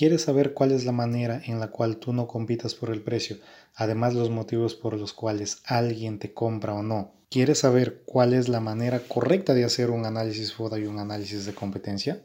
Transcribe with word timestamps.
¿Quieres 0.00 0.22
saber 0.22 0.54
cuál 0.54 0.72
es 0.72 0.86
la 0.86 0.92
manera 0.92 1.42
en 1.44 1.60
la 1.60 1.68
cual 1.68 1.98
tú 1.98 2.14
no 2.14 2.26
compitas 2.26 2.74
por 2.74 2.88
el 2.88 3.02
precio? 3.02 3.36
Además, 3.74 4.14
los 4.14 4.30
motivos 4.30 4.74
por 4.74 4.94
los 4.94 5.12
cuales 5.12 5.60
alguien 5.66 6.18
te 6.18 6.32
compra 6.32 6.72
o 6.72 6.82
no. 6.82 7.12
¿Quieres 7.28 7.58
saber 7.58 8.00
cuál 8.06 8.32
es 8.32 8.48
la 8.48 8.60
manera 8.60 9.00
correcta 9.00 9.52
de 9.52 9.64
hacer 9.64 9.90
un 9.90 10.06
análisis 10.06 10.54
FODA 10.54 10.78
y 10.78 10.86
un 10.86 11.00
análisis 11.00 11.44
de 11.44 11.52
competencia? 11.52 12.24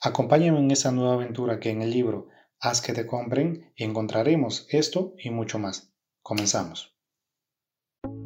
Acompáñame 0.00 0.60
en 0.60 0.70
esa 0.70 0.92
nueva 0.92 1.12
aventura 1.12 1.60
que 1.60 1.68
en 1.68 1.82
el 1.82 1.90
libro 1.90 2.28
Haz 2.58 2.80
que 2.80 2.94
te 2.94 3.04
compren 3.04 3.70
encontraremos 3.76 4.66
esto 4.70 5.12
y 5.18 5.28
mucho 5.28 5.58
más. 5.58 5.92
Comenzamos. 6.22 6.96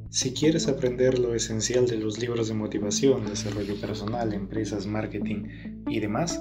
Si 0.09 0.33
quieres 0.33 0.69
aprender 0.69 1.19
lo 1.19 1.35
esencial 1.35 1.89
de 1.89 1.97
los 1.97 2.21
libros 2.21 2.47
de 2.47 2.55
motivación, 2.55 3.27
desarrollo 3.27 3.75
personal, 3.81 4.33
empresas, 4.33 4.87
marketing 4.87 5.83
y 5.89 5.99
demás, 5.99 6.41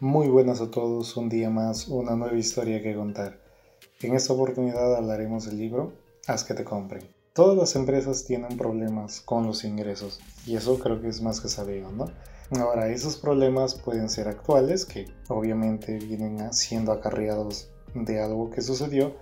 Muy 0.00 0.28
buenas 0.28 0.60
a 0.60 0.70
todos, 0.70 1.16
un 1.16 1.28
día 1.28 1.50
más, 1.50 1.88
una 1.88 2.14
nueva 2.14 2.36
historia 2.38 2.80
que 2.80 2.94
contar. 2.94 3.40
En 4.00 4.14
esta 4.14 4.32
oportunidad 4.32 4.94
hablaremos 4.94 5.46
del 5.46 5.58
libro 5.58 5.92
Haz 6.28 6.44
que 6.44 6.54
te 6.54 6.62
compren. 6.62 7.02
Todas 7.32 7.58
las 7.58 7.74
empresas 7.74 8.24
tienen 8.24 8.56
problemas 8.56 9.20
con 9.20 9.44
los 9.44 9.64
ingresos 9.64 10.20
y 10.46 10.54
eso 10.54 10.78
creo 10.78 11.00
que 11.00 11.08
es 11.08 11.20
más 11.20 11.40
que 11.40 11.48
sabido, 11.48 11.90
¿no? 11.90 12.04
Ahora, 12.60 12.88
esos 12.90 13.16
problemas 13.16 13.74
pueden 13.74 14.08
ser 14.08 14.28
actuales, 14.28 14.86
que 14.86 15.06
obviamente 15.26 15.98
vienen 15.98 16.52
siendo 16.52 16.92
acarreados 16.92 17.72
de 17.92 18.22
algo 18.22 18.50
que 18.50 18.62
sucedió, 18.62 19.16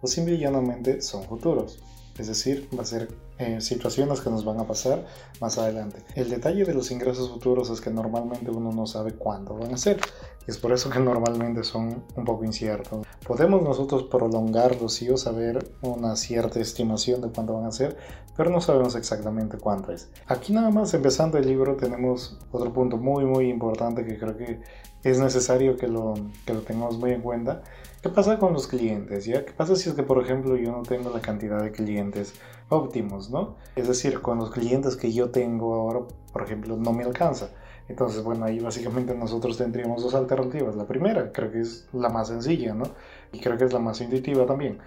o 0.00 0.06
simple 0.06 0.36
y 0.36 0.38
llanamente 0.38 1.02
son 1.02 1.24
futuros. 1.24 1.82
Es 2.18 2.28
decir, 2.28 2.70
va 2.74 2.84
a 2.84 2.86
ser 2.86 3.08
eh, 3.42 3.60
situaciones 3.60 4.20
que 4.20 4.30
nos 4.30 4.44
van 4.44 4.60
a 4.60 4.66
pasar 4.66 5.04
más 5.40 5.58
adelante. 5.58 6.02
El 6.14 6.30
detalle 6.30 6.64
de 6.64 6.74
los 6.74 6.90
ingresos 6.90 7.30
futuros 7.30 7.70
es 7.70 7.80
que 7.80 7.90
normalmente 7.90 8.50
uno 8.50 8.70
no 8.72 8.86
sabe 8.86 9.12
cuándo 9.12 9.54
van 9.54 9.74
a 9.74 9.76
ser. 9.76 10.00
Y 10.46 10.50
es 10.50 10.58
por 10.58 10.72
eso 10.72 10.90
que 10.90 10.98
normalmente 11.00 11.64
son 11.64 12.04
un 12.16 12.24
poco 12.24 12.44
inciertos. 12.44 13.06
Podemos 13.26 13.62
nosotros 13.62 14.04
prolongarlos 14.04 15.02
y 15.02 15.10
o 15.10 15.16
saber 15.16 15.72
una 15.82 16.16
cierta 16.16 16.60
estimación 16.60 17.20
de 17.20 17.28
cuándo 17.28 17.54
van 17.54 17.66
a 17.66 17.72
ser, 17.72 17.96
pero 18.36 18.50
no 18.50 18.60
sabemos 18.60 18.94
exactamente 18.94 19.58
cuánto 19.58 19.92
es. 19.92 20.08
Aquí 20.26 20.52
nada 20.52 20.70
más 20.70 20.94
empezando 20.94 21.38
el 21.38 21.46
libro 21.46 21.76
tenemos 21.76 22.38
otro 22.50 22.72
punto 22.72 22.96
muy 22.96 23.24
muy 23.24 23.48
importante 23.48 24.04
que 24.04 24.18
creo 24.18 24.36
que 24.36 24.60
es 25.04 25.18
necesario 25.18 25.76
que 25.76 25.88
lo, 25.88 26.14
que 26.46 26.54
lo 26.54 26.60
tengamos 26.60 26.98
muy 26.98 27.12
en 27.12 27.22
cuenta. 27.22 27.62
¿Qué 28.02 28.08
pasa 28.08 28.36
con 28.36 28.52
los 28.52 28.66
clientes? 28.66 29.26
¿ya? 29.26 29.44
¿Qué 29.44 29.52
pasa 29.52 29.76
si 29.76 29.88
es 29.88 29.94
que, 29.94 30.02
por 30.02 30.20
ejemplo, 30.20 30.56
yo 30.56 30.72
no 30.72 30.82
tengo 30.82 31.10
la 31.10 31.20
cantidad 31.20 31.62
de 31.62 31.70
clientes 31.70 32.34
óptimos? 32.68 33.30
¿no? 33.30 33.54
Es 33.76 33.86
decir, 33.86 34.20
con 34.20 34.38
los 34.38 34.50
clientes 34.50 34.96
que 34.96 35.12
yo 35.12 35.30
tengo 35.30 35.74
ahora, 35.76 36.00
por 36.32 36.42
ejemplo, 36.42 36.76
no 36.76 36.92
me 36.92 37.04
alcanza. 37.04 37.50
Entonces, 37.88 38.24
bueno, 38.24 38.44
ahí 38.44 38.58
básicamente 38.58 39.14
nosotros 39.14 39.56
tendríamos 39.56 40.02
dos 40.02 40.16
alternativas. 40.16 40.74
La 40.74 40.84
primera, 40.84 41.30
creo 41.30 41.52
que 41.52 41.60
es 41.60 41.86
la 41.92 42.08
más 42.08 42.26
sencilla, 42.26 42.74
¿no? 42.74 42.86
Y 43.32 43.38
creo 43.38 43.56
que 43.56 43.66
es 43.66 43.72
la 43.72 43.78
más 43.78 44.00
intuitiva 44.00 44.46
también. 44.46 44.78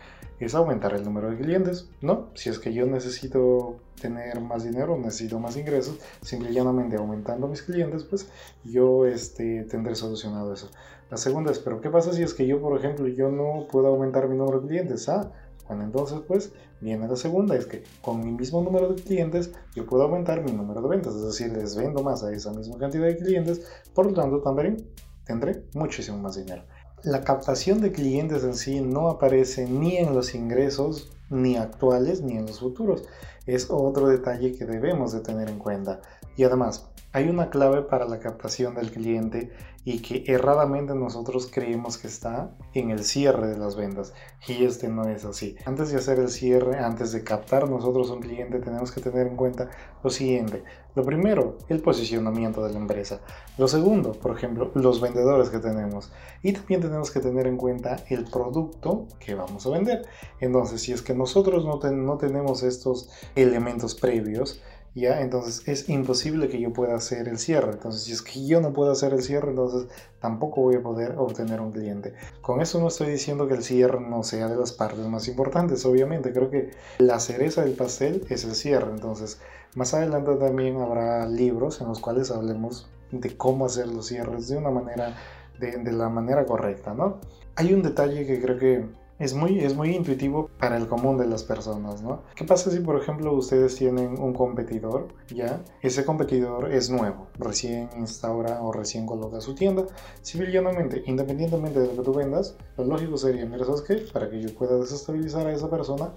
Es 0.41 0.53
aumentar 0.53 0.93
el 0.93 1.05
número 1.05 1.29
de 1.29 1.37
clientes, 1.37 1.87
¿no? 2.01 2.27
Si 2.33 2.49
es 2.49 2.59
que 2.59 2.73
yo 2.73 2.85
necesito 2.85 3.77
tener 4.01 4.41
más 4.41 4.65
dinero, 4.65 4.97
necesito 4.97 5.39
más 5.39 5.55
ingresos, 5.55 5.99
simplemente 6.21 6.97
aumentando 6.97 7.47
mis 7.47 7.61
clientes, 7.61 8.03
pues 8.03 8.27
yo 8.65 9.05
este, 9.05 9.63
tendré 9.63 9.95
solucionado 9.95 10.53
eso. 10.53 10.69
La 11.09 11.17
segunda 11.17 11.51
es, 11.51 11.59
pero 11.59 11.81
¿qué 11.81 11.89
pasa 11.89 12.13
si 12.13 12.23
es 12.23 12.33
que 12.33 12.47
yo, 12.47 12.59
por 12.59 12.77
ejemplo, 12.77 13.07
yo 13.07 13.29
no 13.29 13.67
puedo 13.71 13.87
aumentar 13.87 14.27
mi 14.27 14.35
número 14.35 14.61
de 14.61 14.67
clientes? 14.67 15.07
Ah, 15.07 15.31
bueno, 15.67 15.83
entonces 15.83 16.19
pues 16.27 16.51
viene 16.81 17.07
la 17.07 17.15
segunda, 17.15 17.55
es 17.55 17.65
que 17.65 17.83
con 18.01 18.23
mi 18.23 18.31
mismo 18.31 18.61
número 18.61 18.93
de 18.93 19.01
clientes 19.01 19.51
yo 19.75 19.85
puedo 19.85 20.03
aumentar 20.03 20.43
mi 20.43 20.51
número 20.51 20.81
de 20.81 20.89
ventas, 20.89 21.15
es 21.15 21.23
decir, 21.23 21.51
les 21.51 21.75
vendo 21.75 22.03
más 22.03 22.23
a 22.23 22.31
esa 22.31 22.51
misma 22.51 22.77
cantidad 22.77 23.05
de 23.05 23.17
clientes, 23.17 23.65
por 23.93 24.05
lo 24.07 24.13
tanto 24.13 24.41
también 24.41 24.87
tendré 25.25 25.63
muchísimo 25.73 26.17
más 26.17 26.35
dinero. 26.35 26.63
La 27.03 27.23
captación 27.23 27.81
de 27.81 27.91
clientes 27.91 28.43
en 28.43 28.55
sí 28.55 28.81
no 28.81 29.09
aparece 29.09 29.67
ni 29.67 29.97
en 29.97 30.15
los 30.15 30.33
ingresos 30.33 31.11
ni 31.29 31.55
actuales 31.55 32.21
ni 32.21 32.37
en 32.37 32.45
los 32.45 32.59
futuros. 32.59 33.03
Es 33.45 33.67
otro 33.69 34.07
detalle 34.07 34.53
que 34.53 34.65
debemos 34.65 35.11
de 35.13 35.19
tener 35.19 35.49
en 35.49 35.59
cuenta. 35.59 36.01
Y 36.35 36.43
además, 36.43 36.89
hay 37.15 37.29
una 37.29 37.49
clave 37.49 37.81
para 37.81 38.03
la 38.03 38.19
captación 38.19 38.75
del 38.75 38.91
cliente 38.91 39.49
y 39.85 40.01
que 40.01 40.25
erradamente 40.27 40.93
nosotros 40.95 41.49
creemos 41.49 41.97
que 41.97 42.07
está 42.07 42.53
en 42.73 42.91
el 42.91 43.05
cierre 43.05 43.47
de 43.47 43.57
las 43.57 43.77
ventas 43.77 44.13
y 44.45 44.65
este 44.65 44.89
no 44.89 45.07
es 45.07 45.23
así. 45.23 45.55
Antes 45.65 45.91
de 45.91 45.97
hacer 45.97 46.19
el 46.19 46.27
cierre, 46.27 46.77
antes 46.77 47.13
de 47.13 47.23
captar 47.23 47.69
nosotros 47.69 48.09
un 48.09 48.19
cliente, 48.19 48.59
tenemos 48.59 48.91
que 48.91 48.99
tener 48.99 49.27
en 49.27 49.37
cuenta 49.37 49.69
lo 50.03 50.09
siguiente. 50.09 50.65
Lo 50.93 51.03
primero, 51.03 51.57
el 51.69 51.81
posicionamiento 51.81 52.61
de 52.65 52.73
la 52.73 52.79
empresa. 52.79 53.21
Lo 53.57 53.69
segundo, 53.69 54.11
por 54.11 54.35
ejemplo, 54.35 54.71
los 54.73 54.99
vendedores 54.99 55.49
que 55.49 55.59
tenemos. 55.59 56.11
Y 56.43 56.51
también 56.51 56.81
tenemos 56.81 57.11
que 57.11 57.21
tener 57.21 57.47
en 57.47 57.55
cuenta 57.55 57.95
el 58.09 58.25
producto 58.25 59.07
que 59.19 59.35
vamos 59.35 59.65
a 59.65 59.69
vender. 59.69 60.05
Entonces, 60.41 60.81
si 60.81 60.91
es 60.91 61.01
que 61.01 61.13
nosotros 61.13 61.63
no, 61.63 61.79
no 61.91 62.17
tenemos 62.17 62.61
estos 62.63 63.09
elementos 63.35 63.95
previos, 63.95 64.61
¿ya? 64.95 65.21
Entonces 65.21 65.61
es 65.67 65.89
imposible 65.89 66.47
que 66.47 66.59
yo 66.59 66.73
pueda 66.73 66.95
hacer 66.95 67.27
el 67.27 67.37
cierre. 67.37 67.73
Entonces, 67.73 68.03
si 68.03 68.13
es 68.13 68.21
que 68.21 68.45
yo 68.45 68.61
no 68.61 68.73
puedo 68.73 68.91
hacer 68.91 69.13
el 69.13 69.21
cierre, 69.21 69.49
entonces 69.49 69.87
tampoco 70.19 70.61
voy 70.61 70.75
a 70.75 70.81
poder 70.81 71.15
obtener 71.17 71.61
un 71.61 71.71
cliente. 71.71 72.13
Con 72.41 72.61
eso 72.61 72.79
no 72.79 72.87
estoy 72.87 73.11
diciendo 73.11 73.47
que 73.47 73.55
el 73.55 73.63
cierre 73.63 73.99
no 73.99 74.23
sea 74.23 74.47
de 74.47 74.55
las 74.55 74.71
partes 74.71 75.05
más 75.05 75.27
importantes, 75.27 75.85
obviamente. 75.85 76.31
Creo 76.31 76.49
que 76.49 76.71
la 76.97 77.19
cereza 77.19 77.63
del 77.63 77.73
pastel 77.73 78.25
es 78.29 78.45
el 78.45 78.55
cierre. 78.55 78.89
Entonces, 78.89 79.39
más 79.75 79.93
adelante 79.93 80.33
también 80.35 80.81
habrá 80.81 81.27
libros 81.27 81.81
en 81.81 81.89
los 81.89 81.99
cuales 81.99 82.31
hablemos 82.31 82.89
de 83.11 83.37
cómo 83.37 83.65
hacer 83.65 83.87
los 83.87 84.07
cierres 84.07 84.47
de 84.47 84.57
una 84.57 84.71
manera, 84.71 85.15
de, 85.59 85.77
de 85.77 85.91
la 85.91 86.09
manera 86.09 86.45
correcta, 86.45 86.93
¿no? 86.93 87.19
Hay 87.57 87.73
un 87.73 87.83
detalle 87.83 88.25
que 88.25 88.41
creo 88.41 88.57
que 88.57 88.85
es 89.17 89.33
muy, 89.33 89.59
es 89.59 89.75
muy 89.75 89.95
intuitivo 89.95 90.49
para 90.59 90.77
el 90.77 90.87
común 90.87 91.17
de 91.17 91.25
las 91.25 91.43
personas, 91.43 92.01
¿no? 92.01 92.23
¿Qué 92.35 92.43
pasa 92.43 92.69
si, 92.69 92.79
por 92.79 93.01
ejemplo, 93.01 93.33
ustedes 93.33 93.75
tienen 93.75 94.19
un 94.19 94.33
competidor, 94.33 95.07
ya? 95.33 95.63
Ese 95.81 96.03
competidor 96.03 96.71
es 96.71 96.89
nuevo, 96.89 97.27
recién 97.39 97.89
instaura 97.97 98.61
o 98.61 98.71
recién 98.71 99.05
coloca 99.05 99.39
su 99.39 99.55
tienda. 99.55 99.85
Civilmente, 100.21 101.03
independientemente 101.05 101.79
de 101.79 101.87
lo 101.87 101.95
que 101.95 102.01
tú 102.01 102.13
vendas, 102.13 102.57
lo 102.77 102.85
lógico 102.85 103.17
sería, 103.17 103.45
mira, 103.45 103.65
¿sabes 103.65 103.81
qué? 103.81 103.95
Para 104.11 104.29
que 104.29 104.41
yo 104.41 104.53
pueda 104.53 104.77
desestabilizar 104.77 105.47
a 105.47 105.53
esa 105.53 105.69
persona, 105.69 106.11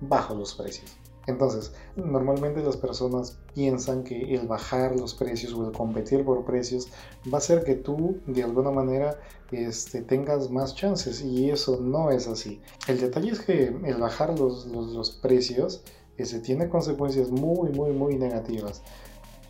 bajo 0.00 0.34
los 0.34 0.54
precios. 0.54 0.96
Entonces, 1.26 1.72
normalmente 1.96 2.62
las 2.62 2.76
personas 2.76 3.38
piensan 3.54 4.04
que 4.04 4.34
el 4.34 4.46
bajar 4.46 4.98
los 4.98 5.14
precios 5.14 5.54
o 5.54 5.66
el 5.66 5.72
competir 5.72 6.24
por 6.24 6.44
precios 6.44 6.88
va 7.32 7.38
a 7.38 7.38
hacer 7.38 7.64
que 7.64 7.74
tú 7.74 8.18
de 8.26 8.42
alguna 8.42 8.70
manera 8.70 9.18
este, 9.50 10.02
tengas 10.02 10.50
más 10.50 10.74
chances 10.74 11.22
y 11.22 11.50
eso 11.50 11.80
no 11.80 12.10
es 12.10 12.28
así. 12.28 12.60
El 12.88 13.00
detalle 13.00 13.30
es 13.30 13.40
que 13.40 13.74
el 13.84 13.96
bajar 13.96 14.38
los, 14.38 15.10
precios 15.22 15.82
ese, 16.16 16.40
tiene 16.40 16.68
consecuencias 16.68 17.30
muy, 17.30 17.70
muy, 17.70 17.92
muy 17.92 18.16
negativas. 18.16 18.82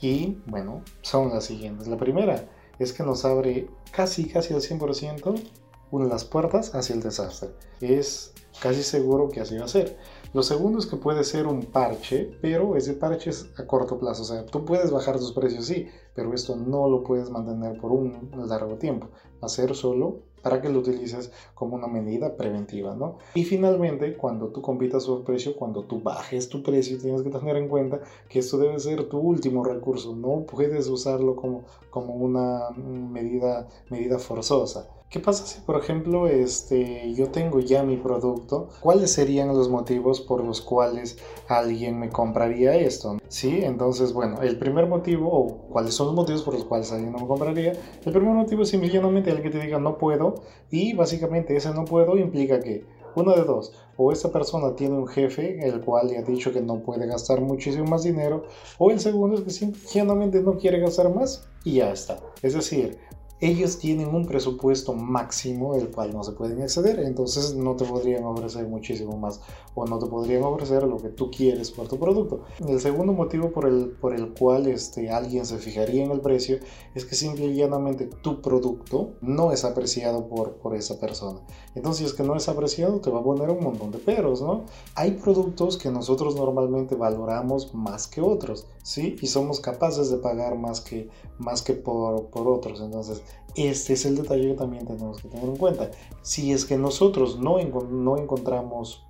Y 0.01 0.39
bueno, 0.47 0.83
son 1.03 1.31
las 1.31 1.45
siguientes. 1.45 1.89
La 1.89 1.97
primera 1.97 2.49
es 2.79 2.93
que 2.93 3.03
nos 3.03 3.25
abre 3.25 3.69
casi, 3.91 4.27
casi 4.27 4.55
al 4.55 4.61
100% 4.61 5.43
una 5.91 6.05
de 6.05 6.11
las 6.11 6.25
puertas 6.25 6.75
hacia 6.75 6.95
el 6.95 7.03
desastre. 7.03 7.51
Es 7.81 8.33
casi 8.61 8.83
seguro 8.83 9.29
que 9.29 9.41
así 9.41 9.57
va 9.57 9.65
a 9.65 9.69
ser. 9.69 9.97
Lo 10.35 10.43
segundo 10.43 10.81
es 10.81 10.87
que 10.87 10.97
puede 10.97 11.23
ser 11.23 11.47
un 11.47 11.63
parche, 11.63 12.37
pero 12.43 12.77
ese 12.77 12.95
parche 12.95 13.31
es 13.31 13.49
a 13.57 13.67
corto 13.67 13.99
plazo. 13.99 14.23
O 14.23 14.25
sea, 14.27 14.45
tú 14.45 14.65
puedes 14.65 14.91
bajar 14.91 15.17
tus 15.17 15.33
precios, 15.33 15.67
sí, 15.67 15.87
pero 16.13 16.35
esto 16.35 16.57
no 16.57 16.89
lo 16.89 17.05
puedes 17.05 17.31
mantener 17.31 17.81
por 17.81 17.93
un 17.93 18.31
largo 18.49 18.75
tiempo. 18.75 19.09
Ser 19.47 19.75
solo 19.75 20.23
para 20.43 20.61
que 20.61 20.69
lo 20.69 20.81
utilices 20.81 21.31
como 21.55 21.77
una 21.77 21.87
medida 21.87 22.37
preventiva, 22.37 22.95
¿no? 22.95 23.19
Y 23.35 23.45
finalmente, 23.45 24.17
cuando 24.17 24.49
tú 24.49 24.61
compitas 24.61 25.07
por 25.07 25.23
precio, 25.23 25.55
cuando 25.55 25.85
tú 25.85 26.01
bajes 26.03 26.49
tu 26.49 26.63
precio, 26.63 26.99
tienes 26.99 27.23
que 27.23 27.31
tener 27.31 27.57
en 27.57 27.69
cuenta 27.69 28.01
que 28.29 28.41
esto 28.41 28.59
debe 28.59 28.79
ser 28.81 29.09
tu 29.09 29.19
último 29.19 29.65
recurso. 29.65 30.15
No 30.15 30.45
puedes 30.47 30.89
usarlo 30.89 31.37
como, 31.37 31.65
como 31.91 32.15
una 32.15 32.71
medida, 32.71 33.69
medida 33.89 34.19
forzosa. 34.19 34.89
¿Qué 35.15 35.21
pasa 35.21 35.47
si, 35.47 35.61
por 35.61 35.77
ejemplo, 35.77 36.27
este, 36.27 37.15
yo 37.15 37.29
tengo 37.29 37.61
ya 37.61 37.85
mi 37.85 37.97
producto? 37.97 38.71
¿Cuáles 38.81 39.13
serían 39.13 39.47
los 39.47 39.69
motivos 39.69 40.21
por 40.21 40.43
los 40.43 40.61
cuales 40.61 41.19
alguien 41.47 42.01
me 42.01 42.09
compraría 42.09 42.75
esto? 42.75 43.19
Sí, 43.29 43.61
entonces, 43.63 44.13
bueno, 44.13 44.43
el 44.43 44.59
primer 44.59 44.89
motivo, 44.89 45.31
o 45.31 45.69
cuáles 45.69 45.95
son 45.95 46.09
los 46.09 46.17
motivos 46.17 46.43
por 46.43 46.55
los 46.55 46.65
cuales 46.65 46.91
alguien 46.91 47.13
no 47.13 47.21
me 47.21 47.29
compraría, 47.29 47.75
el 48.05 48.13
primer 48.13 48.35
motivo 48.35 48.65
es 48.65 48.71
simplemente 48.71 49.31
alguien 49.31 49.53
que 49.53 49.57
te 49.57 49.65
diga 49.65 49.79
no 49.79 49.99
puedo 49.99 50.43
y 50.69 50.95
básicamente 50.95 51.57
ese 51.57 51.73
no 51.73 51.85
puedo 51.85 52.17
implica 52.17 52.59
que 52.59 52.85
una 53.15 53.37
de 53.37 53.45
dos, 53.45 53.73
o 53.97 54.11
esta 54.11 54.33
persona 54.33 54.75
tiene 54.75 54.97
un 54.97 55.07
jefe 55.07 55.65
el 55.65 55.81
cual 55.81 56.09
le 56.09 56.19
ha 56.19 56.23
dicho 56.23 56.53
que 56.53 56.61
no 56.61 56.81
puede 56.81 57.07
gastar 57.07 57.41
muchísimo 57.41 57.85
más 57.85 58.03
dinero, 58.03 58.47
o 58.79 58.91
el 58.91 58.99
segundo 58.99 59.37
es 59.37 59.43
que 59.43 59.51
simplemente 59.51 60.43
no 60.43 60.59
quiere 60.59 60.81
gastar 60.81 61.15
más 61.15 61.49
y 61.63 61.75
ya 61.75 61.93
está. 61.93 62.19
Es 62.43 62.55
decir, 62.55 62.99
ellos 63.41 63.79
tienen 63.79 64.15
un 64.15 64.27
presupuesto 64.27 64.95
máximo 64.95 65.75
el 65.75 65.91
cual 65.91 66.13
no 66.13 66.23
se 66.25 66.33
pueden 66.33 66.63
exceder, 66.63 67.01
entonces 67.01 67.55
no 67.55 67.75
te 67.77 67.85
podrían 67.85 68.25
ofrecer 68.25 68.67
muchísimo 68.67 69.17
más 69.17 69.41
o 69.75 69.87
no 69.87 69.99
te 69.99 70.07
podrían 70.07 70.45
ofrecer 70.45 70.85
lo 70.85 70.99
que 70.99 71.09
tú 71.09 71.31
quieres 71.31 71.71
por 71.71 71.89
tu 71.89 71.99
producto. 71.99 72.43
El 72.67 72.81
segundo 72.81 73.13
motivo 73.13 73.51
por 73.51 73.67
el, 73.67 73.89
por 73.89 74.15
el 74.15 74.33
cual 74.35 74.69
este, 74.69 75.11
alguien 75.11 75.45
se 75.47 75.59
fijaría 75.59 76.05
en 76.05 76.13
el 76.13 76.21
precio 76.21 76.59
es 76.95 77.05
que 77.05 77.17
simple 77.17 77.47
y 77.47 77.55
llanamente 77.55 78.07
tu 78.07 78.41
producto 78.41 79.15
no 79.21 79.53
es 79.53 79.65
apreciado 79.65 80.29
por, 80.29 80.55
por 80.55 80.75
esa 80.77 81.01
persona. 81.01 81.41
Entonces, 81.75 81.99
si 81.99 82.05
es 82.05 82.15
que 82.15 82.23
no 82.23 82.37
es 82.37 82.49
apreciado, 82.49 83.01
te 83.01 83.11
va 83.11 83.21
a 83.21 83.25
poner 83.25 83.51
un 83.51 83.63
montón 83.63 83.91
de 83.91 83.99
peros, 83.99 84.41
¿no? 84.43 84.65
Hay 84.95 85.13
productos 85.13 85.77
que 85.77 85.91
nosotros 85.91 86.37
normalmente 86.37 86.95
valoramos 86.95 87.75
más 87.75 88.07
que 88.07 88.21
otros, 88.21 88.67
¿sí? 88.83 89.17
Y 89.21 89.27
somos 89.27 89.61
capaces 89.61 90.11
de 90.11 90.19
pagar 90.19 90.57
más 90.57 90.81
que, 90.81 91.09
más 91.39 91.63
que 91.63 91.75
por, 91.75 92.27
por 92.27 92.49
otros. 92.49 92.81
Entonces, 92.81 93.23
este 93.57 93.93
es 93.95 94.05
el 94.05 94.17
detalle 94.17 94.49
que 94.49 94.55
también 94.55 94.87
tenemos 94.87 95.21
que 95.21 95.29
tener 95.29 95.45
en 95.45 95.57
cuenta. 95.57 95.91
Si 96.23 96.53
es 96.53 96.65
que 96.65 96.77
nosotros 96.77 97.39
no, 97.39 97.59
no 97.59 98.17
encontramos 98.17 99.05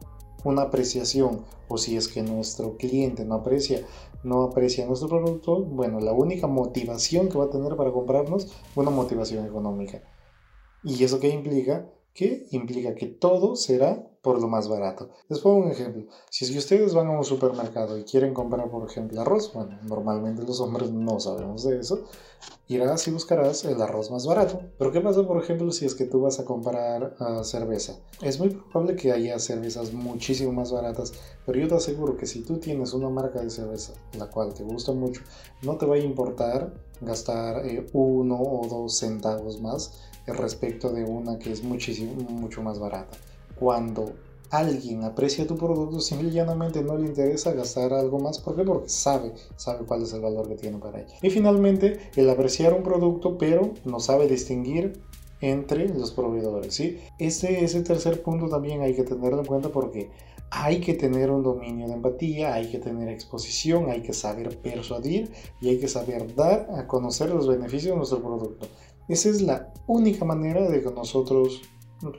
una 0.45 0.63
apreciación 0.63 1.45
o 1.69 1.79
si 1.79 1.97
es 1.97 2.09
que 2.09 2.23
nuestro 2.23 2.77
cliente 2.77 3.25
no 3.25 3.37
aprecia 3.37 3.85
no 4.25 4.43
aprecia 4.43 4.87
nuestro 4.87 5.09
producto, 5.09 5.63
bueno, 5.63 6.01
la 6.01 6.13
única 6.13 6.47
motivación 6.47 7.29
que 7.29 7.39
va 7.39 7.45
a 7.45 7.51
tener 7.51 7.77
para 7.77 7.93
comprarnos 7.93 8.51
una 8.75 8.91
motivación 8.91 9.45
económica. 9.45 10.03
¿Y 10.83 11.05
eso 11.05 11.21
qué 11.21 11.29
implica? 11.29 11.91
Que 12.15 12.47
implica 12.51 12.95
que 12.95 13.07
todo 13.07 13.55
será 13.55 14.11
por 14.25 14.41
lo 14.41 14.49
más 14.49 14.69
barato. 14.69 15.11
Les 15.29 15.39
pongo 15.39 15.67
un 15.67 15.71
ejemplo. 15.71 16.07
Si 16.31 16.47
es 16.47 16.51
que 16.51 16.57
ustedes 16.57 16.95
van 16.95 17.09
a 17.09 17.11
un 17.11 17.25
supermercado 17.25 17.99
y 17.99 18.05
quieren 18.05 18.33
comprar, 18.33 18.71
por 18.71 18.89
ejemplo, 18.89 19.21
arroz, 19.21 19.53
bueno, 19.53 19.79
normalmente 19.83 20.43
los 20.43 20.61
hombres 20.61 20.91
no 20.91 21.21
sabemos 21.21 21.63
de 21.63 21.79
eso, 21.79 22.05
irás 22.67 23.07
y 23.07 23.11
buscarás 23.11 23.67
el 23.67 23.81
arroz 23.83 24.11
más 24.11 24.27
barato. 24.27 24.63
Pero 24.79 24.91
¿qué 24.91 25.03
pasa, 25.03 25.27
por 25.27 25.43
ejemplo, 25.43 25.71
si 25.71 25.85
es 25.85 25.95
que 25.95 26.07
tú 26.07 26.23
vas 26.23 26.41
a 26.41 26.47
comprar 26.47 27.15
ah, 27.21 27.45
cerveza? 27.45 27.99
Es 28.23 28.41
muy 28.41 28.49
probable 28.49 28.97
que 28.97 29.13
haya 29.13 29.39
cervezas 29.39 29.93
muchísimo 29.93 30.53
más 30.53 30.73
baratas, 30.73 31.13
pero 31.45 31.61
yo 31.61 31.69
te 31.69 31.75
aseguro 31.75 32.17
que 32.17 32.25
si 32.25 32.41
tú 32.41 32.57
tienes 32.57 32.95
una 32.95 33.11
marca 33.11 33.43
de 33.43 33.51
cerveza, 33.51 33.93
la 34.19 34.31
cual 34.31 34.55
te 34.55 34.63
gusta 34.63 34.93
mucho, 34.93 35.21
no 35.61 35.77
te 35.77 35.85
va 35.85 35.97
a 35.97 35.99
importar 35.99 36.73
gastar 37.03 37.67
eh, 37.67 37.87
uno 37.93 38.41
o 38.41 38.67
dos 38.69 38.97
centavos 38.97 39.61
más 39.61 40.01
respecto 40.27 40.91
de 40.91 41.05
una 41.05 41.39
que 41.39 41.53
es 41.53 41.63
muchísimo, 41.63 42.15
mucho 42.31 42.63
más 42.63 42.79
barata 42.79 43.19
cuando 43.59 44.13
alguien 44.51 45.03
aprecia 45.05 45.47
tu 45.47 45.57
producto, 45.57 46.01
simple 46.01 46.29
y 46.29 46.33
llanamente 46.33 46.83
no 46.83 46.97
le 46.97 47.07
interesa 47.07 47.53
gastar 47.53 47.93
algo 47.93 48.19
más. 48.19 48.39
¿Por 48.39 48.57
qué? 48.57 48.63
Porque 48.63 48.89
sabe, 48.89 49.33
sabe 49.57 49.85
cuál 49.85 50.03
es 50.03 50.13
el 50.13 50.21
valor 50.21 50.49
que 50.49 50.55
tiene 50.55 50.79
para 50.79 51.01
ella. 51.01 51.15
Y 51.23 51.31
finalmente, 51.31 51.99
el 52.15 52.31
apreciar 52.31 52.73
un 52.73 52.83
producto, 52.83 53.37
pero 53.37 53.73
no 53.85 54.01
sabe 54.01 54.29
distinguir 54.29 55.01
entre 55.41 55.89
los 55.89 56.13
proveedores. 56.13 56.75
¿sí? 56.75 56.99
Este, 57.19 57.65
ese 57.65 57.83
tercer 57.83 58.23
punto 58.23 58.49
también 58.49 58.83
hay 58.83 58.95
que 58.95 59.03
tenerlo 59.03 59.41
en 59.41 59.47
cuenta 59.47 59.69
porque 59.69 60.11
hay 60.51 60.81
que 60.81 60.95
tener 60.95 61.31
un 61.31 61.43
dominio 61.43 61.89
de 61.89 61.95
empatía, 61.95 62.55
hay 62.55 62.71
que 62.71 62.79
tener 62.79 63.09
exposición, 63.09 63.91
hay 63.91 64.03
que 64.03 64.13
saber 64.13 64.57
persuadir 64.61 65.33
y 65.61 65.69
hay 65.69 65.81
que 65.81 65.89
saber 65.89 66.35
dar 66.35 66.69
a 66.77 66.87
conocer 66.87 67.31
los 67.31 67.49
beneficios 67.49 67.93
de 67.93 67.97
nuestro 67.97 68.23
producto. 68.23 68.69
Esa 69.09 69.29
es 69.29 69.43
la 69.43 69.73
única 69.87 70.25
manera 70.25 70.67
de 70.69 70.81
que 70.81 70.91
nosotros 70.91 71.61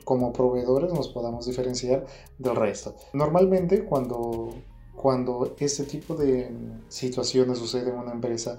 como 0.04 0.32
proveedores 0.32 0.92
nos 0.92 1.08
podamos 1.08 1.46
diferenciar 1.46 2.06
del 2.38 2.56
resto. 2.56 2.94
Normalmente 3.12 3.84
cuando, 3.84 4.54
cuando 4.94 5.54
este 5.58 5.84
tipo 5.84 6.14
de 6.14 6.50
situaciones 6.88 7.58
sucede 7.58 7.90
en 7.90 7.98
una 7.98 8.12
empresa, 8.12 8.58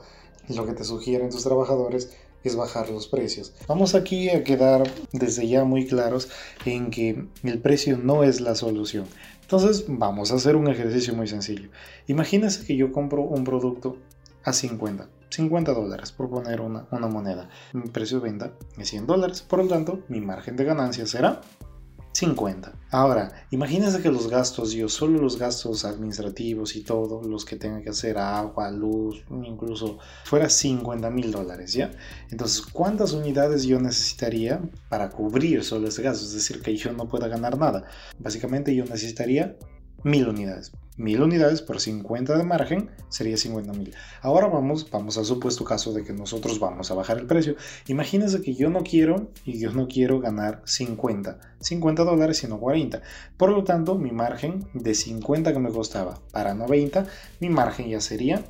lo 0.49 0.65
que 0.65 0.73
te 0.73 0.83
sugieren 0.83 1.29
tus 1.29 1.43
trabajadores 1.43 2.11
es 2.43 2.55
bajar 2.55 2.89
los 2.89 3.07
precios. 3.07 3.53
Vamos 3.67 3.95
aquí 3.95 4.29
a 4.29 4.43
quedar 4.43 4.89
desde 5.11 5.47
ya 5.47 5.63
muy 5.65 5.85
claros 5.85 6.29
en 6.65 6.89
que 6.89 7.25
el 7.43 7.59
precio 7.59 7.97
no 7.97 8.23
es 8.23 8.41
la 8.41 8.55
solución. 8.55 9.05
Entonces 9.41 9.85
vamos 9.87 10.31
a 10.31 10.35
hacer 10.35 10.55
un 10.55 10.67
ejercicio 10.67 11.13
muy 11.13 11.27
sencillo. 11.27 11.69
Imagínense 12.07 12.65
que 12.65 12.75
yo 12.75 12.91
compro 12.91 13.21
un 13.21 13.43
producto 13.43 13.97
a 14.43 14.53
50 14.53 15.09
50 15.29 15.73
dólares 15.73 16.11
por 16.11 16.29
poner 16.29 16.61
una, 16.61 16.87
moneda. 16.91 17.49
Mi 17.73 17.89
precio 17.89 18.19
de 18.19 18.29
venta 18.29 18.53
es 18.77 18.89
100 18.89 19.07
dólares, 19.07 19.41
por 19.41 19.59
lo 19.59 19.67
tanto 19.67 20.03
mi 20.07 20.21
margen 20.21 20.55
de 20.55 20.63
ganancia 20.63 21.05
será 21.05 21.41
50. 22.13 22.73
Ahora, 22.89 23.45
imagínense 23.51 24.01
que 24.01 24.09
los 24.09 24.27
gastos, 24.27 24.71
yo 24.71 24.89
solo 24.89 25.21
los 25.21 25.37
gastos 25.37 25.85
administrativos 25.85 26.75
y 26.75 26.81
todo, 26.81 27.21
los 27.21 27.45
que 27.45 27.57
tenga 27.57 27.81
que 27.81 27.91
hacer 27.91 28.17
agua, 28.17 28.71
luz, 28.71 29.23
incluso 29.29 29.99
fuera 30.23 30.49
50 30.49 31.11
mil 31.11 31.31
dólares, 31.31 31.73
¿ya? 31.73 31.91
Entonces, 32.31 32.65
¿cuántas 32.65 33.13
unidades 33.13 33.65
yo 33.65 33.79
necesitaría 33.79 34.59
para 34.89 35.09
cubrir 35.09 35.63
solo 35.63 35.89
ese 35.89 36.01
gasto? 36.01 36.25
Es 36.25 36.33
decir, 36.33 36.61
que 36.61 36.75
yo 36.75 36.91
no 36.91 37.07
pueda 37.07 37.27
ganar 37.27 37.57
nada. 37.57 37.85
Básicamente 38.17 38.73
yo 38.73 38.85
necesitaría 38.85 39.55
mil 40.03 40.27
unidades. 40.27 40.71
1000 40.97 41.21
unidades 41.21 41.61
por 41.61 41.79
50 41.79 42.37
de 42.37 42.43
margen 42.43 42.89
sería 43.09 43.37
50 43.37 43.73
mil. 43.73 43.93
Ahora 44.21 44.47
vamos, 44.47 44.89
vamos 44.89 45.17
al 45.17 45.25
supuesto 45.25 45.63
caso 45.63 45.93
de 45.93 46.03
que 46.03 46.13
nosotros 46.13 46.59
vamos 46.59 46.91
a 46.91 46.95
bajar 46.95 47.17
el 47.19 47.27
precio. 47.27 47.55
Imagínense 47.87 48.41
que 48.41 48.55
yo 48.55 48.69
no 48.69 48.83
quiero 48.83 49.29
y 49.45 49.59
yo 49.59 49.71
no 49.71 49.87
quiero 49.87 50.19
ganar 50.19 50.61
50, 50.65 51.39
50 51.59 52.03
dólares 52.03 52.37
sino 52.37 52.59
40. 52.59 53.01
Por 53.37 53.51
lo 53.51 53.63
tanto, 53.63 53.95
mi 53.95 54.11
margen 54.11 54.67
de 54.73 54.93
50 54.93 55.53
que 55.53 55.59
me 55.59 55.69
costaba 55.69 56.19
para 56.31 56.53
90, 56.53 57.05
mi 57.39 57.49
margen 57.49 57.89
ya 57.89 58.01
sería 58.01 58.43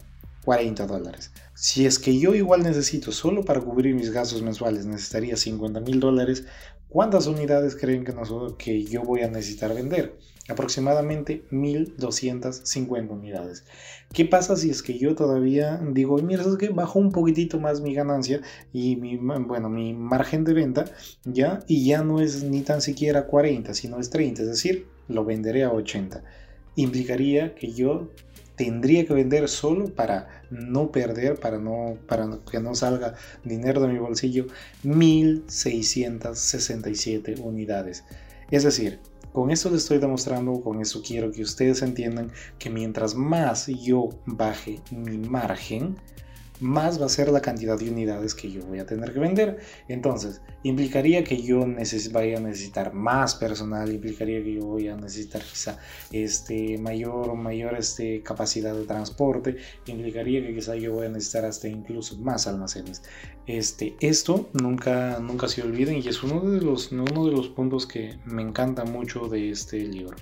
40 0.45 0.87
dólares. 0.87 1.31
Si 1.53 1.85
es 1.85 1.99
que 1.99 2.17
yo 2.17 2.33
igual 2.33 2.63
necesito 2.63 3.11
solo 3.11 3.43
para 3.43 3.59
cubrir 3.59 3.93
mis 3.95 4.11
gastos 4.11 4.41
mensuales 4.41 4.85
necesitaría 4.85 5.35
50 5.35 5.81
mil 5.81 5.99
dólares, 5.99 6.45
¿cuántas 6.87 7.27
unidades 7.27 7.75
creen 7.75 8.05
que, 8.05 8.13
que 8.57 8.83
yo 8.83 9.01
voy 9.01 9.23
a 9.23 9.27
necesitar 9.27 9.73
vender? 9.73 10.17
Aproximadamente 10.49 11.45
1250 11.51 13.13
unidades. 13.13 13.65
¿Qué 14.13 14.25
pasa 14.25 14.55
si 14.55 14.69
es 14.69 14.81
que 14.81 14.97
yo 14.97 15.15
todavía 15.15 15.81
digo, 15.91 16.17
mira, 16.17 16.43
es 16.43 16.55
que 16.57 16.69
bajo 16.69 16.99
un 16.99 17.11
poquitito 17.11 17.59
más 17.59 17.81
mi 17.81 17.93
ganancia 17.93 18.41
y 18.71 18.95
mi, 18.95 19.17
bueno, 19.17 19.69
mi 19.69 19.93
margen 19.93 20.43
de 20.43 20.53
venta 20.53 20.85
ya 21.25 21.59
y 21.67 21.85
ya 21.85 22.03
no 22.03 22.21
es 22.21 22.43
ni 22.43 22.61
tan 22.61 22.81
siquiera 22.81 23.27
40, 23.27 23.73
sino 23.73 23.99
es 23.99 24.09
30, 24.09 24.43
es 24.43 24.47
decir, 24.47 24.87
lo 25.07 25.25
venderé 25.25 25.63
a 25.63 25.71
80. 25.71 26.23
Implicaría 26.75 27.55
que 27.55 27.73
yo 27.73 28.11
tendría 28.55 29.05
que 29.05 29.13
vender 29.13 29.47
solo 29.47 29.93
para 29.93 30.43
no 30.49 30.91
perder, 30.91 31.39
para, 31.39 31.59
no, 31.59 31.97
para 32.07 32.39
que 32.49 32.59
no 32.59 32.73
salga 32.75 33.13
dinero 33.43 33.81
de 33.81 33.87
mi 33.87 33.99
bolsillo, 33.99 34.47
1667 34.83 37.35
unidades. 37.39 38.03
Es 38.49 38.63
decir, 38.63 38.99
con 39.33 39.51
eso 39.51 39.69
les 39.69 39.83
estoy 39.83 39.99
demostrando, 39.99 40.61
con 40.61 40.81
eso 40.81 41.01
quiero 41.05 41.31
que 41.31 41.41
ustedes 41.41 41.81
entiendan 41.81 42.31
que 42.57 42.69
mientras 42.69 43.15
más 43.15 43.67
yo 43.67 44.09
baje 44.25 44.81
mi 44.91 45.17
margen, 45.17 45.97
más 46.59 47.01
va 47.01 47.05
a 47.05 47.09
ser 47.09 47.29
la 47.29 47.41
cantidad 47.41 47.77
de 47.77 47.89
unidades 47.89 48.33
que 48.33 48.51
yo 48.51 48.61
voy 48.65 48.79
a 48.79 48.85
tener 48.85 49.13
que 49.13 49.19
vender. 49.19 49.59
Entonces, 49.87 50.41
implicaría 50.63 51.23
que 51.23 51.41
yo 51.41 51.65
vaya 52.11 52.37
a 52.37 52.41
necesitar 52.41 52.93
más 52.93 53.35
personal, 53.35 53.91
implicaría 53.91 54.43
que 54.43 54.53
yo 54.53 54.65
voy 54.65 54.87
a 54.87 54.95
necesitar 54.95 55.41
quizá 55.41 55.79
este, 56.11 56.77
mayor, 56.77 57.35
mayor 57.35 57.75
este, 57.75 58.21
capacidad 58.23 58.73
de 58.73 58.85
transporte, 58.85 59.57
implicaría 59.85 60.41
que 60.41 60.55
quizá 60.55 60.75
yo 60.75 60.93
voy 60.93 61.05
a 61.05 61.09
necesitar 61.09 61.45
hasta 61.45 61.67
incluso 61.67 62.17
más 62.17 62.47
almacenes. 62.47 63.03
Este, 63.45 63.95
esto 63.99 64.49
nunca, 64.53 65.19
nunca 65.19 65.47
se 65.47 65.61
olviden 65.61 65.97
y 66.03 66.07
es 66.07 66.23
uno 66.23 66.41
de, 66.41 66.61
los, 66.61 66.91
uno 66.91 67.25
de 67.25 67.31
los 67.31 67.47
puntos 67.49 67.85
que 67.85 68.17
me 68.25 68.41
encanta 68.41 68.83
mucho 68.83 69.27
de 69.27 69.51
este 69.51 69.79
libro. 69.79 70.17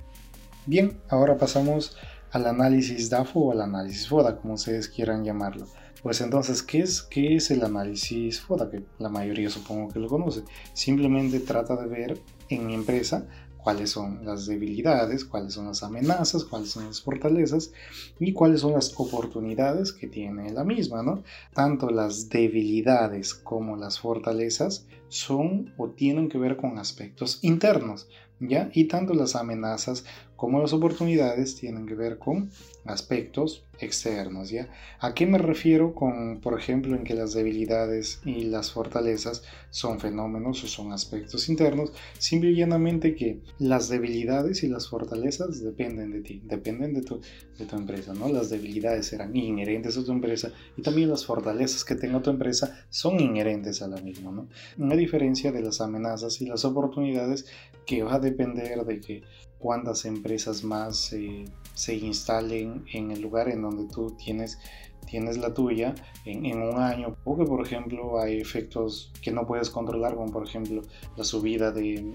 Bien, 0.66 0.98
ahora 1.08 1.36
pasamos 1.38 1.96
al 2.32 2.46
análisis 2.46 3.08
DAFO 3.08 3.40
o 3.40 3.52
al 3.52 3.62
análisis 3.62 4.08
FODA, 4.08 4.36
como 4.36 4.54
ustedes 4.54 4.88
quieran 4.88 5.24
llamarlo. 5.24 5.66
Pues 6.02 6.20
entonces, 6.20 6.62
¿qué 6.62 6.80
es, 6.80 7.02
¿qué 7.02 7.36
es 7.36 7.50
el 7.50 7.64
análisis 7.64 8.40
FODA? 8.40 8.70
Que 8.70 8.84
la 8.98 9.08
mayoría 9.08 9.50
supongo 9.50 9.92
que 9.92 9.98
lo 9.98 10.08
conoce. 10.08 10.42
Simplemente 10.72 11.40
trata 11.40 11.76
de 11.76 11.86
ver 11.86 12.20
en 12.48 12.66
mi 12.66 12.74
empresa 12.74 13.26
cuáles 13.66 13.90
son 13.90 14.24
las 14.24 14.46
debilidades, 14.46 15.24
cuáles 15.24 15.54
son 15.54 15.66
las 15.66 15.82
amenazas, 15.82 16.44
cuáles 16.44 16.70
son 16.70 16.86
las 16.86 17.00
fortalezas 17.00 17.72
y 18.20 18.32
cuáles 18.32 18.60
son 18.60 18.74
las 18.74 18.94
oportunidades 18.96 19.92
que 19.92 20.06
tiene 20.06 20.52
la 20.52 20.62
misma, 20.62 21.02
¿no? 21.02 21.24
Tanto 21.52 21.90
las 21.90 22.28
debilidades 22.28 23.34
como 23.34 23.76
las 23.76 23.98
fortalezas 23.98 24.86
son 25.08 25.72
o 25.76 25.90
tienen 25.90 26.28
que 26.28 26.38
ver 26.38 26.56
con 26.56 26.78
aspectos 26.78 27.38
internos, 27.42 28.08
¿ya? 28.40 28.70
Y 28.72 28.84
tanto 28.84 29.14
las 29.14 29.36
amenazas 29.36 30.04
como 30.36 30.60
las 30.60 30.72
oportunidades 30.72 31.56
tienen 31.56 31.86
que 31.86 31.94
ver 31.94 32.18
con 32.18 32.50
aspectos 32.84 33.64
externos, 33.80 34.50
¿ya? 34.50 34.68
¿A 35.00 35.14
qué 35.14 35.26
me 35.26 35.38
refiero 35.38 35.94
con, 35.94 36.40
por 36.40 36.58
ejemplo, 36.58 36.94
en 36.94 37.04
que 37.04 37.14
las 37.14 37.32
debilidades 37.32 38.20
y 38.24 38.44
las 38.44 38.70
fortalezas 38.70 39.42
son 39.70 39.98
fenómenos 39.98 40.62
o 40.62 40.66
son 40.68 40.92
aspectos 40.92 41.48
internos? 41.48 41.92
Simple 42.18 42.50
y 42.50 42.56
llanamente 42.56 43.14
que 43.14 43.40
las 43.58 43.88
debilidades 43.88 44.62
y 44.62 44.68
las 44.68 44.88
fortalezas 44.88 45.62
dependen 45.62 46.12
de 46.12 46.20
ti, 46.20 46.42
dependen 46.44 46.94
de 46.94 47.02
tu, 47.02 47.20
de 47.58 47.64
tu 47.64 47.76
empresa, 47.76 48.14
¿no? 48.14 48.28
Las 48.28 48.50
debilidades 48.50 49.06
serán 49.06 49.34
inherentes 49.34 49.96
a 49.96 50.04
tu 50.04 50.12
empresa 50.12 50.52
y 50.76 50.82
también 50.82 51.10
las 51.10 51.24
fortalezas 51.24 51.84
que 51.84 51.94
tenga 51.94 52.22
tu 52.22 52.30
empresa 52.30 52.86
son 52.90 53.20
inherentes 53.20 53.82
a 53.82 53.88
la 53.88 54.00
misma, 54.00 54.30
¿no? 54.30 54.48
Diferencia 54.96 55.52
de 55.52 55.62
las 55.62 55.80
amenazas 55.80 56.40
y 56.40 56.46
las 56.46 56.64
oportunidades 56.64 57.46
que 57.84 58.02
va 58.02 58.14
a 58.14 58.20
depender 58.20 58.84
de 58.84 59.00
que 59.00 59.22
cuántas 59.58 60.04
empresas 60.04 60.64
más 60.64 61.12
eh, 61.12 61.44
se 61.74 61.94
instalen 61.94 62.84
en 62.92 63.10
el 63.10 63.20
lugar 63.20 63.48
en 63.48 63.62
donde 63.62 63.92
tú 63.92 64.16
tienes, 64.16 64.58
tienes 65.06 65.38
la 65.38 65.54
tuya 65.54 65.94
en, 66.24 66.60
un 66.60 66.78
año. 66.78 67.16
O 67.24 67.36
que, 67.36 67.44
por 67.44 67.64
ejemplo, 67.64 68.20
hay 68.20 68.40
efectos 68.40 69.12
que 69.22 69.30
no 69.30 69.46
puedes 69.46 69.70
controlar, 69.70 70.14
como 70.14 70.32
por 70.32 70.46
ejemplo 70.46 70.82
la 71.16 71.24
subida 71.24 71.70
de, 71.70 72.12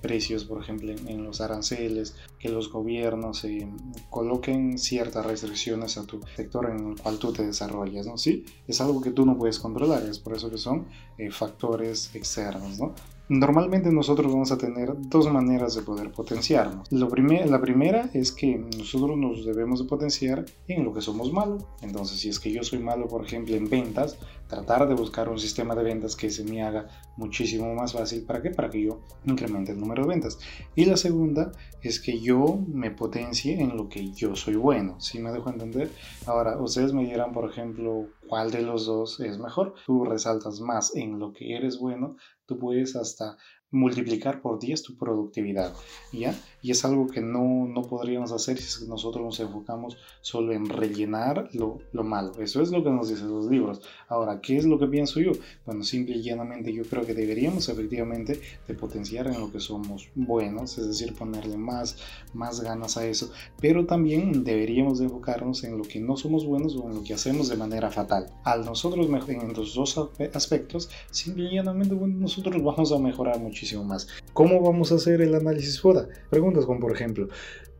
precios, 0.00 0.44
por 0.44 0.62
ejemplo, 0.62 0.92
en, 0.92 1.24
los 1.24 1.40
aranceles, 1.40 2.16
que 2.38 2.48
los 2.48 2.70
gobiernos 2.70 3.44
eh, 3.44 3.68
coloquen 4.10 4.78
ciertas 4.78 5.26
restricciones 5.26 5.98
a 5.98 6.06
tu 6.06 6.20
sector 6.36 6.70
en 6.70 6.90
el 6.92 7.00
cual 7.00 7.18
tú 7.18 7.32
te 7.32 7.44
desarrollas, 7.44 8.06
¿no? 8.06 8.16
Sí, 8.16 8.44
es 8.66 8.80
algo 8.80 9.00
que 9.00 9.10
tú 9.10 9.26
no 9.26 9.36
puedes 9.36 9.58
controlar, 9.58 10.02
es 10.04 10.18
por 10.18 10.34
eso 10.34 10.50
que 10.50 10.58
son 10.58 10.86
eh, 11.18 11.30
factores 11.30 12.14
externos, 12.14 12.78
¿no? 12.78 12.94
Normalmente 13.30 13.92
nosotros 13.92 14.32
vamos 14.32 14.52
a 14.52 14.56
tener 14.56 14.94
dos 14.96 15.30
maneras 15.30 15.74
de 15.74 15.82
poder 15.82 16.10
potenciarnos. 16.10 16.90
La 16.90 17.60
primera 17.60 18.08
es 18.14 18.32
que 18.32 18.56
nosotros 18.56 19.18
nos 19.18 19.44
debemos 19.44 19.80
de 19.80 19.84
potenciar 19.84 20.46
en 20.66 20.82
lo 20.82 20.94
que 20.94 21.02
somos 21.02 21.30
malos. 21.30 21.62
Entonces, 21.82 22.20
si 22.20 22.30
es 22.30 22.40
que 22.40 22.50
yo 22.50 22.62
soy 22.62 22.78
malo, 22.78 23.06
por 23.06 23.26
ejemplo, 23.26 23.54
en 23.54 23.68
ventas, 23.68 24.18
tratar 24.46 24.88
de 24.88 24.94
buscar 24.94 25.28
un 25.28 25.38
sistema 25.38 25.74
de 25.74 25.84
ventas 25.84 26.16
que 26.16 26.30
se 26.30 26.42
me 26.42 26.62
haga 26.62 26.88
muchísimo 27.18 27.74
más 27.74 27.92
fácil. 27.92 28.24
¿Para 28.24 28.40
qué? 28.40 28.50
Para 28.50 28.70
que 28.70 28.82
yo 28.82 29.00
incremente 29.26 29.72
el 29.72 29.80
número 29.80 30.04
de 30.04 30.08
ventas. 30.08 30.38
Y 30.74 30.86
la 30.86 30.96
segunda 30.96 31.52
es 31.82 32.00
que 32.00 32.20
yo 32.20 32.58
me 32.66 32.90
potencie 32.90 33.60
en 33.60 33.76
lo 33.76 33.90
que 33.90 34.10
yo 34.10 34.36
soy 34.36 34.54
bueno. 34.54 34.98
¿Sí 35.00 35.18
me 35.18 35.32
dejo 35.32 35.50
entender? 35.50 35.90
Ahora, 36.24 36.58
ustedes 36.58 36.94
me 36.94 37.04
dirán, 37.04 37.32
por 37.32 37.50
ejemplo, 37.50 38.06
cuál 38.26 38.50
de 38.50 38.62
los 38.62 38.86
dos 38.86 39.20
es 39.20 39.38
mejor. 39.38 39.74
Tú 39.84 40.06
resaltas 40.06 40.62
más 40.62 40.96
en 40.96 41.18
lo 41.18 41.34
que 41.34 41.54
eres 41.54 41.78
bueno 41.78 42.16
tú 42.48 42.58
puedes 42.58 42.96
hasta 42.96 43.36
multiplicar 43.70 44.40
por 44.40 44.58
10 44.58 44.82
tu 44.82 44.96
productividad, 44.96 45.74
¿ya? 46.12 46.34
Y 46.62 46.70
es 46.70 46.84
algo 46.84 47.06
que 47.06 47.20
no, 47.20 47.66
no 47.66 47.82
podríamos 47.82 48.32
hacer 48.32 48.58
si 48.58 48.88
nosotros 48.88 49.22
nos 49.22 49.40
enfocamos 49.40 49.98
solo 50.22 50.52
en 50.52 50.68
rellenar 50.68 51.50
lo, 51.52 51.78
lo, 51.92 52.02
malo. 52.02 52.32
Eso 52.40 52.62
es 52.62 52.70
lo 52.70 52.82
que 52.82 52.90
nos 52.90 53.10
dicen 53.10 53.28
los 53.28 53.46
libros. 53.46 53.82
Ahora, 54.08 54.40
¿qué 54.40 54.56
es 54.56 54.64
lo 54.64 54.78
que 54.78 54.86
pienso 54.86 55.20
yo? 55.20 55.32
Bueno, 55.66 55.84
simple 55.84 56.16
y 56.16 56.22
llanamente 56.22 56.72
yo 56.72 56.82
creo 56.84 57.04
que 57.04 57.14
deberíamos 57.14 57.68
efectivamente 57.68 58.40
de 58.66 58.74
potenciar 58.74 59.26
en 59.28 59.38
lo 59.38 59.52
que 59.52 59.60
somos 59.60 60.08
buenos, 60.14 60.78
es 60.78 60.88
decir, 60.88 61.14
ponerle 61.14 61.58
más, 61.58 61.98
más 62.32 62.60
ganas 62.60 62.96
a 62.96 63.06
eso, 63.06 63.30
pero 63.60 63.86
también 63.86 64.44
deberíamos 64.44 64.98
de 64.98 65.04
enfocarnos 65.04 65.62
en 65.64 65.76
lo 65.76 65.84
que 65.84 66.00
no 66.00 66.16
somos 66.16 66.44
buenos 66.44 66.74
o 66.74 66.88
en 66.88 66.96
lo 66.96 67.04
que 67.04 67.14
hacemos 67.14 67.48
de 67.48 67.56
manera 67.56 67.90
fatal. 67.90 68.30
Al 68.44 68.64
nosotros 68.64 69.08
en 69.28 69.52
los 69.52 69.74
dos 69.74 69.98
aspectos, 70.34 70.90
simple 71.10 71.44
y 71.44 71.54
llanamente 71.54 71.94
bueno, 71.94 72.16
nosotros 72.18 72.62
vamos 72.62 72.92
a 72.92 72.98
mejorar 72.98 73.38
mucho 73.38 73.57
muchísimo 73.58 73.82
más. 73.82 74.06
¿Cómo 74.32 74.60
vamos 74.62 74.92
a 74.92 74.96
hacer 74.96 75.20
el 75.20 75.34
análisis 75.34 75.80
FODA? 75.80 76.08
Preguntas 76.30 76.64
como 76.64 76.78
por 76.78 76.92
ejemplo, 76.92 77.28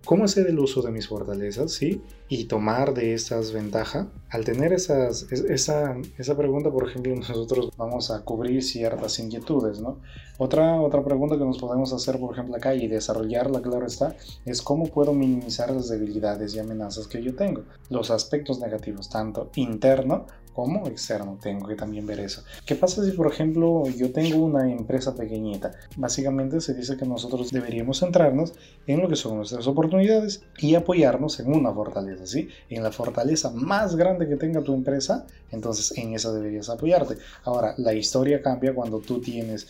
¿cómo 0.04 0.24
hacer 0.24 0.48
el 0.48 0.58
uso 0.58 0.82
de 0.82 0.90
mis 0.90 1.06
fortalezas? 1.06 1.70
¿Sí? 1.70 2.02
Y 2.28 2.46
tomar 2.46 2.94
de 2.94 3.14
estas 3.14 3.52
ventaja. 3.52 4.08
Al 4.28 4.44
tener 4.44 4.72
esas, 4.72 5.30
esa, 5.30 5.96
esa 6.18 6.36
pregunta, 6.36 6.68
por 6.70 6.88
ejemplo, 6.88 7.14
nosotros 7.16 7.70
vamos 7.76 8.10
a 8.10 8.24
cubrir 8.24 8.64
ciertas 8.64 9.20
inquietudes, 9.20 9.80
¿no? 9.80 10.00
Otra, 10.36 10.80
otra 10.80 11.04
pregunta 11.04 11.38
que 11.38 11.44
nos 11.44 11.58
podemos 11.58 11.92
hacer, 11.92 12.18
por 12.18 12.32
ejemplo, 12.32 12.56
acá 12.56 12.74
y 12.74 12.88
desarrollarla, 12.88 13.62
claro 13.62 13.86
está, 13.86 14.16
es 14.44 14.62
cómo 14.62 14.86
puedo 14.86 15.12
minimizar 15.12 15.70
las 15.70 15.88
debilidades 15.88 16.56
y 16.56 16.58
amenazas 16.58 17.06
que 17.06 17.22
yo 17.22 17.36
tengo. 17.36 17.62
Los 17.88 18.10
aspectos 18.10 18.58
negativos, 18.58 19.08
tanto 19.08 19.50
interno 19.54 20.26
como 20.58 20.88
externo. 20.88 21.38
Tengo 21.40 21.68
que 21.68 21.76
también 21.76 22.04
ver 22.04 22.18
eso. 22.18 22.42
¿Qué 22.66 22.74
pasa 22.74 23.04
si, 23.04 23.12
por 23.12 23.32
ejemplo, 23.32 23.84
yo 23.96 24.10
tengo 24.10 24.44
una 24.44 24.68
empresa 24.68 25.14
pequeñita? 25.14 25.70
Básicamente 25.96 26.60
se 26.60 26.74
dice 26.74 26.96
que 26.96 27.06
nosotros 27.06 27.52
deberíamos 27.52 28.00
centrarnos 28.00 28.54
en 28.88 29.00
lo 29.00 29.08
que 29.08 29.14
son 29.14 29.36
nuestras 29.36 29.68
oportunidades 29.68 30.42
y 30.58 30.74
apoyarnos 30.74 31.38
en 31.38 31.54
una 31.54 31.72
fortaleza, 31.72 32.26
¿sí? 32.26 32.48
En 32.70 32.82
la 32.82 32.90
fortaleza 32.90 33.52
más 33.52 33.94
grande 33.94 34.28
que 34.28 34.34
tenga 34.34 34.60
tu 34.60 34.74
empresa, 34.74 35.28
entonces 35.52 35.96
en 35.96 36.14
esa 36.14 36.32
deberías 36.32 36.68
apoyarte. 36.68 37.18
Ahora, 37.44 37.74
la 37.78 37.94
historia 37.94 38.42
cambia 38.42 38.74
cuando 38.74 38.98
tú 38.98 39.20
tienes 39.20 39.68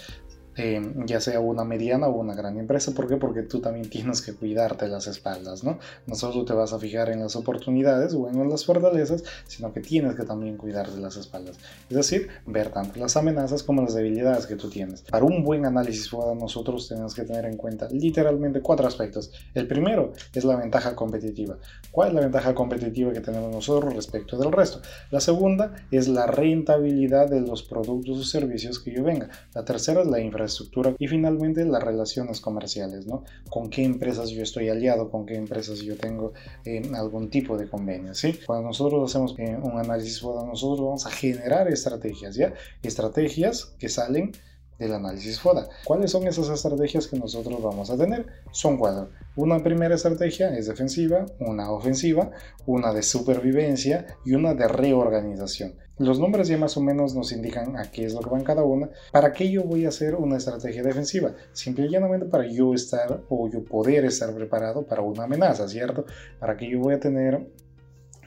Em, 0.58 1.06
ya 1.06 1.20
sea 1.20 1.38
una 1.38 1.62
mediana 1.62 2.08
o 2.08 2.18
una 2.18 2.34
gran 2.34 2.58
empresa. 2.58 2.92
¿Por 2.92 3.06
qué? 3.06 3.16
Porque 3.16 3.42
tú 3.42 3.60
también 3.60 3.88
tienes 3.88 4.20
que 4.20 4.34
cuidarte 4.34 4.88
las 4.88 5.06
espaldas, 5.06 5.62
¿no? 5.62 5.78
No 6.08 6.16
solo 6.16 6.44
te 6.44 6.52
vas 6.52 6.72
a 6.72 6.80
fijar 6.80 7.10
en 7.10 7.20
las 7.20 7.36
oportunidades 7.36 8.12
o 8.12 8.28
en 8.28 8.48
las 8.48 8.64
fortalezas, 8.64 9.22
sino 9.46 9.72
que 9.72 9.78
tienes 9.78 10.16
que 10.16 10.24
también 10.24 10.56
cuidar 10.56 10.90
de 10.90 11.00
las 11.00 11.16
espaldas. 11.16 11.56
Es 11.88 11.96
decir, 11.96 12.26
ver 12.44 12.70
tanto 12.70 12.98
las 12.98 13.16
amenazas 13.16 13.62
como 13.62 13.82
las 13.82 13.94
debilidades 13.94 14.48
que 14.48 14.56
tú 14.56 14.68
tienes. 14.68 15.02
Para 15.02 15.24
un 15.24 15.44
buen 15.44 15.64
análisis 15.64 16.10
FODA 16.10 16.34
nosotros 16.34 16.88
tenemos 16.88 17.14
que 17.14 17.22
tener 17.22 17.44
en 17.44 17.56
cuenta 17.56 17.88
literalmente 17.88 18.60
cuatro 18.60 18.88
aspectos. 18.88 19.30
El 19.54 19.68
primero 19.68 20.12
es 20.34 20.44
la 20.44 20.56
ventaja 20.56 20.96
competitiva. 20.96 21.56
¿Cuál 21.92 22.08
es 22.08 22.14
la 22.14 22.20
ventaja 22.22 22.52
competitiva 22.56 23.12
que 23.12 23.20
tenemos 23.20 23.52
nosotros 23.52 23.94
respecto 23.94 24.36
del 24.36 24.50
resto? 24.50 24.82
La 25.12 25.20
segunda 25.20 25.86
es 25.92 26.08
la 26.08 26.26
rentabilidad 26.26 27.30
de 27.30 27.42
los 27.42 27.62
productos 27.62 28.18
o 28.18 28.24
servicios 28.24 28.80
que 28.80 28.90
yo 28.90 29.04
venga. 29.04 29.28
La 29.54 29.64
tercera 29.64 30.00
es 30.00 30.08
la 30.08 30.18
infraestructura 30.18 30.47
estructura 30.48 30.94
y 30.98 31.06
finalmente 31.06 31.64
las 31.64 31.82
relaciones 31.82 32.40
comerciales, 32.40 33.06
¿no? 33.06 33.24
Con 33.48 33.70
qué 33.70 33.84
empresas 33.84 34.30
yo 34.30 34.42
estoy 34.42 34.68
aliado, 34.68 35.10
con 35.10 35.24
qué 35.24 35.36
empresas 35.36 35.80
yo 35.80 35.96
tengo 35.96 36.32
eh, 36.64 36.82
algún 36.94 37.30
tipo 37.30 37.56
de 37.56 37.68
convenio, 37.68 38.14
¿sí? 38.14 38.38
Cuando 38.46 38.68
nosotros 38.68 39.08
hacemos 39.08 39.34
eh, 39.38 39.56
un 39.62 39.78
análisis 39.78 40.20
FODA, 40.20 40.46
nosotros 40.46 40.80
vamos 40.80 41.06
a 41.06 41.10
generar 41.10 41.68
estrategias, 41.68 42.34
¿ya? 42.34 42.52
Estrategias 42.82 43.76
que 43.78 43.88
salen 43.88 44.32
del 44.78 44.94
análisis 44.94 45.40
FODA. 45.40 45.68
¿Cuáles 45.84 46.10
son 46.10 46.26
esas 46.26 46.48
estrategias 46.48 47.08
que 47.08 47.18
nosotros 47.18 47.60
vamos 47.62 47.90
a 47.90 47.96
tener? 47.96 48.26
Son 48.52 48.76
cuatro. 48.76 49.10
Una 49.36 49.62
primera 49.62 49.94
estrategia 49.94 50.56
es 50.56 50.66
defensiva, 50.66 51.26
una 51.40 51.70
ofensiva, 51.70 52.30
una 52.66 52.92
de 52.92 53.02
supervivencia 53.02 54.06
y 54.24 54.34
una 54.34 54.54
de 54.54 54.68
reorganización. 54.68 55.74
Los 55.98 56.20
nombres 56.20 56.48
ya 56.48 56.56
más 56.56 56.76
o 56.76 56.80
menos 56.80 57.14
nos 57.14 57.32
indican 57.32 57.76
a 57.76 57.90
qué 57.90 58.04
es 58.04 58.14
lo 58.14 58.20
que 58.20 58.30
va 58.30 58.38
en 58.38 58.44
cada 58.44 58.62
una. 58.62 58.88
¿Para 59.10 59.32
qué 59.32 59.50
yo 59.50 59.64
voy 59.64 59.84
a 59.84 59.88
hacer 59.88 60.14
una 60.14 60.36
estrategia 60.36 60.82
defensiva? 60.82 61.32
Simple 61.52 61.86
y 61.86 61.90
llanamente 61.90 62.26
para 62.26 62.46
yo 62.46 62.72
estar 62.72 63.22
o 63.28 63.50
yo 63.50 63.64
poder 63.64 64.04
estar 64.04 64.32
preparado 64.32 64.86
para 64.86 65.02
una 65.02 65.24
amenaza, 65.24 65.66
¿cierto? 65.68 66.04
¿Para 66.38 66.56
qué 66.56 66.70
yo 66.70 66.78
voy 66.78 66.94
a 66.94 67.00
tener 67.00 67.48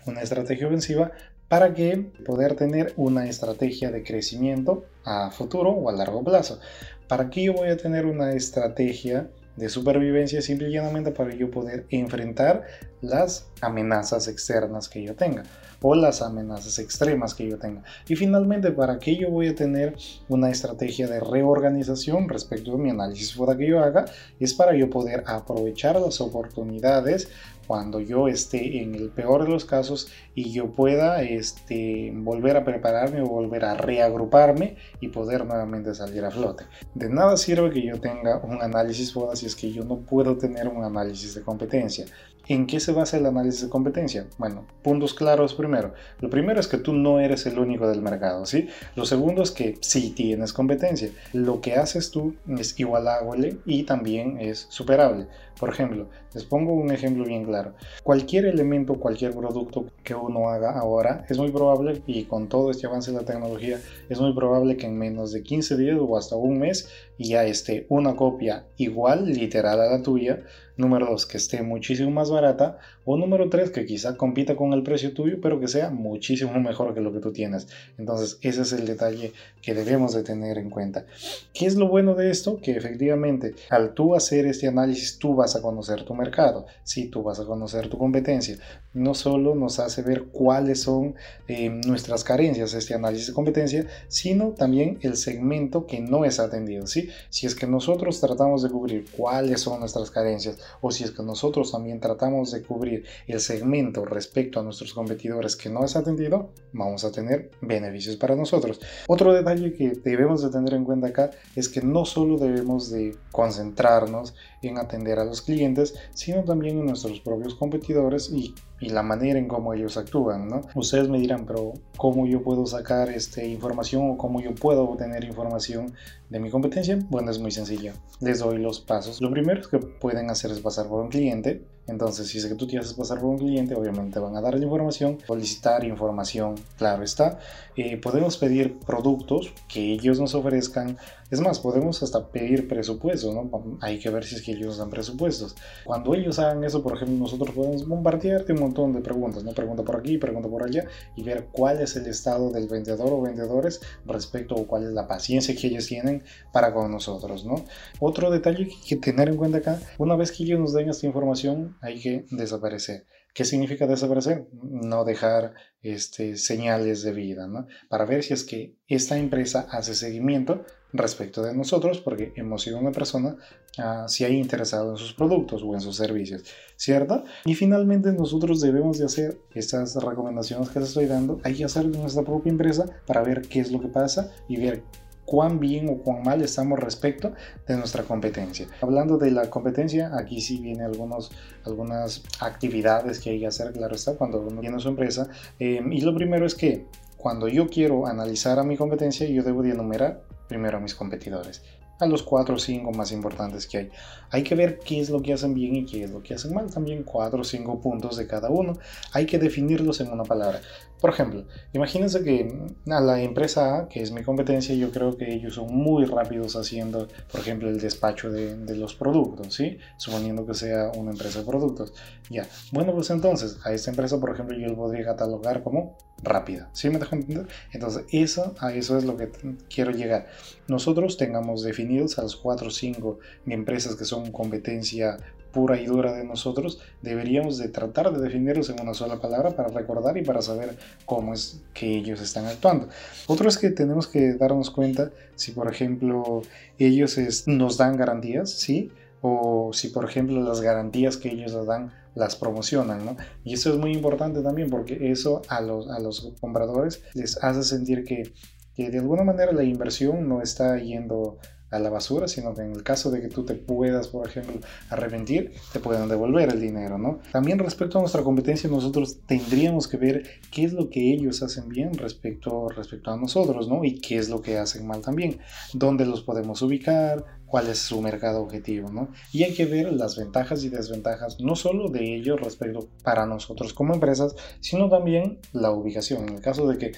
una 0.05 0.21
estrategia 0.21 0.67
ofensiva? 0.67 1.11
para 1.51 1.73
que 1.73 1.97
poder 2.25 2.55
tener 2.55 2.93
una 2.95 3.27
estrategia 3.27 3.91
de 3.91 4.03
crecimiento 4.03 4.85
a 5.03 5.31
futuro 5.31 5.71
o 5.71 5.89
a 5.89 5.91
largo 5.91 6.23
plazo. 6.23 6.61
¿Para 7.09 7.29
qué 7.29 7.43
yo 7.43 7.53
voy 7.53 7.67
a 7.67 7.75
tener 7.75 8.05
una 8.05 8.31
estrategia 8.31 9.27
de 9.55 9.69
supervivencia 9.69 10.41
simple 10.41 10.69
y 10.69 10.73
llanamente 10.73 11.11
para 11.11 11.33
yo 11.35 11.51
poder 11.51 11.85
enfrentar 11.89 12.63
las 13.01 13.47
amenazas 13.61 14.27
externas 14.27 14.87
que 14.87 15.03
yo 15.03 15.15
tenga 15.15 15.43
o 15.81 15.95
las 15.95 16.21
amenazas 16.21 16.77
extremas 16.79 17.33
que 17.33 17.49
yo 17.49 17.57
tenga. 17.57 17.83
Y 18.07 18.15
finalmente, 18.15 18.71
¿para 18.71 18.99
qué 18.99 19.17
yo 19.17 19.31
voy 19.31 19.47
a 19.47 19.55
tener 19.55 19.95
una 20.29 20.51
estrategia 20.51 21.07
de 21.07 21.19
reorganización 21.19 22.29
respecto 22.29 22.73
a 22.73 22.77
mi 22.77 22.91
análisis 22.91 23.33
FODA 23.33 23.57
que 23.57 23.67
yo 23.67 23.79
haga? 23.79 24.05
Es 24.39 24.53
para 24.53 24.75
yo 24.75 24.89
poder 24.89 25.23
aprovechar 25.25 25.99
las 25.99 26.21
oportunidades 26.21 27.29
cuando 27.71 28.01
yo 28.01 28.27
esté 28.27 28.81
en 28.81 28.95
el 28.95 29.11
peor 29.11 29.45
de 29.45 29.49
los 29.49 29.63
casos 29.63 30.11
y 30.35 30.51
yo 30.51 30.73
pueda 30.73 31.21
este, 31.21 32.11
volver 32.13 32.57
a 32.57 32.65
prepararme 32.65 33.21
o 33.21 33.27
volver 33.27 33.63
a 33.63 33.75
reagruparme 33.75 34.75
y 34.99 35.07
poder 35.07 35.45
nuevamente 35.45 35.95
salir 35.95 36.25
a 36.25 36.31
flote. 36.31 36.65
De 36.95 37.07
nada 37.07 37.37
sirve 37.37 37.71
que 37.71 37.81
yo 37.81 37.97
tenga 38.01 38.41
un 38.43 38.61
análisis 38.61 39.13
FODA 39.13 39.37
si 39.37 39.45
es 39.45 39.55
que 39.55 39.71
yo 39.71 39.85
no 39.85 39.99
puedo 39.99 40.35
tener 40.35 40.67
un 40.67 40.83
análisis 40.83 41.33
de 41.33 41.43
competencia. 41.43 42.07
¿En 42.47 42.67
qué 42.67 42.81
se 42.81 42.91
basa 42.91 43.15
el 43.15 43.25
análisis 43.25 43.61
de 43.61 43.69
competencia? 43.69 44.27
Bueno, 44.37 44.65
puntos 44.81 45.13
claros 45.13 45.53
primero. 45.53 45.93
Lo 46.19 46.29
primero 46.29 46.59
es 46.59 46.67
que 46.67 46.77
tú 46.77 46.91
no 46.91 47.21
eres 47.21 47.45
el 47.45 47.57
único 47.57 47.87
del 47.87 48.01
mercado, 48.01 48.45
¿sí? 48.45 48.67
Lo 48.95 49.05
segundo 49.05 49.43
es 49.43 49.51
que 49.51 49.77
sí 49.79 50.09
tienes 50.09 50.51
competencia. 50.51 51.09
Lo 51.31 51.61
que 51.61 51.75
haces 51.75 52.11
tú 52.11 52.35
es 52.49 52.77
igualable 52.77 53.59
y 53.65 53.83
también 53.83 54.41
es 54.41 54.65
superable. 54.69 55.27
Por 55.59 55.69
ejemplo, 55.69 56.07
les 56.33 56.43
pongo 56.43 56.73
un 56.73 56.91
ejemplo 56.91 57.23
bien 57.25 57.45
claro. 57.45 57.73
Cualquier 58.03 58.45
elemento, 58.45 58.95
cualquier 58.95 59.33
producto 59.33 59.85
que 60.03 60.15
uno 60.15 60.49
haga 60.49 60.77
ahora, 60.77 61.25
es 61.29 61.37
muy 61.37 61.51
probable, 61.51 62.01
y 62.07 62.23
con 62.23 62.47
todo 62.47 62.71
este 62.71 62.87
avance 62.87 63.11
de 63.11 63.17
la 63.17 63.25
tecnología, 63.25 63.79
es 64.09 64.19
muy 64.19 64.33
probable 64.33 64.77
que 64.77 64.87
en 64.87 64.97
menos 64.97 65.31
de 65.31 65.43
15 65.43 65.77
días 65.77 65.97
o 65.99 66.17
hasta 66.17 66.35
un 66.35 66.59
mes 66.59 66.89
ya 67.17 67.45
esté 67.45 67.85
una 67.89 68.15
copia 68.15 68.65
igual, 68.77 69.25
literal 69.31 69.79
a 69.81 69.85
la 69.85 70.01
tuya, 70.01 70.41
número 70.77 71.05
2 71.07 71.25
que 71.25 71.37
esté 71.37 71.61
muchísimo 71.61 72.11
más 72.11 72.29
barata 72.29 72.79
o 73.05 73.17
número 73.17 73.49
3 73.49 73.69
que 73.69 73.85
quizá 73.85 74.17
compita 74.17 74.55
con 74.55 74.73
el 74.73 74.83
precio 74.83 75.13
tuyo 75.13 75.37
pero 75.41 75.59
que 75.59 75.67
sea 75.67 75.89
muchísimo 75.89 76.53
mejor 76.59 76.93
que 76.93 77.01
lo 77.01 77.13
que 77.13 77.19
tú 77.19 77.31
tienes 77.31 77.67
entonces 77.97 78.37
ese 78.41 78.61
es 78.63 78.73
el 78.73 78.85
detalle 78.85 79.31
que 79.61 79.73
debemos 79.73 80.13
de 80.13 80.23
tener 80.23 80.57
en 80.57 80.69
cuenta 80.69 81.05
¿qué 81.53 81.65
es 81.65 81.75
lo 81.75 81.87
bueno 81.87 82.15
de 82.15 82.31
esto? 82.31 82.59
que 82.61 82.71
efectivamente 82.71 83.53
al 83.69 83.93
tú 83.93 84.15
hacer 84.15 84.45
este 84.45 84.67
análisis 84.67 85.17
tú 85.19 85.35
vas 85.41 85.55
a 85.55 85.61
conocer 85.61 86.03
tu 86.03 86.13
mercado 86.13 86.65
sí, 86.83 87.07
tú 87.07 87.23
vas 87.23 87.39
a 87.39 87.45
conocer 87.45 87.89
tu 87.89 87.97
competencia 87.97 88.57
no 88.93 89.13
solo 89.13 89.55
nos 89.55 89.79
hace 89.79 90.01
ver 90.01 90.25
cuáles 90.25 90.81
son 90.81 91.15
eh, 91.47 91.69
nuestras 91.69 92.23
carencias 92.23 92.73
este 92.73 92.93
análisis 92.93 93.27
de 93.27 93.33
competencia 93.33 93.87
sino 94.07 94.49
también 94.51 94.99
el 95.01 95.17
segmento 95.17 95.85
que 95.87 95.99
no 95.99 96.25
es 96.25 96.39
atendido 96.39 96.87
¿sí? 96.87 97.09
si 97.29 97.47
es 97.47 97.55
que 97.55 97.67
nosotros 97.67 98.19
tratamos 98.19 98.63
de 98.63 98.69
cubrir 98.69 99.05
cuáles 99.17 99.61
son 99.61 99.79
nuestras 99.79 100.11
carencias 100.11 100.57
o 100.81 100.91
si 100.91 101.03
es 101.03 101.11
que 101.11 101.23
nosotros 101.23 101.71
también 101.71 101.99
tratamos 101.99 102.51
de 102.51 102.61
cubrir 102.61 103.05
el 103.27 103.39
segmento 103.39 104.05
respecto 104.05 104.59
a 104.59 104.63
nuestros 104.63 104.93
competidores 104.93 105.55
que 105.55 105.69
no 105.69 105.83
es 105.83 105.95
atendido, 105.95 106.49
vamos 106.71 107.03
a 107.03 107.11
tener 107.11 107.51
beneficios 107.61 108.15
para 108.15 108.35
nosotros. 108.35 108.79
Otro 109.07 109.33
detalle 109.33 109.73
que 109.73 109.89
debemos 110.03 110.41
de 110.41 110.49
tener 110.49 110.73
en 110.73 110.85
cuenta 110.85 111.07
acá 111.07 111.31
es 111.55 111.69
que 111.69 111.81
no 111.81 112.05
solo 112.05 112.37
debemos 112.37 112.89
de 112.89 113.15
concentrarnos 113.31 114.35
en 114.61 114.77
atender 114.77 115.19
a 115.19 115.25
clientes, 115.39 115.95
sino 116.13 116.43
también 116.43 116.79
en 116.79 116.87
nuestros 116.87 117.21
propios 117.21 117.55
competidores 117.55 118.29
y, 118.29 118.53
y 118.81 118.89
la 118.89 119.03
manera 119.03 119.39
en 119.39 119.47
cómo 119.47 119.73
ellos 119.73 119.95
actúan. 119.95 120.47
¿no? 120.47 120.61
Ustedes 120.75 121.07
me 121.07 121.19
dirán, 121.19 121.45
pero 121.45 121.73
¿cómo 121.95 122.25
yo 122.25 122.41
puedo 122.41 122.65
sacar 122.65 123.09
este, 123.09 123.47
información 123.47 124.09
o 124.09 124.17
cómo 124.17 124.41
yo 124.41 124.53
puedo 124.53 124.83
obtener 124.83 125.23
información 125.23 125.93
de 126.29 126.39
mi 126.39 126.49
competencia? 126.49 126.99
Bueno, 127.09 127.31
es 127.31 127.39
muy 127.39 127.51
sencillo. 127.51 127.93
Les 128.19 128.39
doy 128.39 128.57
los 128.57 128.79
pasos. 128.81 129.21
Lo 129.21 129.31
primero 129.31 129.61
que 129.69 129.77
pueden 129.77 130.29
hacer 130.29 130.51
es 130.51 130.59
pasar 130.59 130.87
por 130.87 131.01
un 131.01 131.09
cliente. 131.09 131.63
Entonces, 131.87 132.27
si 132.27 132.37
es 132.37 132.45
que 132.45 132.55
tú 132.55 132.67
te 132.67 132.77
haces 132.77 132.93
pasar 132.93 133.19
por 133.19 133.29
un 133.29 133.37
cliente, 133.37 133.75
obviamente 133.75 134.19
van 134.19 134.35
a 134.35 134.41
dar 134.41 134.57
la 134.57 134.63
información, 134.63 135.17
solicitar 135.25 135.83
información, 135.83 136.55
claro 136.77 137.03
está. 137.03 137.39
Eh, 137.75 137.97
podemos 137.97 138.37
pedir 138.37 138.79
productos 138.79 139.53
que 139.67 139.93
ellos 139.93 140.19
nos 140.19 140.35
ofrezcan. 140.35 140.97
Es 141.31 141.41
más, 141.41 141.59
podemos 141.59 142.01
hasta 142.03 142.27
pedir 142.27 142.67
presupuestos, 142.67 143.33
¿no? 143.33 143.77
Hay 143.81 143.99
que 143.99 144.09
ver 144.09 144.23
si 144.23 144.35
es 144.35 144.41
que 144.41 144.51
ellos 144.51 144.77
dan 144.77 144.89
presupuestos. 144.89 145.55
Cuando 145.83 146.13
ellos 146.13 146.39
hagan 146.39 146.63
eso, 146.63 146.83
por 146.83 146.95
ejemplo, 146.95 147.17
nosotros 147.17 147.53
podemos 147.53 147.87
bombardearte 147.87 148.53
un 148.53 148.59
montón 148.71 148.93
de 148.93 149.01
preguntas, 149.01 149.43
¿no? 149.43 149.51
Pregunta 149.51 149.83
por 149.83 149.97
aquí, 149.97 150.17
pregunta 150.17 150.49
por 150.49 150.63
allá 150.63 150.85
y 151.15 151.23
ver 151.23 151.47
cuál 151.51 151.81
es 151.81 151.95
el 151.95 152.07
estado 152.07 152.51
del 152.51 152.67
vendedor 152.67 153.11
o 153.11 153.21
vendedores 153.21 153.81
respecto 154.05 154.55
a 154.55 154.65
cuál 154.65 154.85
es 154.85 154.91
la 154.91 155.07
paciencia 155.07 155.55
que 155.55 155.67
ellos 155.67 155.87
tienen 155.87 156.23
para 156.53 156.73
con 156.73 156.91
nosotros, 156.91 157.45
¿no? 157.45 157.55
Otro 157.99 158.31
detalle 158.31 158.67
que 158.67 158.73
hay 158.73 158.81
que 158.87 158.95
tener 158.95 159.29
en 159.29 159.37
cuenta 159.37 159.59
acá, 159.59 159.79
una 159.97 160.15
vez 160.15 160.31
que 160.31 160.43
ellos 160.43 160.59
nos 160.59 160.73
den 160.73 160.89
esta 160.89 161.05
información, 161.05 161.77
hay 161.81 161.99
que 161.99 162.25
desaparecer. 162.31 163.05
¿Qué 163.33 163.45
significa 163.45 163.87
desaparecer? 163.87 164.47
No 164.61 165.05
dejar 165.05 165.53
este, 165.81 166.35
señales 166.35 167.01
de 167.03 167.13
vida, 167.13 167.47
¿no? 167.47 167.67
Para 167.89 168.05
ver 168.05 168.23
si 168.23 168.33
es 168.33 168.43
que 168.43 168.75
esta 168.87 169.17
empresa 169.17 169.67
hace 169.71 169.95
seguimiento 169.95 170.65
respecto 170.93 171.41
de 171.41 171.53
nosotros, 171.53 171.99
porque 171.99 172.33
hemos 172.35 172.61
sido 172.63 172.79
una 172.79 172.91
persona 172.91 173.37
uh, 173.77 174.07
si 174.07 174.23
hay 174.23 174.37
interesado 174.37 174.91
en 174.91 174.97
sus 174.97 175.13
productos 175.13 175.63
o 175.63 175.73
en 175.73 175.81
sus 175.81 175.95
servicios, 175.95 176.43
¿cierto? 176.75 177.23
Y 177.45 177.55
finalmente 177.55 178.11
nosotros 178.11 178.61
debemos 178.61 178.97
de 178.97 179.05
hacer 179.05 179.39
estas 179.53 179.95
recomendaciones 179.95 180.69
que 180.69 180.79
les 180.79 180.89
estoy 180.89 181.05
dando, 181.05 181.39
hay 181.43 181.55
que 181.55 181.65
hacer 181.65 181.85
nuestra 181.85 182.23
propia 182.23 182.51
empresa 182.51 182.85
para 183.05 183.21
ver 183.23 183.41
qué 183.43 183.59
es 183.59 183.71
lo 183.71 183.79
que 183.79 183.87
pasa 183.87 184.31
y 184.47 184.57
ver 184.57 184.83
cuán 185.25 185.61
bien 185.61 185.87
o 185.87 185.97
cuán 185.99 186.23
mal 186.23 186.41
estamos 186.41 186.77
respecto 186.77 187.31
de 187.65 187.77
nuestra 187.77 188.03
competencia. 188.03 188.67
Hablando 188.81 189.17
de 189.17 189.31
la 189.31 189.49
competencia, 189.49 190.11
aquí 190.13 190.41
sí 190.41 190.59
vienen 190.59 190.83
algunos, 190.83 191.31
algunas 191.63 192.23
actividades 192.41 193.19
que 193.19 193.29
hay 193.29 193.39
que 193.39 193.47
hacer, 193.47 193.71
claro 193.71 193.95
está, 193.95 194.15
cuando 194.15 194.41
uno 194.41 194.59
tiene 194.59 194.77
su 194.79 194.89
empresa. 194.89 195.29
Eh, 195.57 195.81
y 195.89 196.01
lo 196.01 196.13
primero 196.13 196.45
es 196.45 196.53
que 196.53 196.85
cuando 197.15 197.47
yo 197.47 197.69
quiero 197.69 198.07
analizar 198.07 198.59
a 198.59 198.63
mi 198.63 198.75
competencia, 198.75 199.25
yo 199.27 199.43
debo 199.43 199.61
de 199.61 199.71
enumerar 199.71 200.23
primero 200.51 200.77
a 200.77 200.81
mis 200.81 200.93
competidores 200.93 201.61
a 202.01 202.07
los 202.07 202.23
cuatro 202.23 202.55
o 202.55 202.59
cinco 202.59 202.91
más 202.91 203.11
importantes 203.11 203.67
que 203.67 203.77
hay. 203.77 203.89
Hay 204.31 204.43
que 204.43 204.55
ver 204.55 204.79
qué 204.79 204.99
es 204.99 205.09
lo 205.09 205.21
que 205.21 205.33
hacen 205.33 205.53
bien 205.53 205.75
y 205.75 205.85
qué 205.85 206.03
es 206.03 206.11
lo 206.11 206.23
que 206.23 206.33
hacen 206.33 206.53
mal. 206.53 206.69
También 206.73 207.03
cuatro 207.03 207.41
o 207.41 207.43
cinco 207.43 207.79
puntos 207.79 208.17
de 208.17 208.25
cada 208.25 208.49
uno. 208.49 208.77
Hay 209.13 209.25
que 209.25 209.37
definirlos 209.37 210.01
en 210.01 210.11
una 210.11 210.23
palabra. 210.23 210.61
Por 210.99 211.11
ejemplo, 211.11 211.45
imagínense 211.73 212.23
que 212.23 212.47
a 212.89 212.99
la 213.01 213.21
empresa 213.21 213.77
A, 213.77 213.87
que 213.87 214.01
es 214.01 214.11
mi 214.11 214.23
competencia, 214.23 214.75
yo 214.75 214.91
creo 214.91 215.17
que 215.17 215.33
ellos 215.33 215.55
son 215.55 215.73
muy 215.73 216.05
rápidos 216.05 216.55
haciendo, 216.55 217.07
por 217.31 217.41
ejemplo, 217.41 217.69
el 217.69 217.79
despacho 217.79 218.31
de, 218.31 218.55
de 218.55 218.75
los 218.75 218.93
productos, 218.93 219.53
¿sí? 219.53 219.77
Suponiendo 219.97 220.45
que 220.45 220.53
sea 220.53 220.91
una 220.95 221.11
empresa 221.11 221.39
de 221.39 221.45
productos. 221.45 221.93
Ya. 222.29 222.47
Bueno, 222.71 222.93
pues 222.93 223.09
entonces, 223.09 223.59
a 223.63 223.73
esta 223.73 223.89
empresa, 223.89 224.19
por 224.19 224.31
ejemplo, 224.31 224.57
yo 224.57 224.67
lo 224.67 224.75
podría 224.75 225.05
catalogar 225.05 225.63
como 225.63 225.97
rápida. 226.23 226.69
¿Sí 226.73 226.89
me 226.89 226.99
dejo 226.99 227.15
entender? 227.15 227.47
Entonces, 227.71 228.05
eso, 228.11 228.55
a 228.59 228.73
eso 228.73 228.97
es 228.97 229.03
lo 229.03 229.17
que 229.17 229.29
quiero 229.73 229.91
llegar. 229.91 230.27
Nosotros 230.67 231.17
tengamos 231.17 231.63
definidos 231.63 232.19
a 232.19 232.23
las 232.23 232.35
4 232.35 232.67
o 232.67 232.71
5 232.71 233.19
empresas 233.45 233.95
que 233.95 234.05
son 234.05 234.31
competencia 234.31 235.17
pura 235.51 235.79
y 235.79 235.85
dura 235.85 236.13
de 236.13 236.23
nosotros, 236.23 236.79
deberíamos 237.01 237.57
de 237.57 237.67
tratar 237.67 238.11
de 238.11 238.21
definirlos 238.21 238.69
en 238.69 238.81
una 238.81 238.93
sola 238.93 239.19
palabra 239.19 239.51
para 239.51 239.69
recordar 239.69 240.17
y 240.17 240.23
para 240.23 240.41
saber 240.41 240.77
cómo 241.05 241.33
es 241.33 241.61
que 241.73 241.97
ellos 241.97 242.21
están 242.21 242.45
actuando. 242.45 242.87
Otro 243.27 243.49
es 243.49 243.57
que 243.57 243.69
tenemos 243.69 244.07
que 244.07 244.33
darnos 244.33 244.71
cuenta 244.71 245.11
si, 245.35 245.51
por 245.51 245.71
ejemplo, 245.71 246.41
ellos 246.79 247.17
nos 247.47 247.77
dan 247.77 247.97
garantías, 247.97 248.51
¿sí? 248.51 248.91
O 249.21 249.71
si, 249.73 249.89
por 249.89 250.09
ejemplo, 250.09 250.41
las 250.41 250.61
garantías 250.61 251.17
que 251.17 251.29
ellos 251.29 251.53
nos 251.53 251.67
dan 251.67 251.91
las 252.15 252.35
promocionan, 252.35 253.05
¿no? 253.05 253.17
Y 253.43 253.53
eso 253.53 253.71
es 253.71 253.77
muy 253.77 253.93
importante 253.93 254.41
también 254.41 254.69
porque 254.69 255.11
eso 255.11 255.41
a 255.47 255.61
los, 255.61 255.89
a 255.89 255.99
los 255.99 256.33
compradores 256.39 257.03
les 257.13 257.41
hace 257.43 257.63
sentir 257.63 258.03
que, 258.03 258.33
que 258.75 258.89
de 258.89 258.99
alguna 258.99 259.23
manera 259.23 259.51
la 259.51 259.63
inversión 259.63 260.27
no 260.27 260.41
está 260.41 260.77
yendo 260.77 261.37
a 261.71 261.79
la 261.79 261.89
basura, 261.89 262.27
sino 262.27 262.53
que 262.53 262.61
en 262.61 262.73
el 262.73 262.83
caso 262.83 263.09
de 263.09 263.21
que 263.21 263.29
tú 263.29 263.45
te 263.45 263.55
puedas, 263.55 264.09
por 264.09 264.27
ejemplo, 264.27 264.59
arrepentir, 264.89 265.53
te 265.71 265.79
puedan 265.79 266.09
devolver 266.09 266.49
el 266.49 266.59
dinero, 266.59 266.97
¿no? 266.97 267.19
También 267.31 267.59
respecto 267.59 267.97
a 267.97 268.01
nuestra 268.01 268.23
competencia, 268.23 268.69
nosotros 268.69 269.19
tendríamos 269.25 269.87
que 269.87 269.97
ver 269.97 270.23
qué 270.51 270.65
es 270.65 270.73
lo 270.73 270.89
que 270.89 271.13
ellos 271.13 271.41
hacen 271.41 271.69
bien 271.69 271.93
respecto, 271.93 272.67
respecto 272.67 273.11
a 273.11 273.17
nosotros, 273.17 273.69
¿no? 273.69 273.85
Y 273.85 273.99
qué 273.99 274.17
es 274.17 274.29
lo 274.29 274.41
que 274.41 274.57
hacen 274.57 274.85
mal 274.85 275.01
también, 275.01 275.39
dónde 275.73 276.05
los 276.05 276.21
podemos 276.21 276.61
ubicar, 276.61 277.25
cuál 277.51 277.67
es 277.67 277.79
su 277.79 278.01
mercado 278.01 278.41
objetivo, 278.41 278.89
¿no? 278.89 279.09
Y 279.33 279.43
hay 279.43 279.53
que 279.53 279.65
ver 279.65 279.91
las 279.91 280.17
ventajas 280.17 280.63
y 280.63 280.69
desventajas, 280.69 281.37
no 281.41 281.57
solo 281.57 281.89
de 281.89 282.15
ellos 282.15 282.39
respecto 282.39 282.87
para 283.03 283.25
nosotros 283.25 283.73
como 283.73 283.93
empresas, 283.93 284.33
sino 284.61 284.87
también 284.87 285.39
la 285.51 285.71
ubicación. 285.71 286.29
En 286.29 286.35
el 286.35 286.41
caso 286.41 286.65
de 286.65 286.77
que 286.77 286.91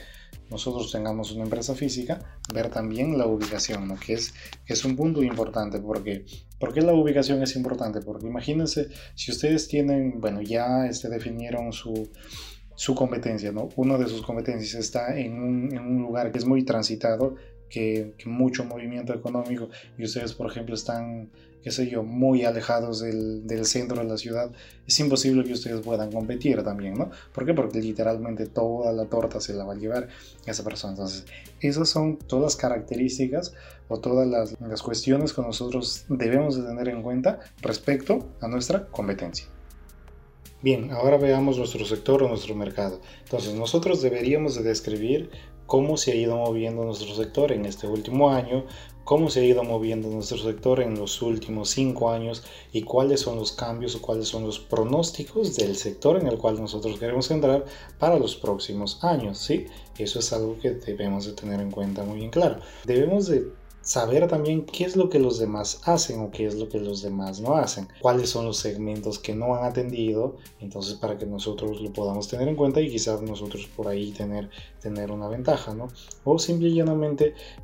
nosotros 0.52 0.92
tengamos 0.92 1.32
una 1.32 1.46
empresa 1.46 1.74
física, 1.74 2.38
ver 2.54 2.70
también 2.70 3.18
la 3.18 3.26
ubicación, 3.26 3.88
¿no? 3.88 3.96
que, 4.00 4.14
es, 4.14 4.36
es 4.68 4.86
un 4.86 4.96
punto 4.96 5.24
importante. 5.24 5.80
Porque, 5.80 6.26
¿Por 6.60 6.72
qué 6.72 6.82
la 6.82 6.94
ubicación 6.94 7.42
es 7.42 7.56
importante? 7.56 8.02
Porque 8.02 8.28
imagínense, 8.28 8.90
si 9.16 9.32
ustedes 9.32 9.68
tienen, 9.68 10.22
bueno, 10.22 10.44
ya 10.44 10.86
este, 10.86 11.10
definieron 11.10 11.74
su, 11.74 12.12
su 12.76 12.94
competencia, 12.94 13.52
¿no? 13.52 13.70
Uno 13.76 13.98
de 13.98 14.08
sus 14.08 14.22
competencias 14.22 14.76
está 14.76 15.18
en 15.18 15.42
un, 15.42 15.74
en 15.74 15.80
un 15.80 16.04
lugar 16.04 16.32
que 16.32 16.38
es 16.38 16.46
muy 16.46 16.64
transitado, 16.64 17.36
que, 17.74 18.14
mucho 18.26 18.64
movimiento 18.64 19.14
económico 19.14 19.70
y 19.98 20.04
ustedes, 20.04 20.34
por 20.34 20.50
ejemplo, 20.50 20.76
están, 20.76 21.32
qué 21.64 21.72
sé 21.72 21.90
yo, 21.90 22.04
muy 22.04 22.46
alejados 22.46 23.00
del, 23.00 23.48
del, 23.48 23.66
centro 23.66 23.98
de 23.98 24.08
la 24.08 24.18
ciudad, 24.18 24.52
es 24.86 25.00
imposible 25.00 25.44
que 25.44 25.54
ustedes 25.54 25.82
puedan 25.82 26.12
competir 26.12 26.62
también, 26.62 26.94
¿no? 26.94 27.10
¿Por 27.34 27.48
qué? 27.48 27.54
Porque 27.56 27.82
literalmente 27.82 28.46
toda 28.46 28.94
la 28.94 29.06
torta 29.06 29.42
se 29.42 29.56
la 29.56 29.66
va 29.66 29.74
a 29.74 29.76
llevar 29.76 30.08
esa 30.46 30.64
persona. 30.64 30.94
Entonces, 30.94 31.26
esas 31.62 31.90
son 31.90 32.18
todas 32.18 32.44
las 32.44 32.56
características 32.58 33.56
o 33.88 34.00
todas 34.00 34.28
las, 34.28 34.56
las 34.62 34.84
cuestiones 34.84 35.34
que 35.34 35.42
nosotros 35.42 36.06
debemos 36.10 36.56
de 36.56 36.68
tener 36.68 36.90
en 36.90 37.02
cuenta 37.02 37.40
respecto 37.62 38.30
a 38.40 38.48
nuestra 38.48 38.86
competencia. 38.86 39.48
Bien, 40.62 40.92
ahora 40.92 41.18
veamos 41.18 41.58
nuestro 41.58 41.84
sector 41.86 42.24
o 42.24 42.30
nuestro 42.30 42.56
mercado. 42.56 43.02
Entonces, 43.24 43.54
nosotros 43.54 44.02
deberíamos 44.02 44.56
de 44.56 44.64
describir 44.64 45.30
cómo 45.66 45.98
se 45.98 46.12
ha 46.12 46.16
ido 46.16 46.38
moviendo 46.38 46.84
nuestro 46.84 47.16
sector 47.16 47.52
en 47.52 47.66
este 47.66 47.88
último 47.88 48.30
año, 48.30 48.66
cómo 49.04 49.30
se 49.30 49.42
ha 49.42 49.44
ido 49.44 49.64
moviendo 49.64 50.10
nuestro 50.10 50.38
sector 50.38 50.82
en 50.82 50.98
los 50.98 51.22
últimos 51.22 51.70
cinco 51.70 52.12
años 52.12 52.44
y 52.72 52.84
cuáles 52.84 53.22
son 53.22 53.38
los 53.38 53.52
cambios 53.52 53.96
o 53.96 54.02
cuáles 54.02 54.28
son 54.28 54.46
los 54.46 54.60
pronósticos 54.60 55.56
del 55.56 55.76
sector 55.76 56.18
en 56.18 56.28
el 56.28 56.38
cual 56.38 56.60
nosotros 56.60 57.00
queremos 57.00 57.30
entrar 57.32 57.66
para 58.00 58.18
los 58.18 58.36
próximos 58.36 59.04
años, 59.04 59.38
¿sí? 59.38 59.66
Eso 59.98 60.20
es 60.20 60.34
algo 60.34 60.58
que 60.60 60.72
debemos 60.72 61.26
de 61.26 61.34
tener 61.34 61.60
en 61.60 61.72
cuenta 61.72 62.04
muy 62.04 62.20
bien 62.20 62.32
claro. 62.32 62.60
Debemos 62.86 63.28
de 63.28 63.46
saber 63.84 64.28
también 64.28 64.66
qué 64.66 64.86
es 64.86 64.96
lo 64.96 65.10
que 65.10 65.20
los 65.20 65.38
demás 65.38 65.82
hacen 65.84 66.22
o 66.22 66.32
qué 66.32 66.48
es 66.48 66.56
lo 66.56 66.70
que 66.70 66.80
los 66.80 67.02
demás 67.02 67.42
no 67.42 67.56
hacen, 67.56 67.88
cuáles 68.02 68.30
son 68.30 68.46
los 68.46 68.58
segmentos 68.58 69.20
que 69.20 69.36
no 69.36 69.56
han 69.56 69.66
atendido, 69.66 70.38
entonces 70.62 70.96
para 70.96 71.18
que 71.18 71.26
nosotros 71.26 71.82
lo 71.82 71.92
podamos 71.92 72.30
tener 72.30 72.48
en 72.48 72.56
cuenta 72.56 72.80
y 72.80 72.90
quizás 72.90 73.22
nosotros 73.22 73.68
por 73.76 73.90
ahí 73.90 74.12
tener, 74.12 74.50
tener 74.82 75.12
una 75.12 75.28
ventaja, 75.28 75.74
¿no? 75.74 75.90
O 76.24 76.40
simple 76.40 76.64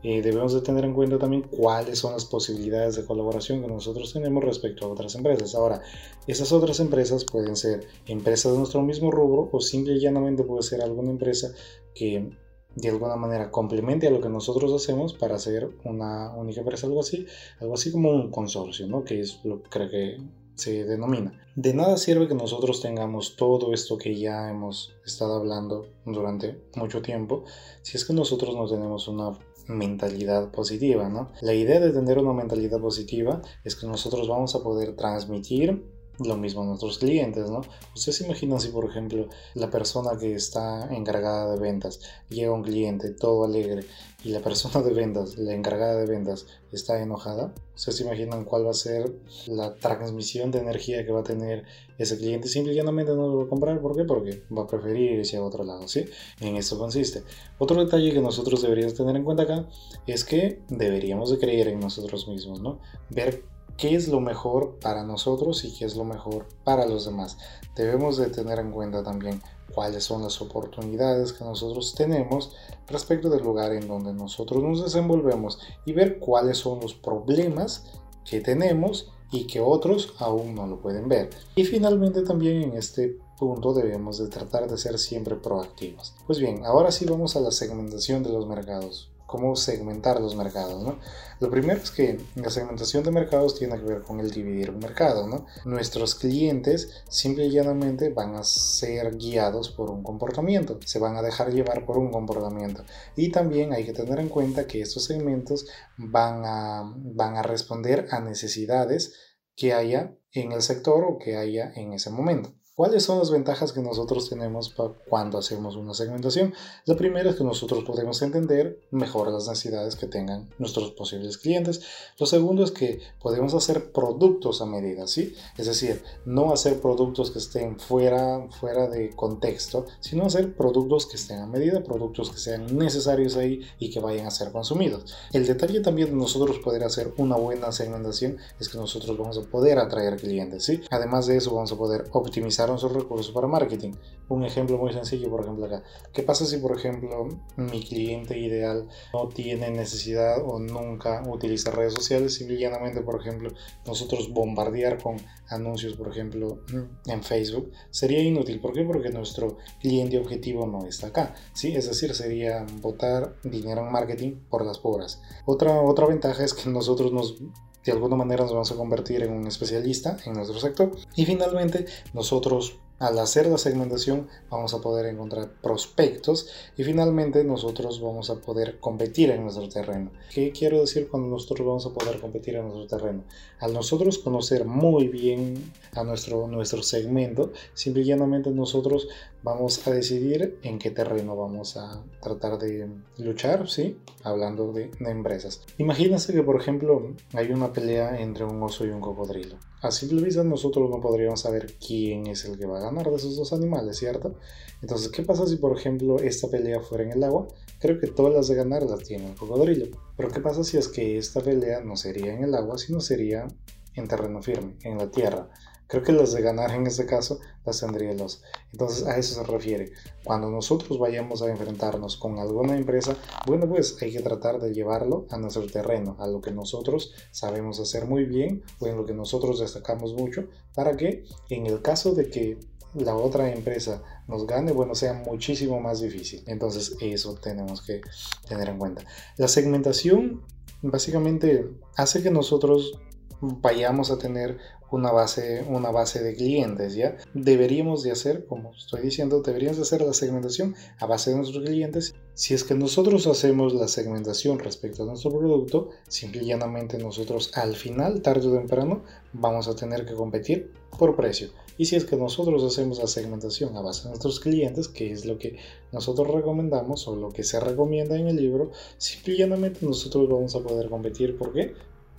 eh, 0.04 0.22
debemos 0.22 0.54
de 0.54 0.62
tener 0.62 0.84
en 0.84 0.94
cuenta 0.94 1.18
también 1.18 1.44
cuáles 1.44 2.00
son 2.00 2.14
las 2.14 2.26
posibilidades 2.26 2.98
de 2.98 3.06
colaboración 3.06 3.62
que 3.62 3.68
nosotros 3.68 4.12
tenemos 4.12 4.44
respecto 4.44 4.86
a 4.86 4.90
otras 4.90 5.16
empresas. 5.16 5.56
Ahora, 5.56 5.82
esas 6.28 6.52
otras 6.52 6.80
empresas 6.82 7.24
pueden 7.24 7.56
ser 7.56 7.88
empresas 8.08 8.52
de 8.52 8.58
nuestro 8.58 8.82
mismo 8.82 9.10
rubro 9.10 9.50
o 9.52 9.62
simple 9.62 9.96
y 9.98 10.44
puede 10.44 10.64
ser 10.64 10.82
alguna 10.82 11.12
empresa 11.12 11.54
que 11.96 12.30
de 12.76 12.90
alguna 12.90 13.16
manera 13.16 13.52
complemente 13.52 14.08
a 14.08 14.12
lo 14.12 14.22
que 14.22 14.30
nosotros 14.30 14.72
hacemos 14.74 15.14
para 15.14 15.36
hacer 15.36 15.70
una 15.84 16.34
única 16.36 16.62
empresa, 16.62 16.88
algo 16.88 17.02
así, 17.02 17.26
algo 17.60 17.74
así 17.74 17.92
como 17.92 18.12
un 18.12 18.32
consorcio, 18.32 18.88
¿no? 18.88 19.04
Que 19.04 19.20
es 19.20 19.40
lo 19.44 19.62
que 19.62 19.70
creo 19.70 19.90
que 19.90 20.18
se 20.56 20.86
denomina. 20.86 21.40
De 21.56 21.74
nada 21.74 21.98
sirve 21.98 22.28
que 22.28 22.36
nosotros 22.36 22.82
tengamos 22.82 23.36
todo 23.36 23.74
esto 23.74 23.98
que 23.98 24.16
ya 24.16 24.50
hemos 24.50 24.94
estado 25.06 25.36
hablando 25.36 25.88
durante 26.06 26.62
mucho 26.76 27.02
tiempo 27.02 27.44
si 27.82 27.98
es 27.98 28.06
que 28.06 28.14
nosotros 28.14 28.56
no 28.56 28.68
tenemos 28.68 29.08
una 29.08 29.38
mentalidad 29.68 30.52
positiva, 30.52 31.10
¿no? 31.10 31.32
La 31.42 31.54
idea 31.54 31.80
de 31.80 31.92
tener 31.92 32.18
una 32.18 32.34
mentalidad 32.34 32.80
positiva 32.80 33.42
es 33.64 33.76
que 33.76 33.88
nosotros 33.88 34.28
vamos 34.28 34.56
a 34.56 34.64
poder 34.64 34.96
transmitir 34.96 35.84
lo 36.20 36.38
mismo 36.38 36.64
a 36.64 36.66
nuestros 36.66 37.00
clientes, 37.00 37.50
¿no? 37.50 37.62
Ustedes 37.96 38.18
se 38.18 38.26
imaginan 38.26 38.60
si, 38.60 38.70
por 38.70 38.86
ejemplo, 38.86 39.28
la 39.54 39.70
persona 39.70 40.18
que 40.20 40.34
está 40.36 40.94
encargada 40.94 41.54
de 41.54 41.60
ventas 41.60 42.00
llega 42.30 42.52
un 42.52 42.64
cliente 42.64 43.12
todo 43.12 43.46
alegre 43.46 43.86
y 44.24 44.30
la 44.32 44.42
persona 44.42 44.82
de 44.86 44.94
ventas, 44.94 45.38
la 45.38 45.54
encargada 45.54 45.96
de 45.96 46.06
ventas, 46.06 46.46
está 46.72 47.02
enojada. 47.02 47.54
Ustedes 47.74 47.98
se 47.98 48.04
imaginan 48.04 48.44
cuál 48.44 48.66
va 48.66 48.72
a 48.72 48.74
ser 48.74 49.14
la 49.48 49.76
transmisión 49.76 50.52
de 50.52 50.60
energía 50.60 51.06
que 51.06 51.12
va 51.12 51.22
a 51.22 51.24
tener 51.24 51.64
ese 51.98 52.18
cliente. 52.18 52.50
Simplemente 52.50 53.14
no 53.14 53.28
lo 53.28 53.38
va 53.38 53.44
a 53.46 53.48
comprar. 53.48 53.80
¿Por 53.80 53.96
qué? 53.96 54.04
Porque 54.04 54.44
va 54.56 54.64
a 54.64 54.68
preferir 54.68 55.20
irse 55.20 55.38
a 55.38 55.44
otro 55.44 55.64
lado, 55.64 55.88
¿sí? 55.88 56.06
En 56.42 56.58
eso 56.58 56.78
consiste. 56.78 57.24
Otro 57.60 57.84
detalle 57.84 58.12
que 58.12 58.20
nosotros 58.20 58.62
deberíamos 58.62 58.96
tener 58.96 59.16
en 59.16 59.24
cuenta 59.24 59.44
acá 59.44 59.70
es 60.06 60.26
que 60.26 60.64
deberíamos 60.68 61.32
de 61.32 61.40
creer 61.40 61.70
en 61.70 61.80
nosotros 61.80 62.28
mismos, 62.28 62.60
¿no? 62.60 62.80
Ver 63.10 63.44
qué 63.80 63.96
es 63.96 64.10
lo 64.10 64.20
mejor 64.20 64.78
para 64.82 65.04
nosotros 65.04 65.64
y 65.64 65.74
qué 65.74 65.86
es 65.86 65.96
lo 65.96 66.04
mejor 66.04 66.46
para 66.66 66.86
los 66.86 67.06
demás. 67.06 67.38
Debemos 67.76 68.18
de 68.18 68.28
tener 68.28 68.60
en 68.60 68.72
cuenta 68.72 69.04
también 69.04 69.42
cuáles 69.74 70.04
son 70.04 70.22
las 70.22 70.42
oportunidades 70.42 71.32
que 71.32 71.46
nosotros 71.46 71.96
tenemos 71.96 72.56
respecto 72.88 73.30
del 73.30 73.44
lugar 73.44 73.72
en 73.72 73.88
donde 73.88 74.12
nosotros 74.14 74.62
nos 74.62 74.84
desenvolvemos 74.84 75.60
y 75.86 75.94
ver 75.94 76.20
cuáles 76.20 76.58
son 76.58 76.82
los 76.82 76.94
problemas 76.94 77.86
que 78.26 78.42
tenemos 78.42 79.14
y 79.32 79.48
que 79.48 79.62
otros 79.62 80.14
aún 80.18 80.56
no 80.56 80.68
lo 80.68 80.82
pueden 80.82 81.08
ver. 81.08 81.30
Y 81.56 81.64
finalmente 81.64 82.24
también 82.24 82.64
en 82.64 82.74
este 82.74 83.18
punto 83.38 83.74
debemos 83.74 84.18
de 84.18 84.28
tratar 84.28 84.70
de 84.70 84.78
ser 84.78 85.00
siempre 85.00 85.36
proactivos. 85.36 86.16
Pues 86.28 86.40
bien, 86.40 86.66
ahora 86.66 86.92
sí 86.92 87.06
vamos 87.06 87.38
a 87.38 87.40
la 87.40 87.52
segmentación 87.52 88.24
de 88.24 88.34
los 88.34 88.46
mercados 88.46 89.09
cómo 89.30 89.56
segmentar 89.56 90.20
los 90.20 90.36
mercados. 90.36 90.84
¿no? 90.84 91.00
Lo 91.40 91.50
primero 91.50 91.80
es 91.80 91.92
que 91.92 92.20
la 92.36 92.50
segmentación 92.50 93.04
de 93.04 93.12
mercados 93.12 93.58
tiene 93.58 93.78
que 93.78 93.86
ver 93.86 94.02
con 94.02 94.20
el 94.20 94.32
dividir 94.32 94.72
un 94.72 94.80
mercado. 94.80 95.28
¿no? 95.28 95.46
Nuestros 95.66 96.16
clientes 96.16 97.04
simple 97.08 97.46
y 97.46 97.52
llanamente 97.52 98.10
van 98.10 98.36
a 98.36 98.44
ser 98.44 99.16
guiados 99.16 99.70
por 99.70 99.92
un 99.92 100.04
comportamiento, 100.04 100.80
se 100.84 101.00
van 101.00 101.16
a 101.16 101.22
dejar 101.22 101.54
llevar 101.54 101.86
por 101.86 101.98
un 101.98 102.12
comportamiento. 102.12 102.84
Y 103.16 103.32
también 103.32 103.72
hay 103.72 103.86
que 103.86 103.94
tener 103.94 104.20
en 104.20 104.30
cuenta 104.30 104.66
que 104.66 104.82
estos 104.82 105.06
segmentos 105.06 105.68
van 105.98 106.44
a, 106.46 106.94
van 106.96 107.38
a 107.38 107.44
responder 107.44 108.08
a 108.12 108.20
necesidades 108.20 109.14
que 109.56 109.74
haya 109.74 110.16
en 110.32 110.52
el 110.52 110.62
sector 110.62 111.04
o 111.04 111.20
que 111.20 111.38
haya 111.38 111.72
en 111.76 111.94
ese 111.94 112.10
momento. 112.10 112.54
¿Cuáles 112.80 113.04
son 113.04 113.20
las 113.20 113.30
ventajas 113.30 113.74
que 113.74 113.82
nosotros 113.82 114.30
tenemos 114.30 114.74
cuando 115.10 115.38
hacemos 115.38 115.76
una 115.76 115.94
segmentación? 115.94 116.54
La 116.86 116.96
primera 116.96 117.32
es 117.32 117.36
que 117.36 117.44
nosotros 117.44 117.84
podemos 117.84 118.22
entender 118.22 118.80
mejor 118.92 119.30
las 119.34 119.50
necesidades 119.50 119.98
que 119.98 120.08
tengan 120.08 120.50
nuestros 120.60 120.92
posibles 120.92 121.38
clientes. 121.38 121.82
Lo 122.18 122.26
segundo 122.26 122.64
es 122.64 122.72
que 122.72 123.02
podemos 123.22 123.54
hacer 123.54 123.92
productos 123.92 124.62
a 124.62 124.66
medida, 124.66 125.08
¿sí? 125.08 125.36
Es 125.58 125.66
decir, 125.66 126.02
no 126.24 126.54
hacer 126.54 126.80
productos 126.80 127.32
que 127.32 127.40
estén 127.40 127.78
fuera, 127.78 128.48
fuera 128.50 128.88
de 128.88 129.14
contexto, 129.14 129.86
sino 130.00 130.28
hacer 130.28 130.56
productos 130.56 131.06
que 131.06 131.18
estén 131.18 131.40
a 131.40 131.48
medida, 131.48 131.84
productos 131.84 132.30
que 132.30 132.38
sean 132.38 132.78
necesarios 132.78 133.36
ahí 133.36 133.60
y 133.78 133.90
que 133.90 134.00
vayan 134.00 134.26
a 134.26 134.32
ser 134.32 134.54
consumidos. 134.54 135.18
El 135.34 135.46
detalle 135.46 135.82
también 135.82 136.12
de 136.12 136.16
nosotros 136.16 136.60
poder 136.60 136.86
hacer 136.86 137.14
una 137.18 137.36
buena 137.36 137.74
segmentación 137.74 138.38
es 138.58 138.70
que 138.70 138.78
nosotros 138.78 139.18
vamos 139.18 139.38
a 139.38 139.42
poder 139.42 139.80
atraer 139.80 140.16
clientes, 140.16 140.64
¿sí? 140.64 140.80
Además 140.90 141.28
de 141.28 141.36
eso 141.36 141.54
vamos 141.54 141.74
a 141.74 141.78
poder 141.78 142.06
optimizar 142.14 142.69
sus 142.78 142.92
recursos 142.92 143.32
para 143.32 143.48
marketing. 143.48 143.94
Un 144.28 144.44
ejemplo 144.44 144.78
muy 144.78 144.94
sencillo, 144.94 145.30
por 145.30 145.42
ejemplo, 145.42 145.66
acá. 145.66 145.84
¿Qué 146.14 146.24
pasa 146.24 146.46
si, 146.46 146.58
por 146.58 146.78
ejemplo, 146.78 147.28
mi 147.58 147.84
cliente 147.84 148.38
ideal 148.38 148.88
no 149.14 149.28
tiene 149.30 149.72
necesidad 149.72 150.44
o 150.46 150.60
nunca 150.60 151.24
utiliza 151.28 151.72
redes 151.72 151.94
sociales? 151.94 152.36
Simplemente, 152.36 153.02
por 153.02 153.20
ejemplo, 153.20 153.52
nosotros 153.88 154.30
bombardear 154.32 155.02
con 155.02 155.18
anuncios, 155.48 155.94
por 155.94 156.10
ejemplo, 156.10 156.60
en 157.06 157.24
Facebook, 157.24 157.72
sería 157.90 158.22
inútil. 158.22 158.60
¿Por 158.60 158.74
qué? 158.74 158.84
Porque 158.84 159.10
nuestro 159.10 159.58
cliente 159.80 160.20
objetivo 160.20 160.68
no 160.68 160.86
está 160.86 161.08
acá. 161.08 161.34
¿sí? 161.54 161.76
Es 161.76 161.88
decir, 161.88 162.14
sería 162.14 162.66
botar 162.82 163.36
dinero 163.44 163.86
en 163.86 163.92
marketing 163.92 164.36
por 164.50 164.66
las 164.66 164.80
pobres. 164.80 165.22
Otra, 165.46 165.82
otra 165.82 166.06
ventaja 166.06 166.44
es 166.44 166.54
que 166.54 166.70
nosotros 166.70 167.12
nos 167.12 167.38
de 167.86 167.92
alguna 167.92 168.16
manera 168.16 168.44
nos 168.44 168.54
vamos 168.54 168.72
a 168.72 168.76
convertir 168.76 169.24
en 169.24 169.32
un 169.32 169.48
especialista 169.48 170.18
en 170.26 170.34
nuestro 170.34 170.60
sector. 170.60 170.92
Y 171.16 171.26
finalmente, 171.26 171.86
nosotros 172.14 172.80
al 173.00 173.18
hacer 173.18 173.48
la 173.48 173.58
segmentación 173.58 174.28
vamos 174.50 174.74
a 174.74 174.82
poder 174.82 175.06
encontrar 175.06 175.54
prospectos 175.62 176.50
y 176.78 176.84
finalmente 176.84 177.44
nosotros 177.46 178.02
vamos 178.02 178.30
a 178.30 178.36
poder 178.36 178.80
competir 178.80 179.32
en 179.32 179.44
nuestro 179.44 179.70
terreno. 179.70 180.12
¿Qué 180.34 180.52
quiero 180.52 180.82
decir 180.82 181.08
cuando 181.10 181.30
nosotros 181.30 181.66
vamos 181.66 181.86
a 181.86 181.94
poder 181.94 182.20
competir 182.20 182.56
en 182.56 182.68
nuestro 182.68 182.88
terreno? 182.88 183.24
Al 183.60 183.74
nosotros 183.74 184.20
conocer 184.20 184.66
muy 184.66 185.08
bien 185.08 185.72
a 185.94 186.04
nuestro, 186.04 186.48
nuestro 186.48 186.82
segmento, 186.84 187.52
simplemente 187.74 188.52
nosotros 188.52 189.08
vamos 189.44 189.86
a 189.88 189.92
decidir 189.92 190.60
en 190.64 190.80
qué 190.80 190.92
terreno 190.92 191.36
vamos 191.36 191.78
a 191.78 192.04
tratar 192.22 192.58
de 192.58 192.88
luchar, 193.18 193.70
¿sí? 193.70 193.98
Hablando 194.24 194.72
de, 194.72 194.92
de 195.00 195.12
empresas. 195.12 195.62
Imagínense 195.78 196.34
que, 196.34 196.44
por 196.44 196.60
ejemplo, 196.60 197.14
hay 197.34 197.52
una 197.52 197.74
pelea 197.74 198.20
entre 198.20 198.46
un 198.46 198.62
oso 198.64 198.86
y 198.86 198.90
un 198.90 199.02
cocodrilo. 199.02 199.58
A 199.82 199.92
simple 199.92 200.22
vista 200.22 200.44
nosotros 200.44 200.90
no 200.90 201.00
podríamos 201.00 201.42
saber 201.42 201.74
quién 201.86 202.28
es 202.28 202.44
el 202.46 202.58
que 202.58 202.66
va 202.66 202.80
a 202.80 202.82
ganar 202.82 203.10
de 203.10 203.16
esos 203.16 203.38
dos 203.38 203.54
animales, 203.54 203.98
¿cierto? 203.98 204.36
Entonces, 204.82 205.10
¿qué 205.10 205.24
pasa 205.24 205.46
si 205.46 205.58
por 205.58 205.78
ejemplo 205.78 206.20
esta 206.20 206.48
pelea 206.48 206.80
fuera 206.80 207.04
en 207.04 207.12
el 207.12 207.24
agua? 207.24 207.48
Creo 207.80 208.00
que 208.00 208.08
todas 208.08 208.34
las 208.34 208.48
de 208.48 208.56
ganar 208.56 208.84
las 208.84 209.04
tiene 209.04 209.30
el 209.30 209.36
cocodrilo. 209.36 209.88
Pero 210.16 210.30
¿qué 210.30 210.40
pasa 210.40 210.64
si 210.64 210.78
es 210.78 210.88
que 210.88 211.18
esta 211.18 211.42
pelea 211.42 211.82
no 211.82 211.98
sería 211.98 212.34
en 212.34 212.44
el 212.44 212.56
agua, 212.56 212.78
sino 212.78 213.02
sería 213.02 213.48
en 213.96 214.08
terreno 214.08 214.42
firme, 214.42 214.78
en 214.84 214.98
la 214.98 215.12
tierra? 215.12 215.50
Creo 215.90 216.04
que 216.04 216.12
las 216.12 216.34
de 216.34 216.44
ganar 216.44 216.70
en 216.70 216.86
este 216.86 217.08
caso 217.08 217.40
las 217.66 217.80
tendría 217.80 218.14
los. 218.14 218.44
Entonces 218.72 219.08
a 219.08 219.18
eso 219.18 219.34
se 219.34 219.44
refiere. 219.44 219.92
Cuando 220.24 220.52
nosotros 220.52 221.00
vayamos 221.00 221.42
a 221.42 221.50
enfrentarnos 221.50 222.16
con 222.16 222.38
alguna 222.38 222.78
empresa, 222.78 223.18
bueno, 223.48 223.68
pues 223.68 223.98
hay 224.00 224.12
que 224.12 224.22
tratar 224.22 224.60
de 224.62 224.72
llevarlo 224.72 225.26
a 225.32 225.38
nuestro 225.40 225.66
terreno, 225.66 226.16
a 226.20 226.28
lo 226.28 226.42
que 226.42 226.52
nosotros 226.52 227.16
sabemos 227.32 227.80
hacer 227.80 228.06
muy 228.06 228.26
bien 228.26 228.62
o 228.80 228.86
en 228.86 228.98
lo 228.98 229.06
que 229.08 229.16
nosotros 229.16 229.60
destacamos 229.60 230.14
mucho, 230.14 230.46
para 230.76 230.96
que 230.96 231.24
en 231.50 231.66
el 231.66 231.82
caso 231.82 232.14
de 232.14 232.30
que 232.30 232.60
la 232.94 233.16
otra 233.16 233.52
empresa 233.52 234.02
nos 234.28 234.46
gane, 234.48 234.72
bueno, 234.72 234.96
sea 234.96 235.14
muchísimo 235.14 235.80
más 235.80 236.02
difícil. 236.02 236.44
Entonces 236.48 236.96
eso 237.02 237.36
tenemos 237.36 237.82
que 237.82 238.02
tener 238.48 238.70
en 238.70 238.78
cuenta. 238.78 239.04
La 239.38 239.48
segmentación 239.48 240.42
básicamente 240.82 241.70
hace 241.96 242.24
que 242.24 242.32
nosotros 242.32 243.00
vayamos 243.42 244.12
a 244.12 244.18
tener 244.18 244.58
una 244.92 245.12
base, 245.12 245.64
una 245.68 245.92
base 245.92 246.24
de 246.24 246.36
clientes, 246.36 246.96
¿ya? 246.96 247.18
Deberíamos 247.34 248.02
de 248.04 248.12
hacer, 248.12 248.46
como 248.46 248.74
estoy 248.74 249.02
diciendo, 249.02 249.42
deberíamos 249.42 249.78
de 249.78 249.84
hacer 249.84 250.02
la 250.02 250.14
segmentación 250.14 250.76
a 251.00 251.06
base 251.06 251.30
de 251.30 251.38
nuestros 251.38 251.64
clientes. 251.64 252.16
Si 252.34 252.54
es 252.54 252.64
que 252.64 252.74
nosotros 252.74 253.28
hacemos 253.28 253.74
la 253.74 253.88
segmentación 253.88 254.58
respecto 254.60 255.04
a 255.04 255.06
nuestro 255.06 255.32
producto, 255.38 255.90
simple 256.08 256.44
y 256.44 256.48
llanamente 256.48 256.98
nosotros 256.98 257.52
al 257.54 257.76
final, 257.76 258.22
tarde 258.22 258.48
o 258.48 258.58
temprano, 258.58 259.04
vamos 259.34 259.68
a 259.68 259.76
tener 259.76 260.06
que 260.06 260.16
competir 260.16 260.72
por 260.98 261.16
precio. 261.16 261.50
Y 261.78 261.86
si 261.86 261.96
es 261.96 262.04
que 262.04 262.18
nosotros 262.18 262.64
hacemos 262.64 263.00
la 263.00 263.08
segmentación 263.08 263.76
a 263.78 263.82
base 263.82 264.04
de 264.04 264.10
nuestros 264.10 264.40
clientes, 264.40 264.88
que 264.88 265.12
es 265.12 265.26
lo 265.26 265.38
que 265.38 265.58
nosotros 265.92 266.28
recomendamos 266.28 267.08
o 267.08 267.16
lo 267.16 267.30
que 267.30 267.44
se 267.44 267.60
recomienda 267.60 268.18
en 268.18 268.28
el 268.28 268.36
libro, 268.36 268.72
simple 268.98 269.34
y 269.34 269.38
llanamente 269.38 269.86
nosotros 269.86 270.28
vamos 270.28 270.56
a 270.56 270.60
poder 270.60 270.90
competir. 270.90 271.38
¿Por 271.38 271.54
qué? 271.54 271.74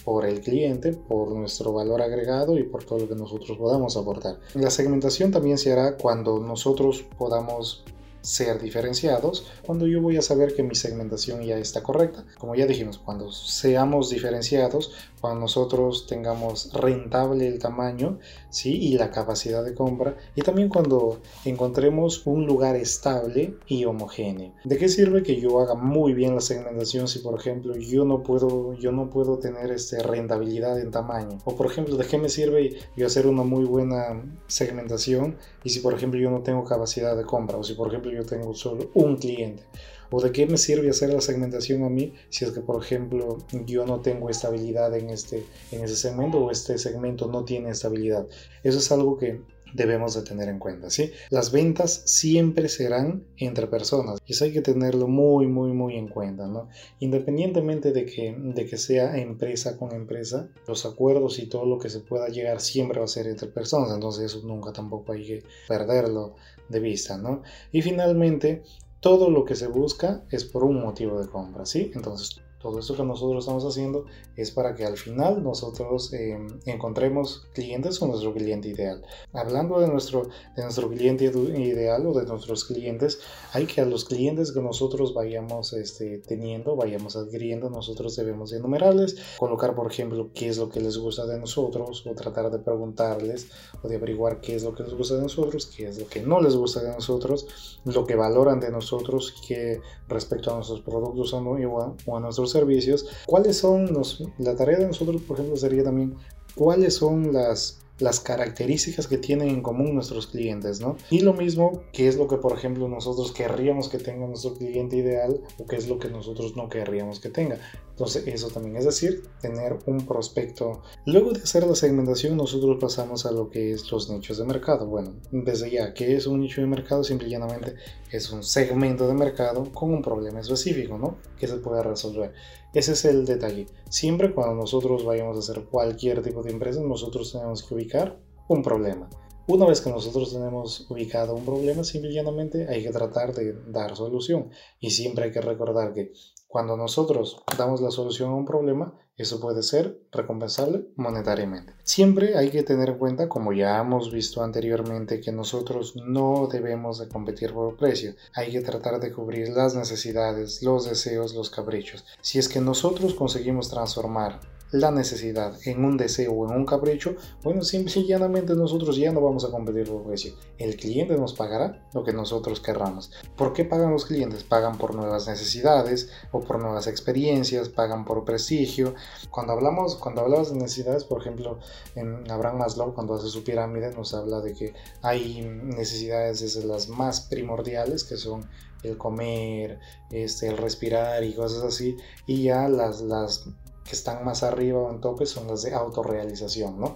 por 0.04 0.24
el 0.24 0.40
cliente, 0.40 0.94
por 0.94 1.30
nuestro 1.30 1.74
valor 1.74 2.00
agregado 2.00 2.58
y 2.58 2.62
por 2.62 2.84
todo 2.84 3.00
lo 3.00 3.08
que 3.08 3.14
nosotros 3.14 3.58
podamos 3.58 3.98
aportar. 3.98 4.38
La 4.54 4.70
segmentación 4.70 5.30
también 5.30 5.58
se 5.58 5.72
hará 5.72 5.98
cuando 5.98 6.38
nosotros 6.40 7.04
podamos 7.18 7.84
ser 8.22 8.60
diferenciados 8.60 9.46
cuando 9.64 9.86
yo 9.86 10.02
voy 10.02 10.16
a 10.16 10.22
saber 10.22 10.54
que 10.54 10.62
mi 10.62 10.74
segmentación 10.74 11.42
ya 11.42 11.56
está 11.58 11.82
correcta. 11.82 12.24
Como 12.38 12.54
ya 12.54 12.66
dijimos, 12.66 12.98
cuando 12.98 13.32
seamos 13.32 14.10
diferenciados, 14.10 14.92
cuando 15.20 15.40
nosotros 15.40 16.06
tengamos 16.06 16.72
rentable 16.72 17.46
el 17.46 17.58
tamaño 17.58 18.18
¿sí? 18.48 18.76
y 18.76 18.96
la 18.96 19.10
capacidad 19.10 19.64
de 19.64 19.74
compra 19.74 20.16
y 20.34 20.42
también 20.42 20.68
cuando 20.68 21.20
encontremos 21.44 22.26
un 22.26 22.46
lugar 22.46 22.76
estable 22.76 23.54
y 23.66 23.84
homogéneo. 23.84 24.52
¿De 24.64 24.78
qué 24.78 24.88
sirve 24.88 25.22
que 25.22 25.40
yo 25.40 25.60
haga 25.60 25.74
muy 25.74 26.14
bien 26.14 26.34
la 26.34 26.40
segmentación 26.40 27.08
si 27.08 27.18
por 27.20 27.38
ejemplo 27.38 27.76
yo 27.76 28.04
no 28.04 28.22
puedo, 28.22 28.74
yo 28.74 28.92
no 28.92 29.10
puedo 29.10 29.38
tener 29.38 29.70
este, 29.70 30.02
rentabilidad 30.02 30.80
en 30.80 30.90
tamaño? 30.90 31.38
O 31.44 31.54
por 31.54 31.66
ejemplo, 31.66 31.96
¿de 31.96 32.06
qué 32.06 32.18
me 32.18 32.28
sirve 32.28 32.76
yo 32.96 33.06
hacer 33.06 33.26
una 33.26 33.42
muy 33.42 33.64
buena 33.64 34.22
segmentación 34.46 35.36
y 35.64 35.70
si 35.70 35.80
por 35.80 35.94
ejemplo 35.94 36.18
yo 36.20 36.30
no 36.30 36.42
tengo 36.42 36.64
capacidad 36.64 37.16
de 37.16 37.24
compra 37.24 37.58
o 37.58 37.64
si 37.64 37.74
por 37.74 37.88
ejemplo 37.88 38.10
yo 38.10 38.24
tengo 38.24 38.54
solo 38.54 38.90
un 38.94 39.16
cliente? 39.16 39.64
¿O 40.10 40.20
de 40.20 40.32
qué 40.32 40.46
me 40.46 40.58
sirve 40.58 40.90
hacer 40.90 41.12
la 41.12 41.20
segmentación 41.20 41.84
a 41.84 41.88
mí 41.88 42.14
si 42.28 42.44
es 42.44 42.50
que, 42.50 42.60
por 42.60 42.82
ejemplo, 42.82 43.38
yo 43.66 43.86
no 43.86 44.00
tengo 44.00 44.28
estabilidad 44.28 44.94
en, 44.96 45.10
este, 45.10 45.44
en 45.70 45.84
ese 45.84 45.96
segmento 45.96 46.38
o 46.38 46.50
este 46.50 46.78
segmento 46.78 47.28
no 47.28 47.44
tiene 47.44 47.70
estabilidad? 47.70 48.26
Eso 48.62 48.78
es 48.78 48.90
algo 48.92 49.16
que 49.16 49.40
debemos 49.74 50.14
de 50.14 50.22
tener 50.22 50.48
en 50.48 50.58
cuenta, 50.58 50.90
¿sí? 50.90 51.12
Las 51.30 51.52
ventas 51.52 52.02
siempre 52.06 52.68
serán 52.68 53.24
entre 53.36 53.66
personas 53.66 54.20
y 54.26 54.32
eso 54.32 54.44
hay 54.44 54.52
que 54.52 54.62
tenerlo 54.62 55.06
muy, 55.06 55.46
muy, 55.46 55.72
muy 55.72 55.96
en 55.96 56.08
cuenta, 56.08 56.46
¿no? 56.46 56.68
Independientemente 56.98 57.92
de 57.92 58.04
que, 58.06 58.34
de 58.36 58.66
que 58.66 58.76
sea 58.76 59.16
empresa 59.18 59.76
con 59.76 59.92
empresa, 59.92 60.48
los 60.66 60.86
acuerdos 60.86 61.38
y 61.38 61.46
todo 61.46 61.66
lo 61.66 61.78
que 61.78 61.88
se 61.88 62.00
pueda 62.00 62.28
llegar 62.28 62.60
siempre 62.60 62.98
va 62.98 63.04
a 63.04 63.08
ser 63.08 63.26
entre 63.26 63.48
personas, 63.48 63.92
entonces 63.92 64.24
eso 64.24 64.46
nunca 64.46 64.72
tampoco 64.72 65.12
hay 65.12 65.26
que 65.26 65.42
perderlo 65.68 66.36
de 66.68 66.80
vista, 66.80 67.16
¿no? 67.16 67.42
Y 67.72 67.82
finalmente, 67.82 68.62
todo 69.00 69.30
lo 69.30 69.44
que 69.44 69.54
se 69.54 69.66
busca 69.66 70.24
es 70.30 70.44
por 70.44 70.64
un 70.64 70.80
motivo 70.80 71.20
de 71.20 71.28
compra, 71.28 71.66
¿sí? 71.66 71.90
Entonces, 71.94 72.40
todo 72.60 72.78
esto 72.78 72.94
que 72.94 73.02
nosotros 73.02 73.44
estamos 73.44 73.64
haciendo 73.64 74.04
es 74.36 74.50
para 74.50 74.74
que 74.74 74.84
al 74.84 74.96
final 74.96 75.42
nosotros 75.42 76.12
eh, 76.12 76.38
encontremos 76.66 77.46
clientes 77.54 77.98
con 77.98 78.10
nuestro 78.10 78.34
cliente 78.34 78.68
ideal. 78.68 79.02
Hablando 79.32 79.80
de 79.80 79.88
nuestro, 79.88 80.28
de 80.56 80.62
nuestro 80.62 80.88
cliente 80.90 81.24
ideal 81.24 82.06
o 82.06 82.12
de 82.12 82.26
nuestros 82.26 82.64
clientes, 82.64 83.20
hay 83.52 83.66
que 83.66 83.80
a 83.80 83.86
los 83.86 84.04
clientes 84.04 84.52
que 84.52 84.60
nosotros 84.60 85.14
vayamos 85.14 85.72
este, 85.72 86.18
teniendo, 86.18 86.76
vayamos 86.76 87.16
adquiriendo, 87.16 87.70
nosotros 87.70 88.14
debemos 88.16 88.52
enumerarles, 88.52 89.16
colocar 89.38 89.74
por 89.74 89.90
ejemplo 89.90 90.30
qué 90.34 90.48
es 90.48 90.58
lo 90.58 90.68
que 90.68 90.80
les 90.80 90.98
gusta 90.98 91.26
de 91.26 91.38
nosotros 91.38 92.06
o 92.06 92.14
tratar 92.14 92.50
de 92.50 92.58
preguntarles 92.58 93.48
o 93.82 93.88
de 93.88 93.96
averiguar 93.96 94.40
qué 94.40 94.56
es 94.56 94.64
lo 94.64 94.74
que 94.74 94.82
les 94.82 94.92
gusta 94.92 95.16
de 95.16 95.22
nosotros, 95.22 95.66
qué 95.66 95.88
es 95.88 95.98
lo 95.98 96.06
que 96.06 96.20
no 96.20 96.40
les 96.40 96.54
gusta 96.56 96.82
de 96.82 96.90
nosotros, 96.90 97.80
lo 97.84 98.06
que 98.06 98.16
valoran 98.16 98.60
de 98.60 98.70
nosotros, 98.70 99.34
que 99.46 99.80
respecto 100.08 100.50
a 100.50 100.56
nuestros 100.56 100.80
productos 100.82 101.32
o 101.32 102.16
a 102.16 102.20
nuestros 102.20 102.49
servicios, 102.50 103.06
cuáles 103.26 103.58
son 103.58 103.92
los, 103.92 104.22
la 104.38 104.56
tarea 104.56 104.78
de 104.78 104.86
nosotros, 104.86 105.22
por 105.22 105.36
ejemplo, 105.38 105.56
sería 105.56 105.84
también 105.84 106.14
cuáles 106.54 106.94
son 106.94 107.32
las 107.32 107.80
las 108.00 108.20
características 108.20 109.06
que 109.06 109.18
tienen 109.18 109.48
en 109.48 109.62
común 109.62 109.94
nuestros 109.94 110.26
clientes, 110.26 110.80
¿no? 110.80 110.96
Y 111.10 111.20
lo 111.20 111.34
mismo 111.34 111.82
que 111.92 112.08
es 112.08 112.16
lo 112.16 112.28
que, 112.28 112.36
por 112.36 112.52
ejemplo, 112.52 112.88
nosotros 112.88 113.32
querríamos 113.32 113.88
que 113.88 113.98
tenga 113.98 114.26
nuestro 114.26 114.54
cliente 114.54 114.96
ideal 114.96 115.40
o 115.58 115.66
qué 115.66 115.76
es 115.76 115.88
lo 115.88 115.98
que 115.98 116.08
nosotros 116.08 116.56
no 116.56 116.68
querríamos 116.68 117.20
que 117.20 117.30
tenga. 117.30 117.58
Entonces, 117.90 118.26
eso 118.28 118.48
también 118.48 118.76
es 118.76 118.86
decir, 118.86 119.24
tener 119.42 119.78
un 119.84 120.06
prospecto. 120.06 120.82
Luego 121.04 121.32
de 121.32 121.42
hacer 121.42 121.66
la 121.66 121.74
segmentación, 121.74 122.36
nosotros 122.36 122.78
pasamos 122.80 123.26
a 123.26 123.30
lo 123.30 123.50
que 123.50 123.72
es 123.72 123.90
los 123.92 124.08
nichos 124.08 124.38
de 124.38 124.46
mercado. 124.46 124.86
Bueno, 124.86 125.12
desde 125.30 125.70
ya, 125.70 125.92
¿qué 125.92 126.16
es 126.16 126.26
un 126.26 126.40
nicho 126.40 126.62
de 126.62 126.66
mercado? 126.66 127.04
Simple 127.04 127.28
y 127.28 127.32
llanamente 127.32 127.74
es 128.10 128.30
un 128.30 128.42
segmento 128.42 129.06
de 129.06 129.14
mercado 129.14 129.70
con 129.72 129.92
un 129.92 130.00
problema 130.02 130.40
específico, 130.40 130.96
¿no? 130.96 131.18
Que 131.38 131.46
se 131.46 131.56
puede 131.56 131.82
resolver. 131.82 132.32
Ese 132.72 132.92
es 132.92 133.04
el 133.04 133.24
detalle. 133.26 133.66
Siempre 133.88 134.32
cuando 134.32 134.54
nosotros 134.54 135.04
vayamos 135.04 135.36
a 135.36 135.40
hacer 135.40 135.64
cualquier 135.64 136.22
tipo 136.22 136.42
de 136.42 136.52
empresa, 136.52 136.80
nosotros 136.80 137.32
tenemos 137.32 137.64
que 137.64 137.74
ubicar 137.74 138.20
un 138.48 138.62
problema. 138.62 139.08
Una 139.48 139.66
vez 139.66 139.80
que 139.80 139.90
nosotros 139.90 140.32
tenemos 140.32 140.88
ubicado 140.88 141.34
un 141.34 141.44
problema, 141.44 141.82
simplemente 141.82 142.68
hay 142.68 142.84
que 142.84 142.90
tratar 142.90 143.34
de 143.34 143.54
dar 143.66 143.96
solución. 143.96 144.50
Y 144.78 144.90
siempre 144.90 145.24
hay 145.24 145.32
que 145.32 145.40
recordar 145.40 145.92
que 145.92 146.12
cuando 146.46 146.76
nosotros 146.76 147.42
damos 147.58 147.80
la 147.80 147.90
solución 147.90 148.30
a 148.30 148.36
un 148.36 148.44
problema, 148.44 148.96
eso 149.22 149.40
puede 149.40 149.62
ser 149.62 149.98
recompensable 150.12 150.86
monetariamente. 150.96 151.74
Siempre 151.82 152.36
hay 152.36 152.50
que 152.50 152.62
tener 152.62 152.90
en 152.90 152.98
cuenta, 152.98 153.28
como 153.28 153.52
ya 153.52 153.78
hemos 153.78 154.12
visto 154.12 154.42
anteriormente, 154.42 155.20
que 155.20 155.32
nosotros 155.32 155.96
no 155.96 156.48
debemos 156.50 156.98
de 156.98 157.08
competir 157.08 157.52
por 157.52 157.76
precio. 157.76 158.14
Hay 158.34 158.50
que 158.50 158.60
tratar 158.60 159.00
de 159.00 159.12
cubrir 159.12 159.48
las 159.50 159.74
necesidades, 159.74 160.62
los 160.62 160.88
deseos, 160.88 161.34
los 161.34 161.50
caprichos. 161.50 162.04
Si 162.20 162.38
es 162.38 162.48
que 162.48 162.60
nosotros 162.60 163.14
conseguimos 163.14 163.68
transformar 163.68 164.40
la 164.72 164.90
necesidad 164.90 165.58
en 165.64 165.84
un 165.84 165.96
deseo 165.96 166.32
o 166.32 166.48
en 166.48 166.56
un 166.56 166.66
capricho, 166.66 167.16
bueno, 167.42 167.62
simple 167.62 167.92
y 167.96 168.06
llanamente 168.06 168.54
nosotros 168.54 168.96
ya 168.96 169.12
no 169.12 169.20
vamos 169.20 169.44
a 169.44 169.50
competir 169.50 169.88
por 169.88 170.04
precio. 170.04 170.34
El 170.58 170.76
cliente 170.76 171.16
nos 171.16 171.34
pagará 171.34 171.88
lo 171.92 172.04
que 172.04 172.12
nosotros 172.12 172.60
querramos. 172.60 173.10
¿Por 173.36 173.52
qué 173.52 173.64
pagan 173.64 173.92
los 173.92 174.06
clientes? 174.06 174.44
Pagan 174.44 174.78
por 174.78 174.94
nuevas 174.94 175.26
necesidades 175.26 176.10
o 176.30 176.40
por 176.40 176.60
nuevas 176.60 176.86
experiencias, 176.86 177.68
pagan 177.68 178.04
por 178.04 178.24
prestigio. 178.24 178.94
Cuando 179.30 179.52
hablamos, 179.52 179.96
cuando 179.96 180.22
hablamos 180.22 180.52
de 180.52 180.58
necesidades, 180.58 181.04
por 181.04 181.20
ejemplo, 181.20 181.58
en 181.94 182.30
Abraham 182.30 182.58
Maslow, 182.58 182.94
cuando 182.94 183.14
hace 183.14 183.28
su 183.28 183.42
pirámide, 183.42 183.92
nos 183.92 184.14
habla 184.14 184.40
de 184.40 184.54
que 184.54 184.74
hay 185.02 185.42
necesidades 185.42 186.40
desde 186.40 186.64
las 186.64 186.88
más 186.88 187.22
primordiales, 187.22 188.04
que 188.04 188.16
son 188.16 188.48
el 188.82 188.96
comer, 188.96 189.78
este, 190.10 190.48
el 190.48 190.56
respirar 190.56 191.22
y 191.24 191.34
cosas 191.34 191.64
así, 191.64 191.96
y 192.26 192.44
ya 192.44 192.68
las, 192.68 193.00
las 193.02 193.46
que 193.90 193.96
están 193.96 194.24
más 194.24 194.44
arriba 194.44 194.78
o 194.78 194.88
en 194.88 195.00
tope 195.00 195.26
son 195.26 195.48
las 195.48 195.62
de 195.62 195.74
autorrealización, 195.74 196.78
¿no? 196.78 196.94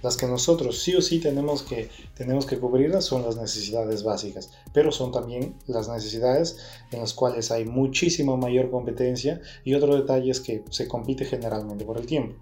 Las 0.00 0.16
que 0.16 0.26
nosotros 0.26 0.80
sí 0.80 0.94
o 0.94 1.02
sí 1.02 1.18
tenemos 1.18 1.62
que, 1.62 1.90
tenemos 2.14 2.46
que 2.46 2.56
cubrirlas 2.56 3.04
son 3.04 3.22
las 3.22 3.36
necesidades 3.36 4.04
básicas, 4.04 4.52
pero 4.72 4.92
son 4.92 5.10
también 5.10 5.56
las 5.66 5.88
necesidades 5.88 6.58
en 6.92 7.00
las 7.00 7.14
cuales 7.14 7.50
hay 7.50 7.64
muchísima 7.64 8.36
mayor 8.36 8.70
competencia 8.70 9.40
y 9.64 9.74
otro 9.74 9.96
detalle 9.96 10.30
es 10.30 10.40
que 10.40 10.62
se 10.70 10.86
compite 10.86 11.24
generalmente 11.24 11.84
por 11.84 11.98
el 11.98 12.06
tiempo 12.06 12.36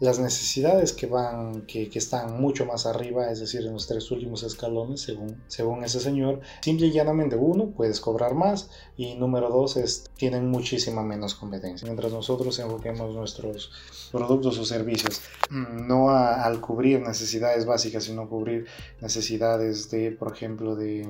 las 0.00 0.18
necesidades 0.20 0.92
que 0.92 1.06
van, 1.06 1.62
que, 1.62 1.90
están 1.94 2.40
mucho 2.40 2.64
más 2.64 2.86
arriba, 2.86 3.30
es 3.30 3.40
decir, 3.40 3.62
en 3.62 3.72
los 3.72 3.88
tres 3.88 4.10
últimos 4.10 4.44
escalones, 4.44 5.00
según, 5.00 5.42
según 5.48 5.82
ese 5.82 5.98
señor, 5.98 6.40
simple 6.60 6.86
y 6.86 6.92
llanamente 6.92 7.34
uno, 7.36 7.70
puedes 7.70 8.00
cobrar 8.00 8.34
más 8.34 8.70
y 8.96 9.16
número 9.16 9.48
dos, 9.48 9.76
es, 9.76 10.04
tienen 10.16 10.48
muchísima 10.48 11.02
menos 11.02 11.34
competencia. 11.34 11.86
Mientras 11.86 12.12
nosotros 12.12 12.58
enfoquemos 12.58 13.14
nuestros 13.14 13.72
productos 14.12 14.58
o 14.58 14.64
servicios 14.64 15.20
no 15.50 16.10
al 16.10 16.60
cubrir 16.60 17.00
necesidades 17.00 17.66
básicas, 17.66 18.04
sino 18.04 18.28
cubrir 18.28 18.66
necesidades 19.00 19.90
de, 19.90 20.12
por 20.12 20.32
ejemplo, 20.32 20.76
de 20.76 21.08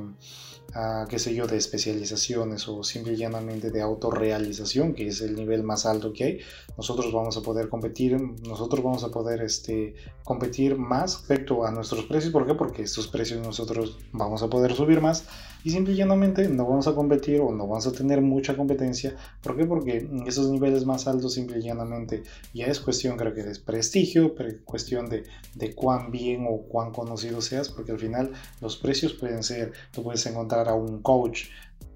qué 1.09 1.19
sé 1.19 1.35
yo, 1.35 1.47
de 1.47 1.57
especializaciones 1.57 2.69
o 2.69 2.85
simple 2.85 3.15
y 3.15 3.17
llanamente 3.17 3.71
de 3.71 3.81
autorrealización, 3.81 4.95
que 4.95 5.09
es 5.09 5.21
el 5.23 5.35
nivel 5.35 5.63
más 5.63 5.87
alto 5.87 6.13
que 6.13 6.25
hay, 6.25 6.41
nosotros 6.77 7.13
vamos 7.13 7.37
a 7.37 7.43
poder 7.43 7.69
competir, 7.69 8.21
nosotros 8.47 8.78
vamos 8.83 9.05
a 9.05 9.11
poder 9.11 9.43
este, 9.43 9.95
competir 10.25 10.77
más 10.77 11.15
respecto 11.19 11.65
a 11.65 11.71
nuestros 11.71 12.05
precios. 12.05 12.33
¿Por 12.33 12.47
qué? 12.47 12.55
Porque 12.55 12.83
estos 12.83 13.09
precios 13.09 13.45
nosotros 13.45 13.99
vamos 14.13 14.43
a 14.43 14.49
poder 14.49 14.75
subir 14.75 15.01
más 15.01 15.25
y 15.65 15.71
simple 15.71 15.93
y 15.93 15.97
llanamente 15.97 16.49
no 16.49 16.67
vamos 16.67 16.87
a 16.87 16.95
competir 16.95 17.41
o 17.41 17.53
no 17.53 17.67
vamos 17.67 17.87
a 17.87 17.93
tener 17.93 18.21
mucha 18.21 18.57
competencia. 18.57 19.17
¿Por 19.43 19.57
qué? 19.57 19.65
Porque 19.67 20.09
esos 20.27 20.51
niveles 20.51 20.85
más 20.85 21.07
altos 21.07 21.35
simple 21.35 21.59
y 21.59 21.63
llanamente 21.63 22.23
ya 22.55 22.67
es 22.67 22.81
cuestión 22.81 23.17
creo 23.17 23.35
que 23.35 23.43
de 23.43 23.59
prestigio, 23.61 24.35
cuestión 24.65 25.09
de, 25.09 25.25
de 25.55 25.75
cuán 25.75 26.11
bien 26.11 26.47
o 26.49 26.63
cuán 26.69 26.93
conocido 26.93 27.41
seas, 27.41 27.69
porque 27.69 27.93
al 27.93 27.99
final 27.99 28.33
los 28.61 28.77
precios 28.77 29.13
pueden 29.13 29.43
ser, 29.43 29.73
tú 29.93 30.03
puedes 30.03 30.25
encontrar 30.27 30.69
a 30.69 30.75
un 30.75 31.03
coach 31.03 31.47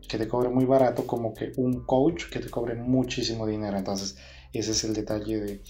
que 0.09 0.19
te 0.19 0.29
cobre 0.29 0.51
muy 0.51 0.65
barato 0.65 1.07
como 1.07 1.33
que 1.33 1.53
un 1.57 1.87
coach 1.87 2.25
que 2.31 2.41
te 2.41 2.51
cobre 2.51 2.75
muchísimo 2.75 3.47
dinero. 3.47 3.79
Entonces, 3.79 4.17
Ese 4.53 4.73
es 4.73 4.85
el 4.85 4.93
detalle 4.93 5.41
de 5.41 5.63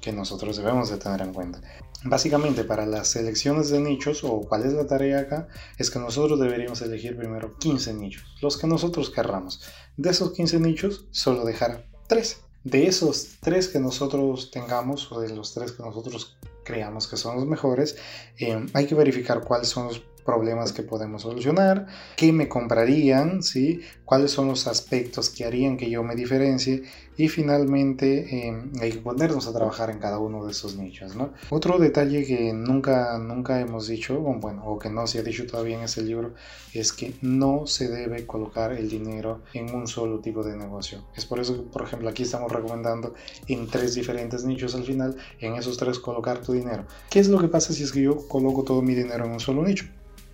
que 0.00 0.12
nosotros 0.12 0.56
debemos 0.56 0.90
de 0.90 0.98
tener 0.98 1.22
en 1.22 1.32
cuenta. 1.32 1.60
Básicamente 2.04 2.64
para 2.64 2.84
las 2.86 3.08
selecciones 3.08 3.70
de 3.70 3.80
nichos 3.80 4.24
o 4.24 4.40
cuál 4.40 4.64
es 4.64 4.72
la 4.72 4.86
tarea 4.86 5.20
acá 5.20 5.48
es 5.78 5.90
que 5.90 5.98
nosotros 5.98 6.38
deberíamos 6.40 6.82
elegir 6.82 7.16
primero 7.16 7.56
15 7.58 7.94
nichos, 7.94 8.24
los 8.40 8.56
que 8.56 8.66
nosotros 8.66 9.10
querramos. 9.10 9.62
De 9.96 10.10
esos 10.10 10.32
15 10.32 10.60
nichos 10.60 11.06
solo 11.10 11.44
dejar 11.44 11.86
3. 12.08 12.40
De 12.64 12.86
esos 12.86 13.38
3 13.40 13.68
que 13.68 13.80
nosotros 13.80 14.50
tengamos 14.50 15.10
o 15.10 15.20
de 15.20 15.34
los 15.34 15.54
3 15.54 15.72
que 15.72 15.82
nosotros 15.82 16.36
creamos 16.64 17.08
que 17.08 17.16
son 17.16 17.36
los 17.36 17.46
mejores, 17.46 17.96
eh, 18.38 18.66
hay 18.72 18.86
que 18.86 18.94
verificar 18.94 19.40
cuáles 19.40 19.68
son 19.68 19.88
los 19.88 20.02
problemas 20.24 20.72
que 20.72 20.82
podemos 20.82 21.22
solucionar, 21.22 21.86
qué 22.16 22.32
me 22.32 22.48
comprarían, 22.48 23.42
¿sí? 23.42 23.80
cuáles 24.04 24.30
son 24.30 24.48
los 24.48 24.66
aspectos 24.66 25.30
que 25.30 25.44
harían 25.44 25.76
que 25.76 25.90
yo 25.90 26.02
me 26.02 26.14
diferencie 26.14 26.84
y 27.16 27.28
finalmente 27.28 28.46
em, 28.46 28.72
hay 28.80 28.92
que 28.92 28.98
ponernos 28.98 29.46
a 29.46 29.52
trabajar 29.52 29.90
en 29.90 29.98
cada 29.98 30.18
uno 30.18 30.44
de 30.44 30.52
esos 30.52 30.76
nichos. 30.76 31.12
Otro 31.50 31.78
detalle 31.78 32.24
que 32.24 32.52
nunca, 32.52 33.18
nunca 33.18 33.60
hemos 33.60 33.86
dicho, 33.86 34.18
bueno, 34.18 34.64
o 34.64 34.78
que 34.78 34.90
no 34.90 35.06
se 35.06 35.18
ha 35.18 35.22
dicho 35.22 35.46
todavía 35.46 35.76
en 35.76 35.84
este 35.84 36.02
libro, 36.02 36.34
es 36.72 36.92
que 36.92 37.14
no 37.20 37.66
se 37.66 37.88
debe 37.88 38.26
colocar 38.26 38.72
el 38.72 38.88
dinero 38.88 39.40
en 39.52 39.74
un 39.74 39.86
solo 39.86 40.20
tipo 40.20 40.42
de 40.42 40.56
negocio. 40.56 41.04
Es 41.16 41.26
por 41.26 41.40
eso 41.40 41.54
que, 41.54 41.62
por 41.62 41.82
ejemplo, 41.82 42.08
aquí 42.08 42.22
estamos 42.22 42.50
recomendando 42.50 43.14
en 43.46 43.66
tres 43.68 43.94
diferentes 43.94 44.44
nichos 44.44 44.74
al 44.74 44.84
final, 44.84 45.16
en 45.40 45.54
esos 45.54 45.76
tres 45.76 45.98
colocar 45.98 46.38
tu 46.38 46.52
dinero. 46.52 46.84
¿Qué 47.10 47.20
es 47.20 47.28
lo 47.28 47.38
que 47.38 47.48
pasa 47.48 47.72
si 47.72 47.82
es 47.82 47.92
que 47.92 48.02
yo 48.02 48.26
coloco 48.28 48.62
todo 48.62 48.82
mi 48.82 48.94
dinero 48.94 49.26
en 49.26 49.32
un 49.32 49.40
solo 49.40 49.62
nicho? 49.62 49.86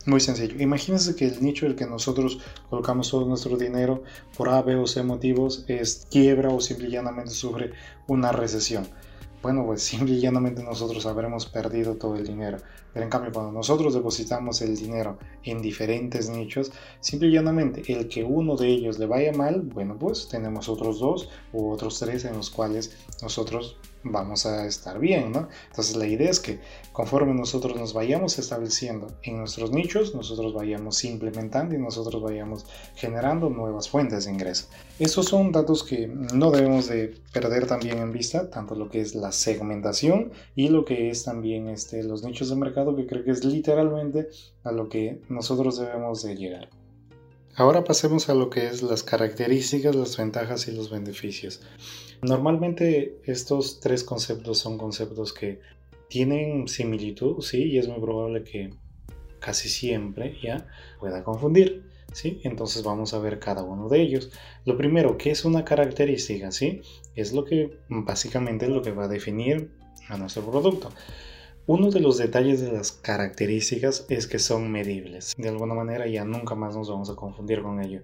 Muy 0.09 0.21
sencillo. 0.21 0.55
Imagínense 0.59 1.15
que 1.15 1.27
el 1.27 1.43
nicho 1.43 1.67
en 1.67 1.73
el 1.73 1.77
que 1.77 1.85
nosotros 1.85 2.39
colocamos 2.71 3.11
todo 3.11 3.27
nuestro 3.27 3.59
dinero 3.59 4.05
por 4.39 4.49
A, 4.49 4.63
B 4.63 4.75
o 4.77 4.87
C 4.87 5.03
motivos 5.03 5.67
es 5.69 6.07
quiebra 6.11 6.49
o 6.49 6.63
simple 6.63 6.89
y 6.89 6.93
llanamente 6.93 7.33
sufre 7.33 7.73
una 8.07 8.33
recesión. 8.33 8.89
Bueno, 9.43 9.67
pues 9.67 9.83
simple 9.91 10.15
y 10.15 10.21
llanamente 10.21 10.63
nosotros 10.63 11.05
habremos 11.05 11.45
perdido 11.45 11.97
todo 11.97 12.17
el 12.17 12.27
dinero. 12.27 12.57
Pero 12.95 13.05
en 13.05 13.11
cambio, 13.11 13.33
cuando 13.33 13.53
nosotros 13.53 13.93
depositamos 13.93 14.63
el 14.63 14.79
dinero 14.79 15.19
en 15.45 15.61
diferentes 15.61 16.31
nichos, 16.31 16.73
simple 17.01 17.29
y 17.29 17.33
llanamente 17.33 17.83
el 17.93 18.09
que 18.09 18.25
uno 18.25 18.57
de 18.57 18.67
ellos 18.67 18.99
le 18.99 19.05
vaya 19.05 19.35
mal, 19.35 19.61
bueno, 19.61 19.99
pues 19.99 20.27
tenemos 20.29 20.71
otros 20.71 21.01
dos 21.01 21.29
u 21.53 21.71
otros 21.71 21.99
tres 21.99 22.25
en 22.25 22.35
los 22.35 22.49
cuales 22.49 22.97
nosotros 23.21 23.77
vamos 24.13 24.47
a 24.47 24.67
estar 24.67 24.99
bien, 24.99 25.33
¿no? 25.33 25.49
Entonces 25.71 25.97
la 25.97 26.07
idea 26.07 26.31
es 26.31 26.41
que 26.41 26.61
conforme 26.93 27.35
nosotros 27.35 27.77
nos 27.77 27.93
vayamos 27.93 28.39
estableciendo 28.39 29.09
en 29.23 29.39
nuestros 29.39 29.71
nichos, 29.71 30.15
nosotros 30.15 30.53
vayamos 30.55 31.05
implementando 31.05 31.75
y 31.75 31.79
nosotros 31.79 32.23
vayamos 32.23 32.67
generando 32.97 33.51
nuevas 33.51 33.89
fuentes 33.89 34.25
de 34.25 34.33
ingreso. 34.33 34.67
Estos 34.99 35.27
son 35.27 35.53
datos 35.53 35.85
que 35.85 36.07
no 36.09 36.51
debemos 36.51 36.89
de 36.89 37.15
perder 37.33 37.67
también 37.67 37.99
en 37.99 38.13
vista, 38.13 38.51
tanto 38.51 38.75
lo 38.75 38.89
que 38.89 39.01
es 39.01 39.15
la 39.15 39.33
segmentación 39.33 40.33
y 40.55 40.69
lo 40.69 40.85
que 40.85 41.11
es 41.11 41.25
también 41.25 41.69
este, 41.69 42.03
los 42.03 42.23
nichos 42.23 42.49
de 42.51 42.57
mercado, 42.57 42.97
que 42.97 43.07
creo 43.07 43.25
que 43.25 43.31
es 43.31 43.45
literalmente 43.45 44.29
a 44.65 44.73
lo 44.73 44.89
que 44.89 45.23
nosotros 45.29 45.79
debemos 45.79 46.23
de 46.23 46.37
llegar. 46.37 46.69
Ahora 47.59 47.83
pasemos 47.83 48.29
a 48.29 48.35
lo 48.35 48.51
que 48.51 48.69
es 48.69 48.83
las 48.83 49.03
características, 49.03 49.97
las 49.97 50.17
ventajas 50.17 50.69
y 50.69 50.71
los 50.71 50.91
beneficios. 50.91 51.61
Normalmente 52.23 53.21
estos 53.25 53.81
tres 53.81 54.05
conceptos 54.05 54.59
son 54.59 54.79
conceptos 54.79 55.33
que 55.33 55.61
tienen 56.09 56.69
similitud, 56.69 57.41
sí, 57.43 57.65
y 57.65 57.79
es 57.79 57.89
muy 57.89 58.01
probable 58.01 58.43
que 58.43 58.71
casi 59.39 59.69
siempre 59.69 60.37
ya 60.43 60.67
pueda 60.99 61.23
confundir. 61.25 61.87
¿Sí? 62.13 62.41
Entonces 62.43 62.83
vamos 62.83 63.13
a 63.13 63.19
ver 63.19 63.39
cada 63.39 63.63
uno 63.63 63.89
de 63.91 64.01
ellos. 64.01 64.31
Lo 64.65 64.79
primero, 64.79 65.19
¿qué 65.19 65.31
es 65.31 65.45
una 65.45 65.65
característica? 65.65 66.51
¿Sí? 66.51 66.81
Es 67.15 67.35
lo 67.35 67.45
que 67.45 67.79
básicamente 67.91 68.65
es 68.65 68.71
lo 68.71 68.81
que 68.81 68.93
va 68.93 69.05
a 69.05 69.09
definir 69.09 69.71
a 70.09 70.17
nuestro 70.17 70.43
producto. 70.43 70.89
Uno 71.67 71.91
de 71.91 72.01
los 72.01 72.17
detalles 72.17 72.63
de 72.63 72.73
las 72.73 72.93
características 72.93 74.07
es 74.09 74.27
que 74.27 74.39
son 74.39 74.73
medibles. 74.73 75.35
De 75.37 75.51
alguna 75.51 75.75
manera 75.75 76.07
ya 76.07 76.25
nunca 76.25 76.55
más 76.55 76.75
nos 76.75 76.89
vamos 76.89 77.11
a 77.11 77.15
confundir 77.15 77.61
con 77.61 77.83
ello. 77.85 78.01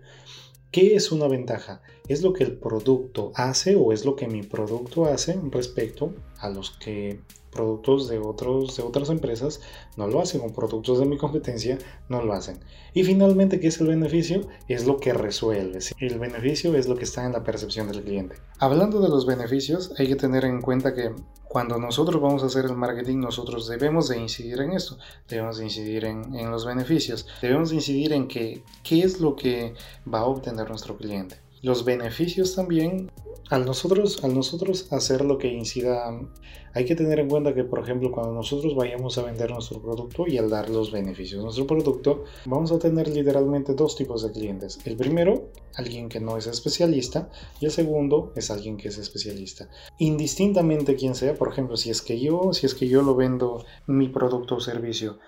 ¿Qué 0.75 0.97
es 0.97 1.13
una 1.13 1.29
ventaja? 1.29 1.83
¿Es 2.09 2.23
lo 2.23 2.33
que 2.33 2.43
el 2.43 2.57
producto 2.57 3.31
hace 3.37 3.77
o 3.77 3.93
es 3.93 4.05
lo 4.05 4.17
que 4.17 4.27
mi 4.27 4.43
producto 4.43 5.05
hace 5.05 5.39
respecto 5.53 6.13
a 6.39 6.49
los 6.49 6.73
que 6.73 7.21
productos 7.55 8.09
de, 8.09 8.19
otros, 8.19 8.77
de 8.77 8.83
otras 8.83 9.09
empresas 9.11 9.61
no 9.97 10.07
lo 10.09 10.21
hacen 10.21 10.43
o 10.45 10.53
productos 10.53 10.99
de 10.99 11.07
mi 11.07 11.17
competencia 11.17 11.79
no 12.09 12.23
lo 12.23 12.33
hacen. 12.33 12.59
Y 12.93 13.05
finalmente, 13.05 13.61
¿qué 13.61 13.69
es 13.69 13.81
el 13.81 13.87
beneficio? 13.87 14.47
Es 14.69 14.87
lo 14.87 14.99
que 14.99 15.15
resuelve. 15.15 15.79
El 15.99 16.19
beneficio 16.19 16.77
es 16.77 16.89
lo 16.89 16.97
que 16.97 17.05
está 17.05 17.25
en 17.25 17.33
la 17.33 17.43
percepción 17.43 17.89
del 17.89 18.03
cliente. 18.03 18.37
Hablando 18.59 19.01
de 19.01 19.09
los 19.09 19.25
beneficios, 19.27 19.93
hay 19.99 20.09
que 20.09 20.17
tener 20.17 20.45
en 20.45 20.61
cuenta 20.61 20.95
que 20.95 21.13
cuando 21.45 21.79
nosotros 21.79 22.21
vamos 22.21 22.43
a 22.43 22.47
hacer 22.47 22.65
el 22.65 22.75
marketing, 22.75 23.19
nosotros 23.19 23.69
debemos 23.69 24.09
de 24.09 24.19
incidir 24.19 24.61
en 24.61 24.73
esto, 24.73 24.99
debemos 25.29 25.59
de 25.59 25.65
incidir 25.65 26.05
en, 26.05 26.35
en 26.35 26.51
los 26.51 26.67
beneficios, 26.67 27.29
debemos 27.41 27.71
de 27.71 27.77
incidir 27.77 28.13
en 28.13 28.27
que, 28.27 28.65
qué 28.83 29.03
es 29.03 29.21
lo 29.21 29.37
que 29.37 29.75
va 30.13 30.21
a 30.21 30.25
obtener 30.25 30.69
nuestro 30.69 30.97
cliente. 30.97 31.37
Los 31.63 31.85
beneficios 31.85 32.55
también 32.55 33.11
al 33.51 33.65
nosotros, 33.67 34.25
al 34.25 34.35
nosotros 34.35 34.91
hacer 34.93 35.25
lo 35.25 35.39
que 35.39 35.49
incida, 35.49 36.19
hay 36.73 36.85
que 36.85 36.95
tener 36.95 37.21
en 37.21 37.29
cuenta 37.29 37.55
que, 37.55 37.65
por 37.65 37.79
ejemplo, 37.81 38.11
cuando 38.11 38.33
nosotros 38.33 38.75
vayamos 38.75 39.19
a 39.19 39.23
vender 39.23 39.51
nuestro 39.51 39.81
producto 39.81 40.27
y 40.27 40.39
al 40.39 40.51
dar 40.51 40.71
los 40.71 40.91
beneficios 40.91 41.39
de 41.39 41.45
nuestro 41.45 41.67
producto, 41.67 42.25
vamos 42.47 42.73
a 42.73 42.79
tener 42.79 43.09
literalmente 43.09 43.75
dos 43.75 43.97
tipos 43.97 44.23
de 44.23 44.33
clientes. 44.33 44.79
El 44.85 44.97
primero, 44.97 45.51
alguien 45.77 46.09
que 46.09 46.21
no 46.21 46.37
es 46.37 46.47
especialista, 46.47 47.31
y 47.61 47.67
el 47.67 47.71
segundo 47.71 48.33
es 48.35 48.51
alguien 48.51 48.77
que 48.77 48.89
es 48.89 48.99
especialista. 48.99 49.69
Indistintamente 49.99 50.97
quien 50.97 51.15
sea, 51.15 51.35
por 51.35 51.49
ejemplo, 51.49 51.77
si 51.77 51.91
es 51.91 52.03
que 52.03 52.19
yo, 52.19 52.53
si 52.53 52.67
es 52.67 52.75
que 52.75 52.89
yo 52.89 53.03
lo 53.03 53.15
vendo 53.15 53.65
mi 53.87 54.09
producto 54.09 54.57
o 54.57 54.61
servicio 54.61 55.19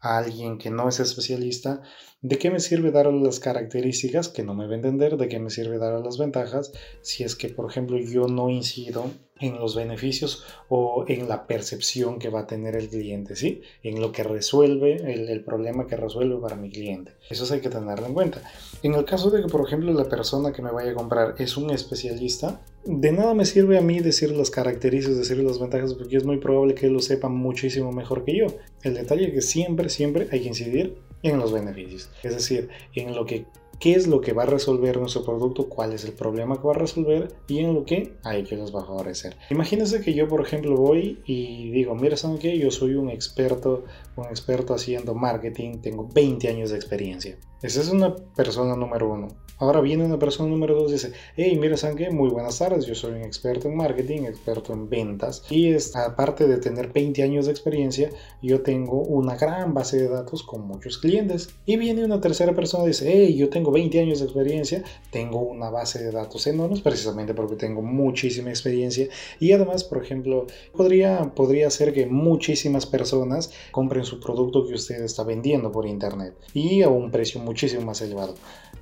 a 0.00 0.18
alguien 0.18 0.58
que 0.58 0.70
no 0.70 0.88
es 0.88 1.00
especialista, 1.00 1.82
¿de 2.20 2.38
qué 2.38 2.50
me 2.50 2.60
sirve 2.60 2.90
dar 2.90 3.12
las 3.12 3.40
características 3.40 4.28
que 4.28 4.42
no 4.42 4.54
me 4.54 4.66
va 4.66 4.72
a 4.72 4.76
entender? 4.76 5.16
¿De 5.16 5.28
qué 5.28 5.38
me 5.38 5.50
sirve 5.50 5.78
dar 5.78 6.00
las 6.00 6.18
ventajas 6.18 6.72
si 7.02 7.24
es 7.24 7.36
que, 7.36 7.48
por 7.48 7.70
ejemplo, 7.70 7.98
yo 7.98 8.26
no 8.26 8.50
incido 8.50 9.10
en 9.40 9.58
los 9.58 9.76
beneficios 9.76 10.44
o 10.68 11.04
en 11.08 11.28
la 11.28 11.46
percepción 11.46 12.18
que 12.18 12.30
va 12.30 12.40
a 12.40 12.46
tener 12.46 12.74
el 12.76 12.88
cliente, 12.88 13.36
¿sí? 13.36 13.62
En 13.82 14.00
lo 14.00 14.12
que 14.12 14.22
resuelve, 14.22 14.94
el, 15.12 15.44
problema 15.44 15.86
que 15.86 15.96
resuelve 15.96 16.36
para 16.36 16.56
mi 16.56 16.70
cliente. 16.70 17.12
Eso 17.28 17.52
hay 17.52 17.60
que 17.60 17.68
tenerlo 17.68 18.06
en 18.06 18.14
cuenta. 18.14 18.42
En 18.82 18.94
el 18.94 19.04
caso 19.04 19.30
de 19.30 19.42
que, 19.42 19.48
por 19.48 19.66
ejemplo, 19.66 19.92
la 19.92 20.08
persona 20.08 20.52
que 20.52 20.62
me 20.62 20.70
vaya 20.70 20.92
a 20.92 20.94
comprar 20.94 21.34
es 21.38 21.56
un 21.56 21.70
especialista, 21.70 22.60
de 22.84 23.12
nada 23.12 23.34
me 23.34 23.44
sirve 23.44 23.78
a 23.78 23.82
mí 23.82 24.00
decir 24.00 24.30
las 24.30 24.50
características, 24.50 25.18
decir 25.18 25.38
las 25.38 25.58
ventajas, 25.58 25.94
porque 25.94 26.16
es 26.16 26.24
muy 26.24 26.38
probable 26.38 26.74
que 26.74 26.86
él 26.86 26.92
lo 26.92 27.00
sepa 27.00 27.28
muchísimo 27.28 27.92
mejor 27.92 28.24
que 28.24 28.36
yo. 28.36 28.46
El 28.82 28.94
detalle 28.94 29.28
es 29.28 29.34
que 29.34 29.42
siempre, 29.42 29.88
siempre 29.88 30.28
hay 30.32 30.40
que 30.40 30.48
incidir 30.48 30.96
en 31.22 31.38
los 31.38 31.52
beneficios. 31.52 32.08
Es 32.22 32.34
decir, 32.34 32.68
en 32.94 33.14
lo 33.14 33.26
que 33.26 33.46
qué 33.78 33.94
es 33.94 34.06
lo 34.06 34.20
que 34.20 34.32
va 34.32 34.44
a 34.44 34.46
resolver 34.46 34.98
nuestro 34.98 35.24
producto, 35.24 35.68
cuál 35.68 35.92
es 35.92 36.04
el 36.04 36.12
problema 36.12 36.56
que 36.56 36.66
va 36.66 36.72
a 36.72 36.78
resolver 36.78 37.34
y 37.48 37.58
en 37.58 37.74
lo 37.74 37.84
que 37.84 38.14
hay 38.22 38.44
que 38.44 38.56
nos 38.56 38.74
va 38.74 38.82
a 38.82 38.86
favorecer. 38.86 39.36
Imagínense 39.50 40.00
que 40.00 40.14
yo, 40.14 40.28
por 40.28 40.40
ejemplo, 40.40 40.76
voy 40.76 41.20
y 41.26 41.70
digo, 41.70 41.94
mira, 41.94 42.16
¿saben 42.16 42.38
qué? 42.38 42.58
Yo 42.58 42.70
soy 42.70 42.94
un 42.94 43.10
experto, 43.10 43.84
un 44.16 44.26
experto 44.26 44.74
haciendo 44.74 45.14
marketing, 45.14 45.78
tengo 45.80 46.08
20 46.12 46.48
años 46.48 46.70
de 46.70 46.76
experiencia. 46.76 47.38
Esa 47.62 47.80
es 47.80 47.88
una 47.88 48.14
persona 48.14 48.76
número 48.76 49.10
uno. 49.10 49.28
Ahora 49.58 49.80
viene 49.80 50.04
una 50.04 50.18
persona 50.18 50.50
número 50.50 50.74
dos 50.74 50.90
y 50.90 50.94
dice, 50.94 51.12
hey, 51.34 51.56
mira, 51.58 51.78
¿saben 51.78 51.96
qué? 51.96 52.10
Muy 52.10 52.28
buenas 52.28 52.58
tardes, 52.58 52.84
yo 52.84 52.94
soy 52.94 53.12
un 53.12 53.22
experto 53.22 53.68
en 53.68 53.76
marketing, 53.76 54.24
experto 54.24 54.74
en 54.74 54.90
ventas 54.90 55.42
y 55.48 55.70
es, 55.70 55.96
aparte 55.96 56.46
de 56.46 56.58
tener 56.58 56.92
20 56.92 57.22
años 57.22 57.46
de 57.46 57.52
experiencia, 57.52 58.10
yo 58.42 58.60
tengo 58.60 59.00
una 59.00 59.36
gran 59.36 59.72
base 59.72 59.96
de 59.96 60.08
datos 60.08 60.42
con 60.42 60.66
muchos 60.66 60.98
clientes. 60.98 61.48
Y 61.64 61.78
viene 61.78 62.04
una 62.04 62.20
tercera 62.20 62.54
persona 62.54 62.84
y 62.84 62.88
dice, 62.88 63.10
hey, 63.10 63.34
yo 63.34 63.48
tengo 63.48 63.70
20 63.70 63.98
años 63.98 64.18
de 64.18 64.26
experiencia, 64.26 64.84
tengo 65.10 65.40
una 65.40 65.70
base 65.70 66.04
de 66.04 66.12
datos 66.12 66.46
enormes 66.46 66.82
precisamente 66.82 67.32
porque 67.32 67.56
tengo 67.56 67.80
muchísima 67.80 68.50
experiencia 68.50 69.08
y 69.40 69.52
además, 69.52 69.84
por 69.84 70.04
ejemplo, 70.04 70.46
podría, 70.76 71.32
podría 71.34 71.70
ser 71.70 71.94
que 71.94 72.04
muchísimas 72.04 72.84
personas 72.84 73.50
compren 73.70 74.04
su 74.04 74.20
producto 74.20 74.66
que 74.66 74.74
usted 74.74 75.02
está 75.02 75.24
vendiendo 75.24 75.72
por 75.72 75.86
internet 75.86 76.34
y 76.52 76.82
a 76.82 76.90
un 76.90 77.10
precio 77.10 77.40
muchísimo 77.46 77.86
más 77.86 78.02
elevado. 78.02 78.34